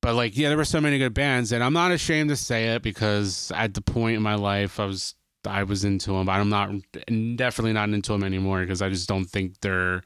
but 0.00 0.14
like 0.14 0.36
yeah, 0.36 0.48
there 0.48 0.56
were 0.56 0.64
so 0.64 0.80
many 0.80 0.98
good 0.98 1.14
bands 1.14 1.50
and 1.52 1.64
I'm 1.64 1.72
not 1.72 1.90
ashamed 1.90 2.30
to 2.30 2.36
say 2.36 2.74
it 2.74 2.82
because 2.82 3.50
at 3.54 3.74
the 3.74 3.80
point 3.80 4.16
in 4.16 4.22
my 4.22 4.34
life 4.36 4.78
I 4.78 4.84
was 4.86 5.14
I 5.46 5.64
was 5.64 5.84
into 5.84 6.12
them, 6.12 6.26
but 6.26 6.32
I'm 6.32 6.48
not 6.48 6.70
definitely 7.36 7.74
not 7.74 7.90
into 7.90 8.12
them 8.12 8.24
anymore 8.24 8.60
because 8.60 8.80
I 8.82 8.88
just 8.88 9.08
don't 9.08 9.26
think 9.26 9.60
they're 9.60 10.02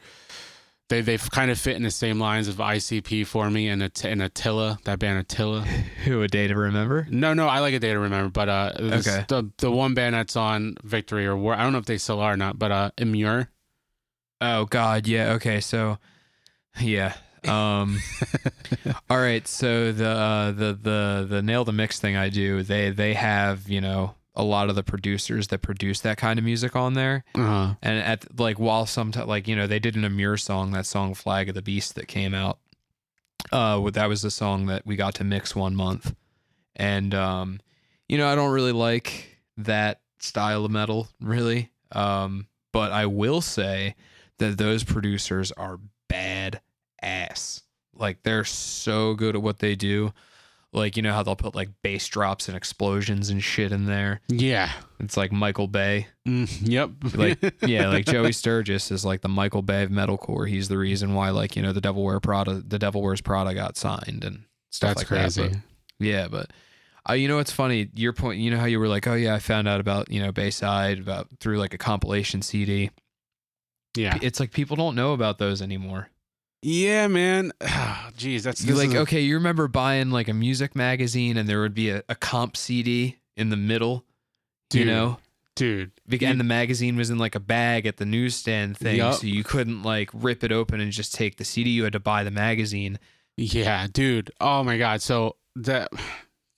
they 0.88 1.00
they've 1.02 1.30
kind 1.30 1.50
of 1.50 1.58
fit 1.58 1.76
in 1.76 1.82
the 1.82 1.90
same 1.90 2.18
lines 2.18 2.48
of 2.48 2.56
ICP 2.56 3.26
for 3.26 3.50
me 3.50 3.68
and 3.68 3.82
Att- 3.82 4.04
and 4.04 4.22
Attila 4.22 4.78
that 4.84 4.98
band 4.98 5.18
Attila. 5.18 5.60
Who 6.04 6.22
a 6.22 6.28
day 6.28 6.46
to 6.48 6.54
remember? 6.54 7.06
No, 7.10 7.34
no, 7.34 7.46
I 7.46 7.58
like 7.60 7.74
a 7.74 7.78
day 7.78 7.92
to 7.92 7.98
remember, 7.98 8.30
but 8.30 8.48
uh, 8.48 8.72
this- 8.78 9.06
Okay. 9.06 9.24
the 9.28 9.50
the 9.58 9.70
one 9.70 9.94
band 9.94 10.14
that's 10.14 10.36
on 10.36 10.76
Victory 10.84 11.26
or 11.26 11.36
War, 11.36 11.54
I 11.54 11.62
don't 11.62 11.72
know 11.72 11.78
if 11.78 11.86
they 11.86 11.98
still 11.98 12.20
are 12.20 12.32
or 12.32 12.36
not, 12.36 12.58
but 12.58 12.70
uh, 12.72 12.90
Emmure. 12.96 13.48
Oh 14.40 14.64
God, 14.66 15.06
yeah. 15.06 15.32
Okay, 15.32 15.60
so 15.60 15.98
yeah. 16.80 17.14
Um. 17.46 17.98
all 19.08 19.18
right. 19.18 19.46
So 19.46 19.92
the 19.92 20.08
uh, 20.08 20.50
the 20.50 20.72
the 20.80 21.26
the 21.30 21.40
nail 21.42 21.64
the 21.64 21.72
mix 21.72 22.00
thing 22.00 22.16
I 22.16 22.30
do. 22.30 22.64
They 22.64 22.90
they 22.90 23.14
have 23.14 23.68
you 23.68 23.80
know 23.80 24.16
a 24.38 24.44
lot 24.44 24.70
of 24.70 24.76
the 24.76 24.82
producers 24.82 25.48
that 25.48 25.60
produce 25.60 26.00
that 26.00 26.16
kind 26.16 26.38
of 26.38 26.44
music 26.44 26.74
on 26.76 26.94
there, 26.94 27.24
Uh, 27.34 27.74
and 27.82 27.98
at 27.98 28.38
like 28.40 28.58
while 28.58 28.86
sometimes 28.86 29.26
like 29.26 29.46
you 29.48 29.54
know 29.56 29.66
they 29.66 29.78
did 29.80 29.96
an 29.96 30.02
Emmure 30.04 30.40
song, 30.40 30.70
that 30.70 30.86
song 30.86 31.12
Flag 31.12 31.48
of 31.50 31.54
the 31.54 31.62
Beast 31.62 31.94
that 31.96 32.08
came 32.08 32.32
out. 32.34 32.58
Uh, 33.52 33.90
that 33.90 34.08
was 34.08 34.22
the 34.22 34.30
song 34.30 34.66
that 34.66 34.86
we 34.86 34.96
got 34.96 35.14
to 35.16 35.24
mix 35.24 35.54
one 35.56 35.74
month, 35.74 36.14
and 36.76 37.14
um, 37.14 37.60
you 38.08 38.16
know, 38.16 38.28
I 38.28 38.34
don't 38.34 38.52
really 38.52 38.72
like 38.72 39.38
that 39.58 40.00
style 40.20 40.64
of 40.64 40.70
metal, 40.70 41.08
really. 41.20 41.70
Um, 41.92 42.46
but 42.72 42.92
I 42.92 43.06
will 43.06 43.40
say 43.40 43.94
that 44.38 44.56
those 44.58 44.84
producers 44.84 45.50
are 45.52 45.80
bad 46.08 46.60
ass. 47.02 47.62
Like 47.94 48.22
they're 48.22 48.44
so 48.44 49.14
good 49.14 49.34
at 49.36 49.42
what 49.42 49.58
they 49.58 49.74
do. 49.74 50.12
Like 50.72 50.96
you 50.96 51.02
know 51.02 51.12
how 51.12 51.22
they'll 51.22 51.34
put 51.36 51.54
like 51.54 51.70
bass 51.82 52.06
drops 52.08 52.46
and 52.48 52.56
explosions 52.56 53.30
and 53.30 53.42
shit 53.42 53.72
in 53.72 53.86
there. 53.86 54.20
Yeah. 54.28 54.70
It's 55.00 55.16
like 55.16 55.32
Michael 55.32 55.66
Bay. 55.66 56.08
Mm, 56.26 56.68
yep. 56.68 56.90
Like 57.14 57.54
yeah, 57.66 57.88
like 57.88 58.04
Joey 58.04 58.32
Sturgis 58.32 58.90
is 58.90 59.04
like 59.04 59.22
the 59.22 59.28
Michael 59.28 59.62
Bay 59.62 59.84
of 59.84 59.90
metalcore. 59.90 60.46
He's 60.48 60.68
the 60.68 60.76
reason 60.76 61.14
why 61.14 61.30
like 61.30 61.56
you 61.56 61.62
know 61.62 61.72
the 61.72 61.80
Devil 61.80 62.04
Wear 62.04 62.20
Prada, 62.20 62.62
the 62.66 62.78
Devil 62.78 63.00
Wears 63.02 63.22
Prada 63.22 63.54
got 63.54 63.76
signed 63.78 64.24
and 64.24 64.44
stuff 64.70 64.96
That's 64.96 64.98
like 64.98 65.06
crazy. 65.06 65.42
that. 65.42 65.52
But, 65.52 65.60
yeah, 66.06 66.28
but 66.28 66.50
uh, 67.08 67.14
you 67.14 67.28
know 67.28 67.36
what's 67.36 67.52
funny? 67.52 67.88
Your 67.94 68.12
point. 68.12 68.40
You 68.40 68.50
know 68.50 68.58
how 68.58 68.66
you 68.66 68.78
were 68.78 68.88
like, 68.88 69.06
oh 69.06 69.14
yeah, 69.14 69.34
I 69.34 69.38
found 69.38 69.68
out 69.68 69.80
about 69.80 70.10
you 70.10 70.20
know 70.20 70.32
Bayside 70.32 70.98
about 70.98 71.28
through 71.40 71.58
like 71.58 71.72
a 71.72 71.78
compilation 71.78 72.42
CD. 72.42 72.90
yeah. 73.96 74.18
It's 74.20 74.38
like 74.38 74.52
people 74.52 74.76
don't 74.76 74.94
know 74.94 75.14
about 75.14 75.38
those 75.38 75.62
anymore. 75.62 76.10
Yeah, 76.62 77.06
man. 77.06 77.52
Jeez, 77.60 78.42
that's 78.42 78.64
You 78.64 78.74
like 78.74 78.92
a- 78.92 79.00
okay, 79.00 79.20
you 79.20 79.34
remember 79.34 79.68
buying 79.68 80.10
like 80.10 80.28
a 80.28 80.34
music 80.34 80.74
magazine 80.74 81.36
and 81.36 81.48
there 81.48 81.60
would 81.60 81.74
be 81.74 81.90
a, 81.90 82.02
a 82.08 82.14
comp 82.14 82.56
CD 82.56 83.18
in 83.36 83.50
the 83.50 83.56
middle, 83.56 84.04
you 84.72 84.84
know, 84.84 85.18
dude. 85.54 85.92
And 86.20 86.40
the 86.40 86.44
magazine 86.44 86.96
was 86.96 87.10
in 87.10 87.18
like 87.18 87.34
a 87.36 87.40
bag 87.40 87.86
at 87.86 87.96
the 87.98 88.04
newsstand 88.04 88.76
thing, 88.76 88.96
Yup. 88.96 89.14
so 89.14 89.26
you 89.26 89.44
couldn't 89.44 89.82
like 89.82 90.10
rip 90.12 90.42
it 90.42 90.50
open 90.52 90.80
and 90.80 90.90
just 90.90 91.14
take 91.14 91.36
the 91.36 91.44
CD. 91.44 91.70
You 91.70 91.84
had 91.84 91.92
to 91.92 92.00
buy 92.00 92.24
the 92.24 92.30
magazine. 92.32 92.98
Yeah, 93.36 93.86
dude. 93.92 94.32
Oh 94.40 94.64
my 94.64 94.78
god. 94.78 95.00
So 95.02 95.36
that. 95.56 95.88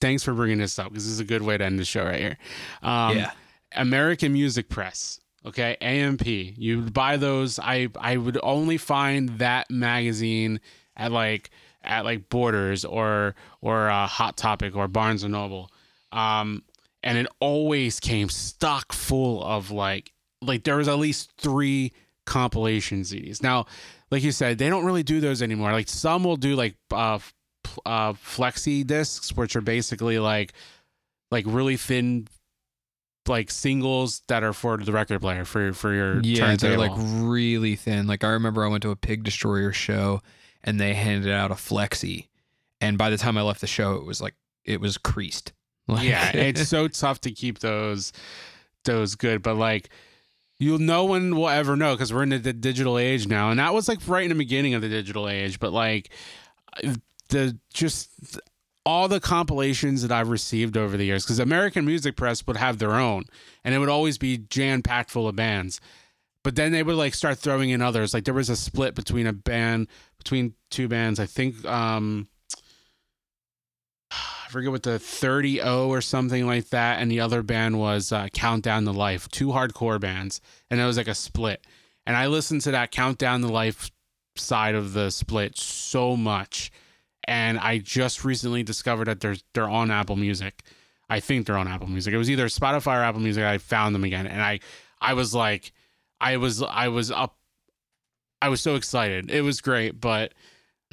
Thanks 0.01 0.23
for 0.23 0.33
bringing 0.33 0.57
this 0.57 0.79
up 0.79 0.89
because 0.89 1.05
this 1.05 1.13
is 1.13 1.21
a 1.21 1.25
good 1.25 1.43
way 1.43 1.59
to 1.59 1.63
end 1.63 1.79
the 1.79 1.85
show 1.85 2.03
right 2.07 2.19
here. 2.19 2.39
Um, 2.83 3.19
yeah, 3.19 3.33
American 3.77 4.33
Music 4.33 4.71
Press. 4.71 5.21
Okay, 5.47 5.77
AMP. 5.81 6.27
You 6.27 6.83
buy 6.83 7.17
those. 7.17 7.59
I 7.59 7.89
I 7.99 8.17
would 8.17 8.39
only 8.43 8.77
find 8.77 9.39
that 9.39 9.71
magazine 9.71 10.61
at 10.97 11.13
like 11.13 11.51
at 11.83 12.05
like 12.05 12.29
Borders 12.29 12.85
or 12.85 13.35
or 13.61 13.89
uh, 13.89 14.07
Hot 14.07 14.37
Topic 14.37 14.77
or 14.77 14.87
Barnes 14.89 15.23
and 15.23 15.33
Noble. 15.33 15.71
Um, 16.13 16.63
and 17.03 17.17
it 17.17 17.27
always 17.41 18.01
came 18.01 18.29
stock 18.29 18.93
full 18.93 19.43
of 19.43 19.71
like 19.71 20.13
like 20.43 20.65
there 20.65 20.77
was 20.77 20.89
at 20.89 20.99
least 20.99 21.33
three 21.39 21.93
compilation 22.27 23.01
CDs. 23.01 23.43
Now, 23.43 23.67
like 24.11 24.23
you 24.23 24.33
said, 24.33 24.59
they 24.59 24.69
don't 24.69 24.85
really 24.85 25.03
do 25.03 25.21
those 25.21 25.43
anymore. 25.43 25.73
Like 25.73 25.89
some 25.89 26.25
will 26.25 26.37
do 26.37 26.55
like 26.55 26.77
uh, 26.91 27.19
uh 27.87 28.13
flexi 28.13 28.87
discs, 28.87 29.33
which 29.33 29.57
are 29.57 29.63
basically 29.63 30.19
like 30.19 30.53
like 31.31 31.45
really 31.47 31.77
thin 31.77 32.27
like 33.27 33.51
singles 33.51 34.23
that 34.29 34.43
are 34.43 34.53
for 34.53 34.77
the 34.77 34.93
record 34.93 35.21
player 35.21 35.45
for 35.45 35.73
for 35.73 35.93
your 35.93 36.21
yeah, 36.21 36.57
they're 36.57 36.79
like 36.79 36.93
really 36.97 37.77
thin. 37.77 38.07
Like 38.07 38.25
I 38.25 38.31
remember 38.31 38.65
I 38.65 38.69
went 38.69 38.83
to 38.83 38.91
a 38.91 38.97
Pig 38.97 39.25
Destroyer 39.25 39.73
show 39.73 40.21
and 40.65 40.81
they 40.81 40.95
handed 40.95 41.33
out 41.33 41.51
a 41.51 41.55
flexi, 41.55 42.29
and 42.81 42.99
by 42.99 43.11
the 43.11 43.17
time 43.17 43.37
I 43.37 43.43
left 43.43 43.61
the 43.61 43.67
show, 43.67 43.95
it 43.97 44.05
was 44.05 44.21
like 44.21 44.35
it 44.65 44.81
was 44.81 44.99
creased. 44.99 45.53
Like, 45.89 46.07
yeah, 46.07 46.31
it's 46.31 46.69
so 46.69 46.87
tough 46.87 47.21
to 47.23 47.33
keep 47.33 47.59
those 47.59 48.13
those 48.85 49.17
good, 49.17 49.43
but 49.43 49.57
like 49.57 49.89
you'll 50.61 50.79
no 50.79 51.05
one 51.05 51.35
will 51.35 51.49
ever 51.49 51.75
know 51.75 51.95
because 51.95 52.13
we're 52.13 52.23
in 52.23 52.29
the, 52.29 52.39
the 52.39 52.53
digital 52.53 52.97
age 52.97 53.27
now, 53.27 53.51
and 53.51 53.59
that 53.59 53.75
was 53.75 53.89
like 53.89 53.99
right 54.07 54.23
in 54.23 54.29
the 54.29 54.37
beginning 54.37 54.75
of 54.75 54.83
the 54.83 54.89
digital 54.89 55.29
age. 55.29 55.59
But 55.59 55.73
like 55.73 56.11
uh, 56.85 56.95
the 57.29 57.59
just 57.75 58.39
all 58.87 59.09
the 59.09 59.21
compilations 59.21 60.03
that 60.03 60.13
I've 60.13 60.29
received 60.29 60.77
over 60.77 60.97
the 60.97 61.05
years, 61.05 61.25
because 61.25 61.39
American 61.39 61.85
Music 61.85 62.17
Press 62.17 62.47
would 62.47 62.57
have 62.57 62.79
their 62.79 62.95
own, 62.95 63.25
and 63.65 63.75
it 63.75 63.79
would 63.79 63.89
always 63.89 64.19
be 64.19 64.39
jam 64.39 64.83
packed 64.83 65.11
full 65.11 65.29
of 65.29 65.37
bands. 65.37 65.81
But 66.43 66.57
then 66.57 66.73
they 66.73 66.83
would 66.83 66.97
like 66.97 67.15
start 67.15 67.39
throwing 67.39 67.71
in 67.71 67.83
others. 67.83 68.15
Like 68.15 68.25
there 68.25 68.35
was 68.35 68.49
a 68.49 68.57
split 68.57 68.95
between 68.95 69.27
a 69.27 69.33
band 69.33 69.89
between 70.17 70.55
two 70.71 70.89
bands. 70.89 71.21
I 71.21 71.27
think 71.27 71.65
um 71.67 72.29
I 74.11 74.53
forget 74.53 74.73
what 74.73 74.83
the 74.83 74.99
30 74.99 75.61
O 75.61 75.89
or 75.89 76.01
something 76.01 76.47
like 76.47 76.71
that, 76.71 77.01
and 77.01 77.11
the 77.11 77.21
other 77.21 77.43
band 77.43 77.79
was 77.79 78.11
uh, 78.11 78.27
Countdown 78.33 78.85
to 78.85 78.91
Life, 78.91 79.29
two 79.29 79.49
hardcore 79.49 80.01
bands, 80.01 80.41
and 80.69 80.81
it 80.81 80.85
was 80.85 80.97
like 80.97 81.07
a 81.07 81.15
split. 81.15 81.65
And 82.05 82.17
I 82.17 82.27
listened 82.27 82.63
to 82.63 82.73
that 82.73 82.91
Countdown 82.91 83.43
to 83.43 83.47
Life 83.47 83.91
side 84.35 84.75
of 84.75 84.93
the 84.93 85.11
split 85.11 85.57
so 85.57 86.17
much, 86.17 86.73
and 87.31 87.59
I 87.59 87.79
just 87.79 88.25
recently 88.25 88.63
discovered 88.63 89.07
that 89.07 89.21
they're 89.21 89.37
they're 89.55 89.69
on 89.69 89.91
Apple 89.91 90.17
Music. 90.17 90.63
I 91.09 91.21
think 91.21 91.47
they're 91.47 91.57
on 91.57 91.69
Apple 91.69 91.87
Music. 91.89 92.13
It 92.13 92.19
was 92.19 92.29
either 92.31 92.47
Spotify 92.49 92.99
or 92.99 93.03
Apple 93.05 93.21
Music. 93.21 93.43
I 93.45 93.57
found 93.59 93.95
them 93.95 94.05
again, 94.05 94.27
and 94.27 94.43
I 94.43 94.61
I 95.01 95.15
was 95.15 95.35
like, 95.35 95.73
I 96.21 96.37
was 96.37 96.63
I 96.63 96.89
was 96.89 97.11
up, 97.11 97.37
I 98.43 98.49
was 98.49 98.61
so 98.61 98.75
excited. 98.75 99.31
It 99.31 99.43
was 99.43 99.61
great, 99.61 100.01
but 100.01 100.35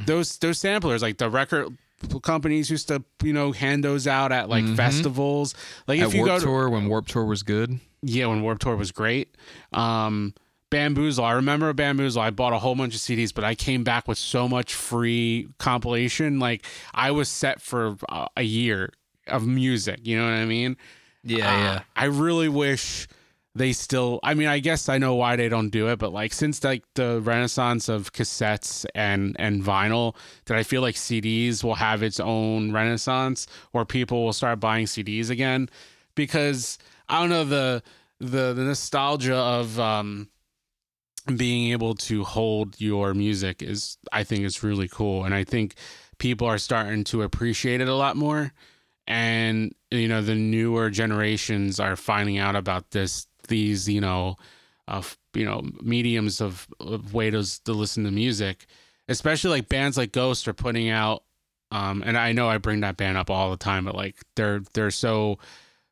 those 0.05 0.37
those 0.37 0.59
samplers, 0.59 1.01
like 1.01 1.17
the 1.17 1.29
record 1.29 1.75
companies 2.21 2.69
used 2.69 2.87
to 2.89 3.03
you 3.23 3.33
know 3.33 3.51
hand 3.51 3.83
those 3.83 4.05
out 4.05 4.31
at 4.31 4.47
like 4.49 4.63
Mhm. 4.63 4.75
festivals 4.75 5.55
like 5.87 5.99
At 5.99 6.09
if 6.09 6.13
you 6.13 6.23
go 6.25 6.37
to, 6.37 6.45
Tour 6.45 6.69
when 6.69 6.87
Warped 6.87 7.09
Tour 7.09 7.25
was 7.25 7.41
good. 7.41 7.79
yeah 8.03 8.27
when 8.27 8.43
warped 8.43 8.61
tour 8.61 8.75
was 8.75 8.91
great 8.91 9.35
um 9.73 10.35
bamboozle. 10.69 11.23
I 11.23 11.33
remember 11.33 11.71
bamboozle. 11.73 12.21
I 12.21 12.29
bought 12.29 12.53
a 12.53 12.59
whole 12.59 12.75
bunch 12.75 12.93
of 12.95 13.01
cds 13.01 13.33
but 13.33 13.43
i 13.43 13.55
came 13.55 13.83
back 13.83 14.07
with 14.07 14.17
so 14.17 14.47
much 14.47 14.73
free 14.73 15.47
compilation. 15.59 16.39
Like 16.39 16.65
i 16.93 17.11
was 17.11 17.29
set 17.29 17.61
for 17.61 17.95
uh, 18.09 18.27
a 18.35 18.43
year 18.43 18.91
of 19.27 19.45
music 19.45 19.99
you 20.03 20.17
know 20.17 20.23
what 20.23 20.33
i 20.33 20.45
mean? 20.45 20.77
Yeah, 21.23 21.75
uh, 21.75 21.79
I 21.95 22.05
really 22.05 22.47
wish 22.47 23.07
they 23.57 23.73
still. 23.73 24.19
I 24.23 24.33
mean, 24.33 24.47
I 24.47 24.59
guess 24.59 24.87
I 24.87 24.97
know 24.97 25.15
why 25.15 25.35
they 25.35 25.49
don't 25.49 25.69
do 25.69 25.89
it, 25.89 25.99
but 25.99 26.13
like 26.13 26.31
since 26.31 26.63
like 26.63 26.83
the 26.93 27.19
renaissance 27.21 27.89
of 27.89 28.13
cassettes 28.13 28.85
and 28.95 29.35
and 29.39 29.63
vinyl, 29.63 30.15
that 30.45 30.57
I 30.57 30.63
feel 30.63 30.81
like 30.81 30.95
CDs 30.95 31.63
will 31.63 31.75
have 31.75 32.03
its 32.03 32.19
own 32.19 32.71
renaissance, 32.71 33.47
or 33.73 33.85
people 33.85 34.23
will 34.23 34.33
start 34.33 34.59
buying 34.59 34.85
CDs 34.85 35.29
again, 35.29 35.69
because 36.15 36.77
I 37.09 37.19
don't 37.19 37.29
know 37.29 37.43
the 37.43 37.83
the 38.19 38.53
the 38.53 38.63
nostalgia 38.63 39.35
of 39.35 39.79
um 39.79 40.29
being 41.35 41.71
able 41.71 41.95
to 41.95 42.23
hold 42.23 42.79
your 42.79 43.13
music 43.13 43.61
is 43.61 43.97
I 44.11 44.23
think 44.23 44.43
is 44.43 44.63
really 44.63 44.87
cool, 44.87 45.25
and 45.25 45.33
I 45.33 45.43
think 45.43 45.75
people 46.19 46.47
are 46.47 46.57
starting 46.57 47.03
to 47.05 47.23
appreciate 47.23 47.81
it 47.81 47.87
a 47.87 47.95
lot 47.95 48.15
more. 48.15 48.53
And 49.07 49.73
you 49.91 50.07
know 50.07 50.21
the 50.21 50.35
newer 50.35 50.89
generations 50.89 51.79
are 51.79 51.95
finding 51.95 52.37
out 52.37 52.55
about 52.55 52.91
this 52.91 53.27
these 53.47 53.87
you 53.87 54.01
know 54.01 54.35
of 54.87 55.17
you 55.33 55.45
know 55.45 55.63
mediums 55.81 56.41
of, 56.41 56.67
of 56.79 57.13
way 57.13 57.29
to, 57.29 57.63
to 57.63 57.73
listen 57.73 58.03
to 58.03 58.11
music. 58.11 58.65
Especially 59.09 59.51
like 59.51 59.69
bands 59.69 59.97
like 59.97 60.11
ghost 60.11 60.47
are 60.47 60.53
putting 60.53 60.89
out 60.89 61.23
um 61.71 62.01
and 62.05 62.17
i 62.17 62.31
know 62.31 62.49
i 62.49 62.57
bring 62.57 62.81
that 62.81 62.97
band 62.97 63.17
up 63.17 63.29
all 63.29 63.51
the 63.51 63.57
time 63.57 63.85
but 63.85 63.95
like 63.95 64.15
they're 64.35 64.61
they're 64.73 64.91
so 64.91 65.37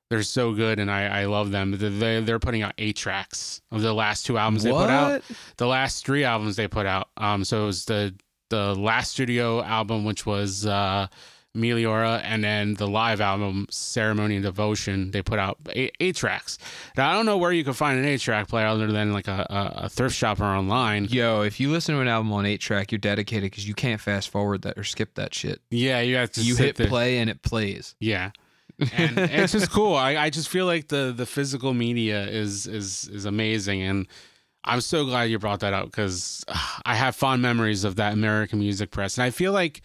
they're 0.10 0.24
so 0.24 0.54
good 0.54 0.80
and 0.80 0.90
i 0.92 1.22
i 1.22 1.26
love 1.26 1.52
them 1.52 1.76
they're, 1.78 2.22
they're 2.22 2.40
putting 2.40 2.62
out 2.62 2.74
eight 2.78 2.96
tracks 2.96 3.62
of 3.72 3.82
the 3.82 3.94
last 3.94 4.26
two 4.26 4.38
albums 4.38 4.64
they 4.64 4.72
put 4.72 4.90
out 4.90 5.22
the 5.58 5.68
last 5.68 6.06
three 6.06 6.24
albums 6.24 6.56
they 6.56 6.68
put 6.68 6.86
out. 6.86 7.10
Um, 7.18 7.44
so 7.44 7.64
it 7.64 7.66
was 7.66 7.86
the 7.86 8.14
the 8.50 8.76
last 8.76 9.12
studio 9.12 9.64
album, 9.64 10.06
which 10.06 10.26
was 10.26 10.66
uh, 10.68 11.08
Meliora, 11.56 12.22
and 12.24 12.44
then 12.44 12.76
the 12.76 12.88
live 12.88 13.22
album, 13.22 13.66
Ceremony 13.72 14.36
and 14.36 14.44
Devotion. 14.44 15.12
They 15.12 15.22
put 15.22 15.40
out 15.40 15.58
eight, 15.74 15.96
eight 16.00 16.16
tracks. 16.16 16.58
Now 16.98 17.10
I 17.10 17.14
don't 17.14 17.26
know 17.26 17.38
where 17.38 17.52
you 17.52 17.64
can 17.64 17.74
find 17.74 17.98
an 17.98 18.06
eight 18.06 18.20
track 18.22 18.48
player 18.48 18.68
other 18.68 18.92
than 18.92 19.14
like 19.14 19.28
a, 19.28 19.48
a, 19.50 19.86
a 19.86 19.90
thrift 19.90 20.16
shop 20.16 20.40
or 20.40 20.46
online. 20.46 21.06
Yo, 21.06 21.42
if 21.42 21.60
you 21.60 21.72
listen 21.72 21.96
to 21.96 22.02
an 22.02 22.08
album 22.08 22.32
on 22.34 22.46
eight 22.46 22.62
track, 22.62 22.92
you're 22.92 23.00
dedicated 23.00 23.50
because 23.50 23.68
you 23.68 23.74
can't 23.74 24.00
fast 24.02 24.30
forward 24.30 24.62
that 24.64 24.78
or 24.78 24.84
skip 24.84 25.16
that 25.16 25.34
shit. 25.34 25.62
Yeah, 25.72 26.02
you 26.02 26.16
have 26.18 26.32
to. 26.34 26.42
you 26.42 26.56
hit 26.56 26.76
there. 26.76 26.88
play 26.88 27.18
and 27.18 27.30
it 27.30 27.42
plays. 27.42 27.96
Yeah. 28.00 28.32
And 28.80 29.18
it's 29.18 29.54
just 29.54 29.72
cool. 29.72 29.96
I, 29.96 30.16
I 30.18 30.30
just 30.30 30.50
feel 30.50 30.66
like 30.66 30.88
the 30.88 31.14
the 31.16 31.26
physical 31.26 31.74
media 31.74 32.26
is 32.28 32.68
is 32.68 33.08
is 33.10 33.26
amazing, 33.26 33.82
and 33.82 34.08
I'm 34.64 34.82
so 34.82 35.06
glad 35.06 35.24
you 35.24 35.40
brought 35.40 35.62
that 35.62 35.74
up 35.74 35.86
because 35.86 36.44
I 36.86 36.96
have 36.96 37.16
fond 37.16 37.42
memories 37.42 37.84
of 37.84 37.96
that 37.98 38.14
American 38.14 38.60
Music 38.60 38.92
Press, 38.92 39.18
and 39.18 39.24
I 39.24 39.30
feel 39.30 39.52
like 39.54 39.82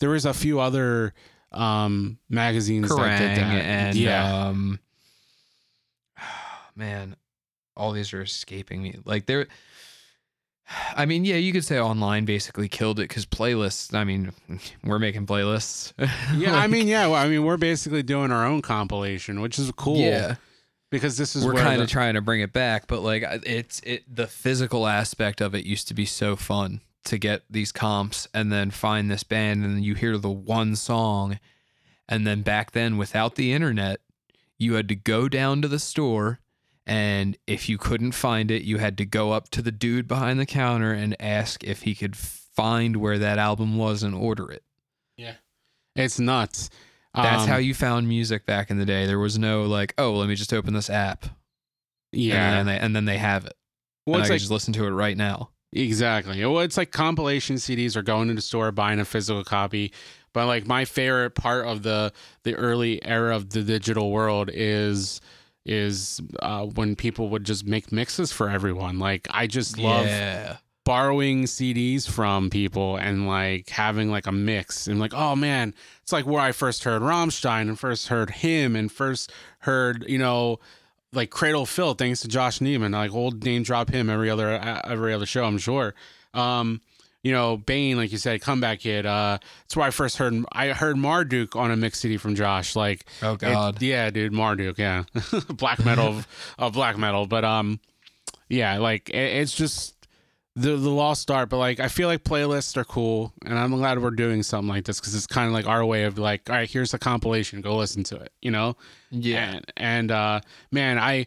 there 0.00 0.10
was 0.10 0.24
a 0.24 0.34
few 0.34 0.60
other 0.60 1.14
um 1.52 2.18
magazines 2.28 2.88
that 2.88 3.18
did 3.18 3.38
that. 3.38 3.64
and 3.64 3.96
yeah, 3.96 4.46
um, 4.48 4.80
man, 6.76 7.16
all 7.76 7.92
these 7.92 8.12
are 8.12 8.22
escaping 8.22 8.82
me. 8.82 8.98
Like 9.04 9.26
they're, 9.26 9.46
I 10.96 11.06
mean, 11.06 11.24
yeah, 11.24 11.36
you 11.36 11.52
could 11.52 11.64
say 11.64 11.78
online 11.78 12.24
basically 12.24 12.68
killed 12.68 12.98
it 12.98 13.08
because 13.08 13.24
playlists. 13.24 13.94
I 13.94 14.04
mean, 14.04 14.32
we're 14.84 14.98
making 14.98 15.26
playlists. 15.26 15.92
yeah. 16.36 16.56
I 16.56 16.66
mean, 16.66 16.88
yeah. 16.88 17.06
Well, 17.06 17.14
I 17.14 17.28
mean, 17.28 17.44
we're 17.44 17.56
basically 17.56 18.02
doing 18.02 18.32
our 18.32 18.44
own 18.44 18.62
compilation, 18.62 19.40
which 19.40 19.58
is 19.58 19.70
cool. 19.72 19.98
yeah, 19.98 20.36
because 20.90 21.16
this 21.16 21.36
is 21.36 21.44
we're 21.44 21.54
kind 21.54 21.78
the- 21.80 21.84
of 21.84 21.90
trying 21.90 22.14
to 22.14 22.20
bring 22.20 22.40
it 22.40 22.52
back, 22.52 22.88
but 22.88 23.00
like 23.02 23.22
it's 23.44 23.80
it 23.80 24.02
the 24.12 24.26
physical 24.26 24.86
aspect 24.86 25.40
of 25.40 25.54
it 25.54 25.64
used 25.64 25.88
to 25.88 25.94
be 25.94 26.04
so 26.06 26.34
fun 26.34 26.80
to 27.04 27.18
get 27.18 27.42
these 27.48 27.70
comps 27.70 28.26
and 28.34 28.50
then 28.50 28.70
find 28.70 29.08
this 29.10 29.22
band 29.22 29.64
and 29.64 29.84
you 29.84 29.94
hear 29.94 30.18
the 30.18 30.28
one 30.28 30.74
song 30.74 31.38
and 32.08 32.26
then 32.26 32.42
back 32.42 32.72
then 32.72 32.96
without 32.96 33.36
the 33.36 33.52
internet 33.52 34.00
you 34.58 34.74
had 34.74 34.88
to 34.88 34.96
go 34.96 35.28
down 35.28 35.62
to 35.62 35.68
the 35.68 35.78
store 35.78 36.40
and 36.86 37.36
if 37.46 37.68
you 37.68 37.78
couldn't 37.78 38.12
find 38.12 38.50
it 38.50 38.62
you 38.62 38.78
had 38.78 38.96
to 38.98 39.04
go 39.04 39.32
up 39.32 39.48
to 39.50 39.60
the 39.62 39.72
dude 39.72 40.06
behind 40.06 40.38
the 40.38 40.46
counter 40.46 40.92
and 40.92 41.16
ask 41.20 41.64
if 41.64 41.82
he 41.82 41.94
could 41.94 42.16
find 42.16 42.96
where 42.96 43.18
that 43.18 43.38
album 43.38 43.76
was 43.76 44.02
and 44.02 44.14
order 44.14 44.50
it 44.50 44.62
Yeah. 45.16 45.34
It's 45.94 46.18
nuts. 46.18 46.70
that's 47.14 47.42
Um, 47.44 47.48
how 47.48 47.56
you 47.56 47.74
found 47.74 48.06
music 48.08 48.46
back 48.46 48.70
in 48.70 48.78
the 48.78 48.84
day 48.86 49.06
there 49.06 49.18
was 49.18 49.38
no 49.38 49.64
like 49.64 49.94
oh 49.98 50.12
let 50.14 50.28
me 50.28 50.34
just 50.34 50.52
open 50.52 50.74
this 50.74 50.88
app 50.90 51.26
Yeah. 52.12 52.36
and 52.36 52.56
then 52.58 52.66
they, 52.76 52.78
and 52.84 52.96
then 52.96 53.04
they 53.04 53.18
have 53.18 53.44
it 53.46 53.54
well, 54.06 54.16
and 54.16 54.20
it's 54.22 54.26
I 54.26 54.28
can 54.28 54.34
like 54.34 54.40
just 54.40 54.50
listen 54.52 54.72
to 54.74 54.84
it 54.86 54.90
right 54.90 55.16
now 55.16 55.50
Exactly. 55.72 56.42
Well, 56.42 56.60
it's 56.60 56.76
like 56.78 56.90
compilation 56.92 57.56
CDs 57.56 57.96
or 57.96 58.02
going 58.02 58.28
to 58.28 58.34
the 58.34 58.40
store 58.40 58.70
buying 58.72 58.98
a 59.00 59.04
physical 59.04 59.44
copy. 59.44 59.92
But 60.32 60.46
like 60.46 60.66
my 60.66 60.86
favorite 60.86 61.34
part 61.34 61.66
of 61.66 61.82
the 61.82 62.12
the 62.44 62.54
early 62.54 63.04
era 63.04 63.34
of 63.36 63.50
the 63.50 63.62
digital 63.62 64.10
world 64.10 64.48
is 64.54 65.20
is 65.66 66.20
uh, 66.40 66.64
when 66.64 66.96
people 66.96 67.28
would 67.30 67.44
just 67.44 67.66
make 67.66 67.92
mixes 67.92 68.32
for 68.32 68.48
everyone. 68.48 68.98
Like 68.98 69.26
I 69.30 69.46
just 69.46 69.78
love 69.78 70.06
yeah 70.06 70.56
borrowing 70.86 71.42
CDs 71.42 72.08
from 72.08 72.48
people 72.48 72.94
and 72.96 73.26
like 73.26 73.68
having 73.70 74.08
like 74.08 74.28
a 74.28 74.32
mix 74.32 74.86
and 74.86 75.00
like 75.00 75.12
oh 75.12 75.34
man, 75.34 75.74
it's 76.00 76.12
like 76.12 76.24
where 76.24 76.40
I 76.40 76.52
first 76.52 76.84
heard 76.84 77.02
Rammstein 77.02 77.62
and 77.62 77.78
first 77.78 78.06
heard 78.06 78.30
him 78.30 78.76
and 78.76 78.90
first 78.90 79.32
heard 79.60 80.04
you 80.08 80.18
know 80.18 80.60
like 81.12 81.30
Cradle 81.30 81.66
Filth 81.66 81.98
thanks 81.98 82.20
to 82.20 82.28
Josh 82.28 82.60
Neiman 82.60 82.92
like 82.92 83.12
old 83.12 83.44
name 83.44 83.64
drop 83.64 83.90
him 83.90 84.08
every 84.08 84.30
other 84.30 84.54
uh, 84.54 84.80
every 84.84 85.12
other 85.12 85.26
show 85.26 85.44
I'm 85.44 85.58
sure. 85.58 85.94
Um, 86.32 86.80
you 87.26 87.32
know 87.32 87.56
Bane 87.56 87.96
like 87.96 88.12
you 88.12 88.18
said 88.18 88.40
comeback 88.40 88.78
kid. 88.78 89.04
Uh, 89.04 89.38
that's 89.64 89.74
where 89.74 89.84
I 89.84 89.90
first 89.90 90.16
heard 90.16 90.32
I 90.52 90.68
heard 90.68 90.96
Marduk 90.96 91.56
on 91.56 91.72
a 91.72 91.76
mix 91.76 91.98
CD 91.98 92.18
from 92.18 92.36
Josh 92.36 92.76
like 92.76 93.04
oh 93.20 93.32
it- 93.32 93.40
god 93.40 93.82
yeah, 93.82 94.10
dude, 94.10 94.32
Marduk, 94.32 94.78
yeah, 94.78 95.02
black 95.48 95.84
metal 95.84 96.06
of, 96.06 96.28
of 96.58 96.74
black 96.74 96.96
metal, 96.96 97.26
but 97.26 97.44
um, 97.44 97.80
yeah, 98.48 98.78
like 98.78 99.10
it, 99.10 99.16
it's 99.16 99.52
just 99.52 99.96
the 100.54 100.76
the 100.76 100.88
lost 100.88 101.28
art. 101.28 101.48
But 101.48 101.56
like, 101.58 101.80
I 101.80 101.88
feel 101.88 102.06
like 102.06 102.22
playlists 102.22 102.76
are 102.76 102.84
cool, 102.84 103.32
and 103.44 103.58
I'm 103.58 103.72
glad 103.72 104.00
we're 104.00 104.10
doing 104.12 104.44
something 104.44 104.68
like 104.68 104.84
this 104.84 105.00
because 105.00 105.16
it's 105.16 105.26
kind 105.26 105.48
of 105.48 105.52
like 105.52 105.66
our 105.66 105.84
way 105.84 106.04
of 106.04 106.18
like, 106.18 106.48
all 106.48 106.54
right, 106.54 106.70
here's 106.70 106.94
a 106.94 106.98
compilation, 106.98 107.60
go 107.60 107.76
listen 107.76 108.04
to 108.04 108.16
it, 108.18 108.30
you 108.40 108.52
know? 108.52 108.76
yeah 109.10 109.54
and, 109.54 109.72
and 109.76 110.10
uh, 110.12 110.40
man, 110.70 110.96
I 111.00 111.26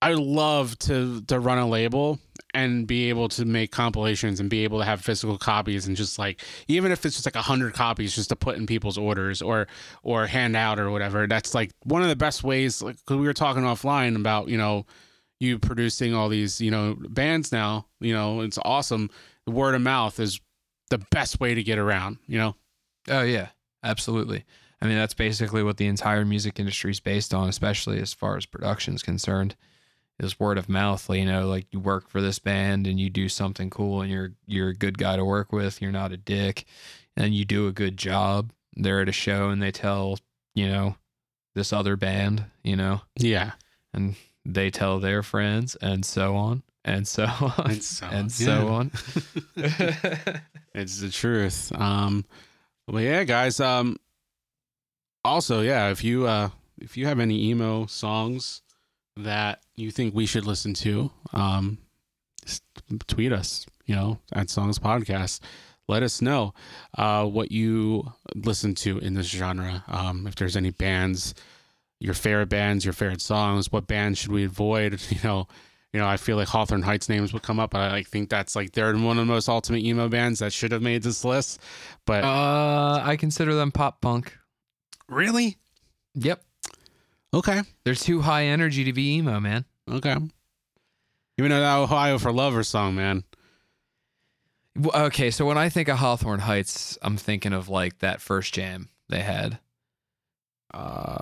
I 0.00 0.12
love 0.14 0.78
to 0.80 1.20
to 1.22 1.40
run 1.40 1.58
a 1.58 1.68
label 1.68 2.20
and 2.54 2.86
be 2.86 3.08
able 3.08 3.28
to 3.28 3.44
make 3.44 3.70
compilations 3.70 4.38
and 4.38 4.50
be 4.50 4.64
able 4.64 4.78
to 4.78 4.84
have 4.84 5.00
physical 5.00 5.38
copies 5.38 5.86
and 5.86 5.96
just 5.96 6.18
like 6.18 6.42
even 6.68 6.92
if 6.92 7.06
it's 7.06 7.14
just 7.14 7.26
like 7.26 7.36
a 7.36 7.42
hundred 7.42 7.72
copies 7.72 8.14
just 8.14 8.28
to 8.28 8.36
put 8.36 8.56
in 8.56 8.66
people's 8.66 8.98
orders 8.98 9.40
or 9.40 9.66
or 10.02 10.26
hand 10.26 10.54
out 10.54 10.78
or 10.78 10.90
whatever 10.90 11.26
that's 11.26 11.54
like 11.54 11.70
one 11.84 12.02
of 12.02 12.08
the 12.08 12.16
best 12.16 12.44
ways 12.44 12.82
like 12.82 12.96
cause 13.06 13.16
we 13.16 13.26
were 13.26 13.32
talking 13.32 13.62
offline 13.62 14.16
about 14.16 14.48
you 14.48 14.58
know 14.58 14.84
you 15.40 15.58
producing 15.58 16.14
all 16.14 16.28
these 16.28 16.60
you 16.60 16.70
know 16.70 16.96
bands 17.08 17.52
now 17.52 17.86
you 18.00 18.12
know 18.12 18.42
it's 18.42 18.58
awesome 18.64 19.08
the 19.46 19.52
word 19.52 19.74
of 19.74 19.80
mouth 19.80 20.20
is 20.20 20.38
the 20.90 20.98
best 21.10 21.40
way 21.40 21.54
to 21.54 21.62
get 21.62 21.78
around 21.78 22.18
you 22.26 22.38
know 22.38 22.54
Oh 23.08 23.22
yeah, 23.22 23.48
absolutely. 23.82 24.44
I 24.80 24.86
mean, 24.86 24.96
that's 24.96 25.14
basically 25.14 25.62
what 25.62 25.76
the 25.76 25.86
entire 25.86 26.24
music 26.24 26.58
industry 26.58 26.90
is 26.90 27.00
based 27.00 27.32
on, 27.32 27.48
especially 27.48 28.00
as 28.00 28.12
far 28.12 28.36
as 28.36 28.46
production 28.46 28.94
is 28.94 29.02
concerned. 29.02 29.54
Is 30.18 30.38
word 30.38 30.58
of 30.58 30.68
mouth. 30.68 31.08
You 31.10 31.24
know, 31.24 31.48
like 31.48 31.66
you 31.72 31.80
work 31.80 32.08
for 32.08 32.20
this 32.20 32.38
band 32.38 32.86
and 32.86 33.00
you 33.00 33.10
do 33.10 33.28
something 33.28 33.70
cool, 33.70 34.02
and 34.02 34.10
you're 34.10 34.32
you're 34.46 34.68
a 34.68 34.74
good 34.74 34.98
guy 34.98 35.16
to 35.16 35.24
work 35.24 35.52
with. 35.52 35.82
You're 35.82 35.92
not 35.92 36.12
a 36.12 36.16
dick, 36.16 36.64
and 37.16 37.34
you 37.34 37.44
do 37.44 37.66
a 37.66 37.72
good 37.72 37.96
job. 37.96 38.52
They're 38.74 39.00
at 39.00 39.08
a 39.08 39.12
show 39.12 39.50
and 39.50 39.60
they 39.60 39.72
tell 39.72 40.18
you 40.54 40.68
know 40.68 40.96
this 41.54 41.72
other 41.72 41.96
band, 41.96 42.44
you 42.62 42.76
know, 42.76 43.02
yeah 43.18 43.52
and 43.92 44.14
they 44.44 44.70
tell 44.70 44.98
their 44.98 45.22
friends, 45.22 45.76
and 45.76 46.04
so 46.04 46.34
on 46.36 46.62
and 46.84 47.06
so 47.06 47.24
on 47.58 47.70
and 47.70 47.82
so, 47.82 48.06
and 48.06 48.32
so 48.32 48.90
yeah. 49.56 50.32
on. 50.32 50.40
It's 50.74 51.00
the 51.00 51.10
truth. 51.10 51.70
Um, 51.78 52.24
well, 52.88 53.02
yeah, 53.02 53.24
guys. 53.24 53.60
Um, 53.60 53.98
also, 55.22 55.60
yeah, 55.60 55.90
if 55.90 56.02
you 56.02 56.26
uh, 56.26 56.48
if 56.78 56.96
you 56.96 57.06
have 57.06 57.20
any 57.20 57.50
emo 57.50 57.84
songs 57.84 58.61
that 59.16 59.62
you 59.76 59.90
think 59.90 60.14
we 60.14 60.26
should 60.26 60.46
listen 60.46 60.74
to, 60.74 61.10
um, 61.32 61.78
tweet 63.06 63.32
us. 63.32 63.66
You 63.86 63.96
know, 63.96 64.18
at 64.32 64.48
Songs 64.48 64.78
Podcast. 64.78 65.40
Let 65.88 66.04
us 66.04 66.22
know 66.22 66.54
uh, 66.96 67.26
what 67.26 67.50
you 67.50 68.12
listen 68.34 68.74
to 68.76 68.98
in 68.98 69.14
this 69.14 69.26
genre. 69.26 69.84
Um, 69.88 70.26
if 70.28 70.36
there's 70.36 70.56
any 70.56 70.70
bands, 70.70 71.34
your 71.98 72.14
favorite 72.14 72.48
bands, 72.48 72.84
your 72.84 72.94
favorite 72.94 73.20
songs, 73.20 73.72
what 73.72 73.88
bands 73.88 74.20
should 74.20 74.30
we 74.32 74.44
avoid? 74.44 75.00
You 75.10 75.18
know, 75.24 75.48
you 75.92 76.00
know, 76.00 76.06
I 76.06 76.16
feel 76.16 76.36
like 76.36 76.48
Hawthorne 76.48 76.82
Heights 76.82 77.08
names 77.08 77.32
would 77.32 77.42
come 77.42 77.60
up. 77.60 77.72
But 77.72 77.80
I 77.80 77.90
like 77.90 78.08
think 78.08 78.30
that's 78.30 78.56
like 78.56 78.72
they're 78.72 78.94
one 78.94 79.18
of 79.18 79.26
the 79.26 79.32
most 79.32 79.48
ultimate 79.48 79.82
emo 79.82 80.08
bands 80.08 80.38
that 80.38 80.52
should 80.52 80.72
have 80.72 80.80
made 80.80 81.02
this 81.02 81.24
list. 81.24 81.60
But 82.06 82.24
uh, 82.24 83.02
I 83.04 83.16
consider 83.16 83.54
them 83.54 83.72
pop 83.72 84.00
punk. 84.00 84.36
really, 85.08 85.58
Yep. 86.14 86.42
Okay, 87.34 87.62
They're 87.84 87.94
too 87.94 88.20
high 88.20 88.44
energy 88.44 88.84
to 88.84 88.92
be 88.92 89.14
emo, 89.14 89.40
man. 89.40 89.64
okay. 89.90 90.16
Even 91.38 91.50
though 91.50 91.60
that 91.60 91.76
Ohio 91.78 92.18
for 92.18 92.30
Lovers 92.30 92.68
song, 92.68 92.94
man. 92.94 93.24
Okay, 94.94 95.30
so 95.30 95.46
when 95.46 95.56
I 95.58 95.68
think 95.70 95.88
of 95.88 95.98
Hawthorne 95.98 96.40
Heights, 96.40 96.98
I'm 97.02 97.16
thinking 97.16 97.52
of 97.54 97.68
like 97.70 97.98
that 98.00 98.20
first 98.20 98.52
jam 98.54 98.90
they 99.08 99.20
had. 99.20 99.58
Uh, 100.74 101.18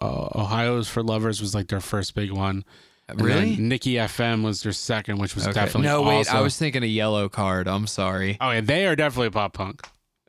uh, 0.00 0.28
Ohio's 0.34 0.88
for 0.88 1.02
Lovers 1.02 1.40
was 1.40 1.54
like 1.54 1.68
their 1.68 1.80
first 1.80 2.14
big 2.14 2.30
one. 2.32 2.64
And 3.08 3.20
Really? 3.20 3.56
Niki 3.56 3.94
FM 3.94 4.42
was 4.44 4.62
their 4.62 4.72
second, 4.72 5.18
which 5.18 5.34
was 5.34 5.44
Okay. 5.46 5.52
definitely 5.54 5.88
No, 5.88 6.02
wait, 6.02 6.32
I 6.32 6.40
was 6.40 6.56
thinking 6.56 6.82
of 6.82 6.88
Yellowcard. 6.88 7.66
I'm 7.66 7.86
sorry. 7.86 8.36
Oh 8.40 8.50
yeah, 8.50 8.60
they 8.62 8.86
are 8.86 8.96
definitely 8.96 9.30
pop 9.30 9.52
punk. 9.52 9.86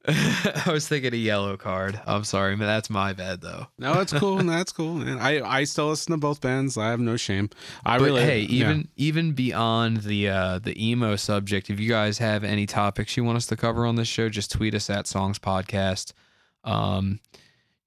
I 0.65 0.71
was 0.71 0.87
thinking 0.87 1.13
a 1.13 1.17
Yellowcard. 1.17 1.99
I'm 2.05 2.23
sorry, 2.23 2.55
but 2.55 2.65
that's 2.65 2.89
my 2.89 3.13
bad 3.13 3.41
though. 3.41 3.67
No, 3.79 3.93
that's 3.95 4.13
cool. 4.13 4.37
that's 4.43 4.71
cool. 4.71 5.01
And 5.01 5.19
I 5.19 5.41
I 5.45 5.63
still 5.63 5.89
listen 5.89 6.11
to 6.11 6.17
both 6.17 6.41
bands. 6.41 6.77
I 6.77 6.89
have 6.89 6.99
no 6.99 7.17
shame. 7.17 7.49
I 7.85 7.97
but 7.97 8.05
really 8.05 8.21
hey, 8.21 8.39
yeah. 8.41 8.65
even 8.65 8.87
even 8.95 9.31
beyond 9.31 9.97
the 9.97 10.29
uh, 10.29 10.59
the 10.59 10.89
emo 10.89 11.15
subject, 11.15 11.69
if 11.69 11.79
you 11.79 11.89
guys 11.89 12.19
have 12.19 12.43
any 12.43 12.67
topics 12.67 13.17
you 13.17 13.23
want 13.23 13.37
us 13.37 13.47
to 13.47 13.55
cover 13.55 13.85
on 13.85 13.95
this 13.95 14.07
show, 14.07 14.29
just 14.29 14.51
tweet 14.51 14.75
us 14.75 14.89
at 14.89 15.07
Songs 15.07 15.39
Podcast. 15.39 16.13
Um, 16.63 17.19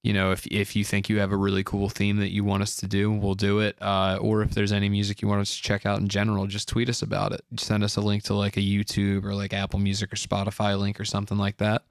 you 0.02 0.12
know, 0.12 0.32
if 0.32 0.46
if 0.48 0.74
you 0.74 0.84
think 0.84 1.08
you 1.08 1.20
have 1.20 1.30
a 1.30 1.36
really 1.36 1.62
cool 1.62 1.88
theme 1.88 2.16
that 2.16 2.32
you 2.32 2.42
want 2.42 2.62
us 2.62 2.74
to 2.76 2.88
do, 2.88 3.12
we'll 3.12 3.34
do 3.34 3.60
it. 3.60 3.76
Uh, 3.80 4.18
or 4.20 4.42
if 4.42 4.52
there's 4.52 4.72
any 4.72 4.88
music 4.88 5.22
you 5.22 5.28
want 5.28 5.40
us 5.40 5.54
to 5.54 5.62
check 5.62 5.86
out 5.86 6.00
in 6.00 6.08
general, 6.08 6.46
just 6.46 6.68
tweet 6.68 6.88
us 6.88 7.02
about 7.02 7.32
it. 7.32 7.42
Send 7.56 7.84
us 7.84 7.96
a 7.96 8.00
link 8.00 8.24
to 8.24 8.34
like 8.34 8.56
a 8.56 8.60
YouTube 8.60 9.24
or 9.24 9.34
like 9.34 9.52
Apple 9.52 9.78
Music 9.78 10.12
or 10.12 10.16
Spotify 10.16 10.76
link 10.78 10.98
or 10.98 11.04
something 11.04 11.38
like 11.38 11.58
that. 11.58 11.82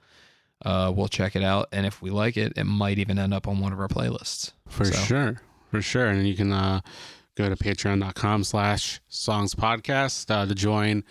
Uh, 0.66 0.92
we'll 0.96 1.08
check 1.08 1.36
it 1.36 1.44
out, 1.44 1.68
and 1.72 1.86
if 1.86 2.02
we 2.02 2.10
like 2.10 2.36
it, 2.38 2.54
it 2.56 2.64
might 2.66 2.98
even 2.98 3.20
end 3.20 3.34
up 3.34 3.48
on 3.48 3.60
one 3.60 3.72
of 3.74 3.80
our 3.80 3.88
playlists. 3.88 4.52
For 4.68 4.86
So- 4.86 4.98
sure. 5.06 5.42
For 5.72 5.82
sure. 5.82 6.08
And 6.08 6.28
you 6.28 6.36
can 6.36 6.52
uh, 6.54 6.80
go 7.36 7.50
to 7.50 7.56
patreon.com 7.56 8.44
slash 8.46 9.02
songs 9.10 9.54
podcast 9.54 10.32
uh, 10.32 10.46
to 10.46 10.56
join 10.56 11.04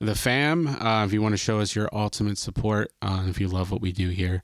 the 0.00 0.14
fam. 0.14 0.66
Uh, 0.68 1.04
if 1.04 1.12
you 1.12 1.20
want 1.20 1.32
to 1.32 1.36
show 1.36 1.58
us 1.60 1.74
your 1.74 1.88
ultimate 1.92 2.38
support, 2.38 2.92
uh, 3.02 3.24
if 3.28 3.40
you 3.40 3.48
love 3.48 3.70
what 3.72 3.80
we 3.80 3.90
do 3.92 4.08
here, 4.10 4.42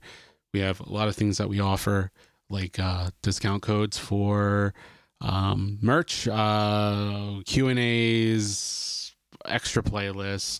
we 0.53 0.59
have 0.59 0.79
a 0.81 0.89
lot 0.91 1.07
of 1.07 1.15
things 1.15 1.37
that 1.37 1.47
we 1.49 1.59
offer, 1.59 2.11
like 2.49 2.77
uh, 2.77 3.09
discount 3.21 3.63
codes 3.63 3.97
for 3.97 4.73
um, 5.21 5.79
merch, 5.81 6.27
uh, 6.27 7.39
Q 7.45 7.69
and 7.69 7.79
A's, 7.79 9.15
extra 9.45 9.81
playlists, 9.81 10.59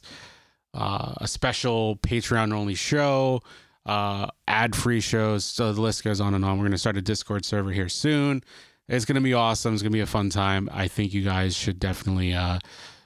uh, 0.74 1.14
a 1.18 1.28
special 1.28 1.98
Patreon 1.98 2.54
only 2.54 2.74
show, 2.76 3.42
uh, 3.86 4.28
ad 4.48 4.76
free 4.76 5.02
shows. 5.02 5.46
So 5.46 5.74
the 5.74 5.82
list 5.82 6.04
goes 6.04 6.22
on 6.22 6.34
and 6.34 6.44
on. 6.44 6.58
We're 6.58 6.64
going 6.64 6.72
to 6.72 6.78
start 6.78 6.98
a 6.98 7.02
Discord 7.02 7.46
server 7.46 7.72
here 7.72 7.90
soon. 7.90 8.44
It's 8.88 9.06
going 9.06 9.16
to 9.16 9.22
be 9.22 9.34
awesome. 9.34 9.74
It's 9.74 9.82
going 9.82 9.92
to 9.92 9.96
be 9.98 10.02
a 10.02 10.06
fun 10.06 10.30
time. 10.30 10.70
I 10.72 10.88
think 10.88 11.14
you 11.14 11.24
guys 11.24 11.56
should 11.56 11.80
definitely 11.80 12.34
uh, 12.34 12.60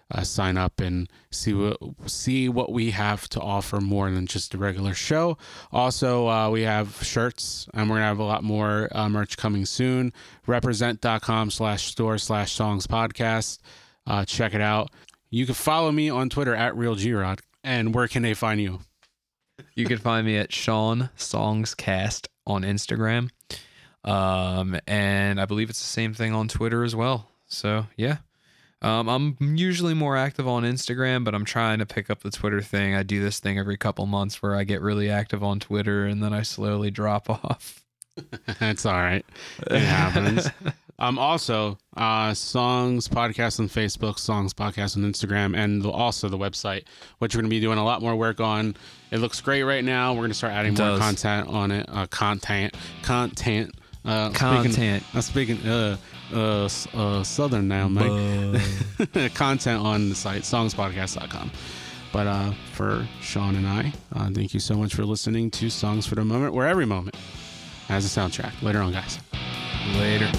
uh, 0.10 0.24
sign 0.24 0.58
up 0.58 0.80
and 0.80 1.10
see 1.32 1.54
what 1.54 1.78
see 2.06 2.50
what 2.50 2.72
we 2.72 2.92
have 2.92 3.28
to 3.30 3.42
offer 3.42 3.80
more 3.80 4.10
than 4.10 4.26
just 4.26 4.54
a 4.54 4.58
regular 4.58 4.94
show. 4.94 5.38
Also, 5.72 6.28
uh, 6.28 6.50
we 6.50 6.62
have 6.62 7.04
shirts, 7.04 7.68
and 7.74 7.90
we're 7.90 7.98
gonna 7.98 8.08
have 8.08 8.20
a 8.20 8.24
lot 8.24 8.44
more 8.44 8.88
uh, 8.92 9.08
merch 9.10 9.38
coming 9.38 9.66
soon. 9.66 10.14
Represent.com 10.48 11.52
slash 11.52 11.86
store 11.92 12.18
slash 12.18 12.54
songs 12.54 12.88
podcast. 12.88 13.60
Uh, 14.06 14.26
check 14.26 14.54
it 14.54 14.62
out. 14.62 14.90
You 15.30 15.46
can 15.46 15.56
follow 15.56 15.92
me 15.92 16.10
on 16.10 16.30
Twitter 16.30 16.56
at 16.56 16.76
Real 16.76 16.96
Grod. 16.96 17.40
And 17.64 17.94
where 17.94 18.08
can 18.08 18.24
they 18.24 18.34
find 18.34 18.62
you? 18.62 18.80
You 19.76 19.86
can 19.86 19.97
find 19.97 20.26
me 20.26 20.38
at 20.38 20.53
Sean 20.53 21.10
Songscast 21.18 22.28
on 22.45 22.64
Instagram. 22.64 23.30
Um, 24.03 24.80
and 24.88 25.39
I 25.39 25.45
believe 25.45 25.70
it's 25.70 25.82
the 25.82 25.88
same 25.88 26.14
thing 26.14 26.34
on 26.34 26.47
Twitter 26.47 26.84
as 26.84 26.95
well. 26.95 27.30
So 27.47 27.88
yeah. 27.95 28.18
Um, 28.82 29.10
I'm 29.10 29.38
usually 29.55 29.95
more 29.95 30.16
active 30.16 30.47
on 30.47 30.64
Instagram, 30.64 31.24
but 31.24 31.34
I'm 31.34 31.45
trying 31.45 31.80
to 31.80 31.86
pick 31.86 32.12
up 32.12 32.22
the 32.22 32.30
Twitter 32.30 32.62
thing. 32.62 32.93
I 32.93 33.01
do 33.01 33.22
this 33.22 33.39
thing 33.39 33.58
every 33.58 33.76
couple 33.76 34.05
months 34.05 34.41
where 34.41 34.55
I 34.55 34.66
get 34.66 34.82
really 34.82 35.10
active 35.10 35.43
on 35.43 35.60
Twitter 35.60 36.05
and 36.05 36.22
then 36.22 36.32
I 36.32 36.43
slowly 36.43 36.91
drop 36.91 37.28
off. 37.30 37.87
it's 38.61 38.86
all 38.86 38.93
right. 38.93 39.26
It 39.70 39.80
happens. 39.80 40.49
um, 40.99 41.18
also, 41.20 41.78
uh, 41.95 42.34
songs 42.34 43.07
podcast 43.07 43.59
on 43.59 43.70
Facebook, 43.70 44.20
songs 44.20 44.53
podcast 44.53 44.97
on 44.97 45.03
Instagram, 45.03 45.55
and 45.57 45.82
the, 45.82 45.89
also 45.89 46.30
the 46.30 46.38
website, 46.38 46.84
which 47.20 47.36
we're 47.36 47.41
going 47.41 47.49
to 47.49 47.55
be 47.55 47.59
doing 47.59 47.78
a 47.78 47.84
lot 47.86 48.01
more 48.01 48.15
work 48.15 48.39
on. 48.39 48.76
It 49.11 49.20
looks 49.20 49.39
great 49.41 49.63
right 49.63 49.84
now. 49.84 50.13
We're 50.13 50.20
going 50.22 50.30
to 50.32 50.36
start 50.36 50.53
adding 50.53 50.74
It 50.74 50.80
more 50.80 50.89
does. 50.89 50.99
content 50.99 51.47
on 51.49 51.72
it. 51.72 51.86
Uh, 51.89 52.07
content, 52.07 52.76
content, 53.03 53.72
uh, 54.05 54.30
Content. 54.32 55.03
Speaking, 55.03 55.03
I'm 55.13 55.22
speaking 55.22 55.68
uh, 55.70 55.97
uh, 56.34 56.65
s- 56.65 56.88
uh, 56.93 57.24
southern 57.24 57.68
now, 57.68 57.88
Mike. 57.89 59.34
content 59.34 59.82
on 59.84 60.09
the 60.09 60.15
site 60.15 60.43
songspodcast.com. 60.43 61.51
But 62.13 62.26
uh, 62.28 62.51
for 62.74 63.05
Sean 63.22 63.55
and 63.55 63.68
I, 63.68 63.91
uh, 64.15 64.30
thank 64.32 64.53
you 64.53 64.61
so 64.61 64.76
much 64.76 64.95
for 64.95 65.03
listening 65.05 65.51
to 65.51 65.70
Songs 65.70 66.07
for 66.07 66.15
the 66.15 66.24
Moment, 66.24 66.53
where 66.53 66.65
every 66.68 66.86
moment 66.86 67.15
has 67.88 68.06
a 68.06 68.20
soundtrack. 68.20 68.62
Later 68.62 68.80
on, 68.80 68.92
guys. 68.92 69.20
Later. 69.96 70.32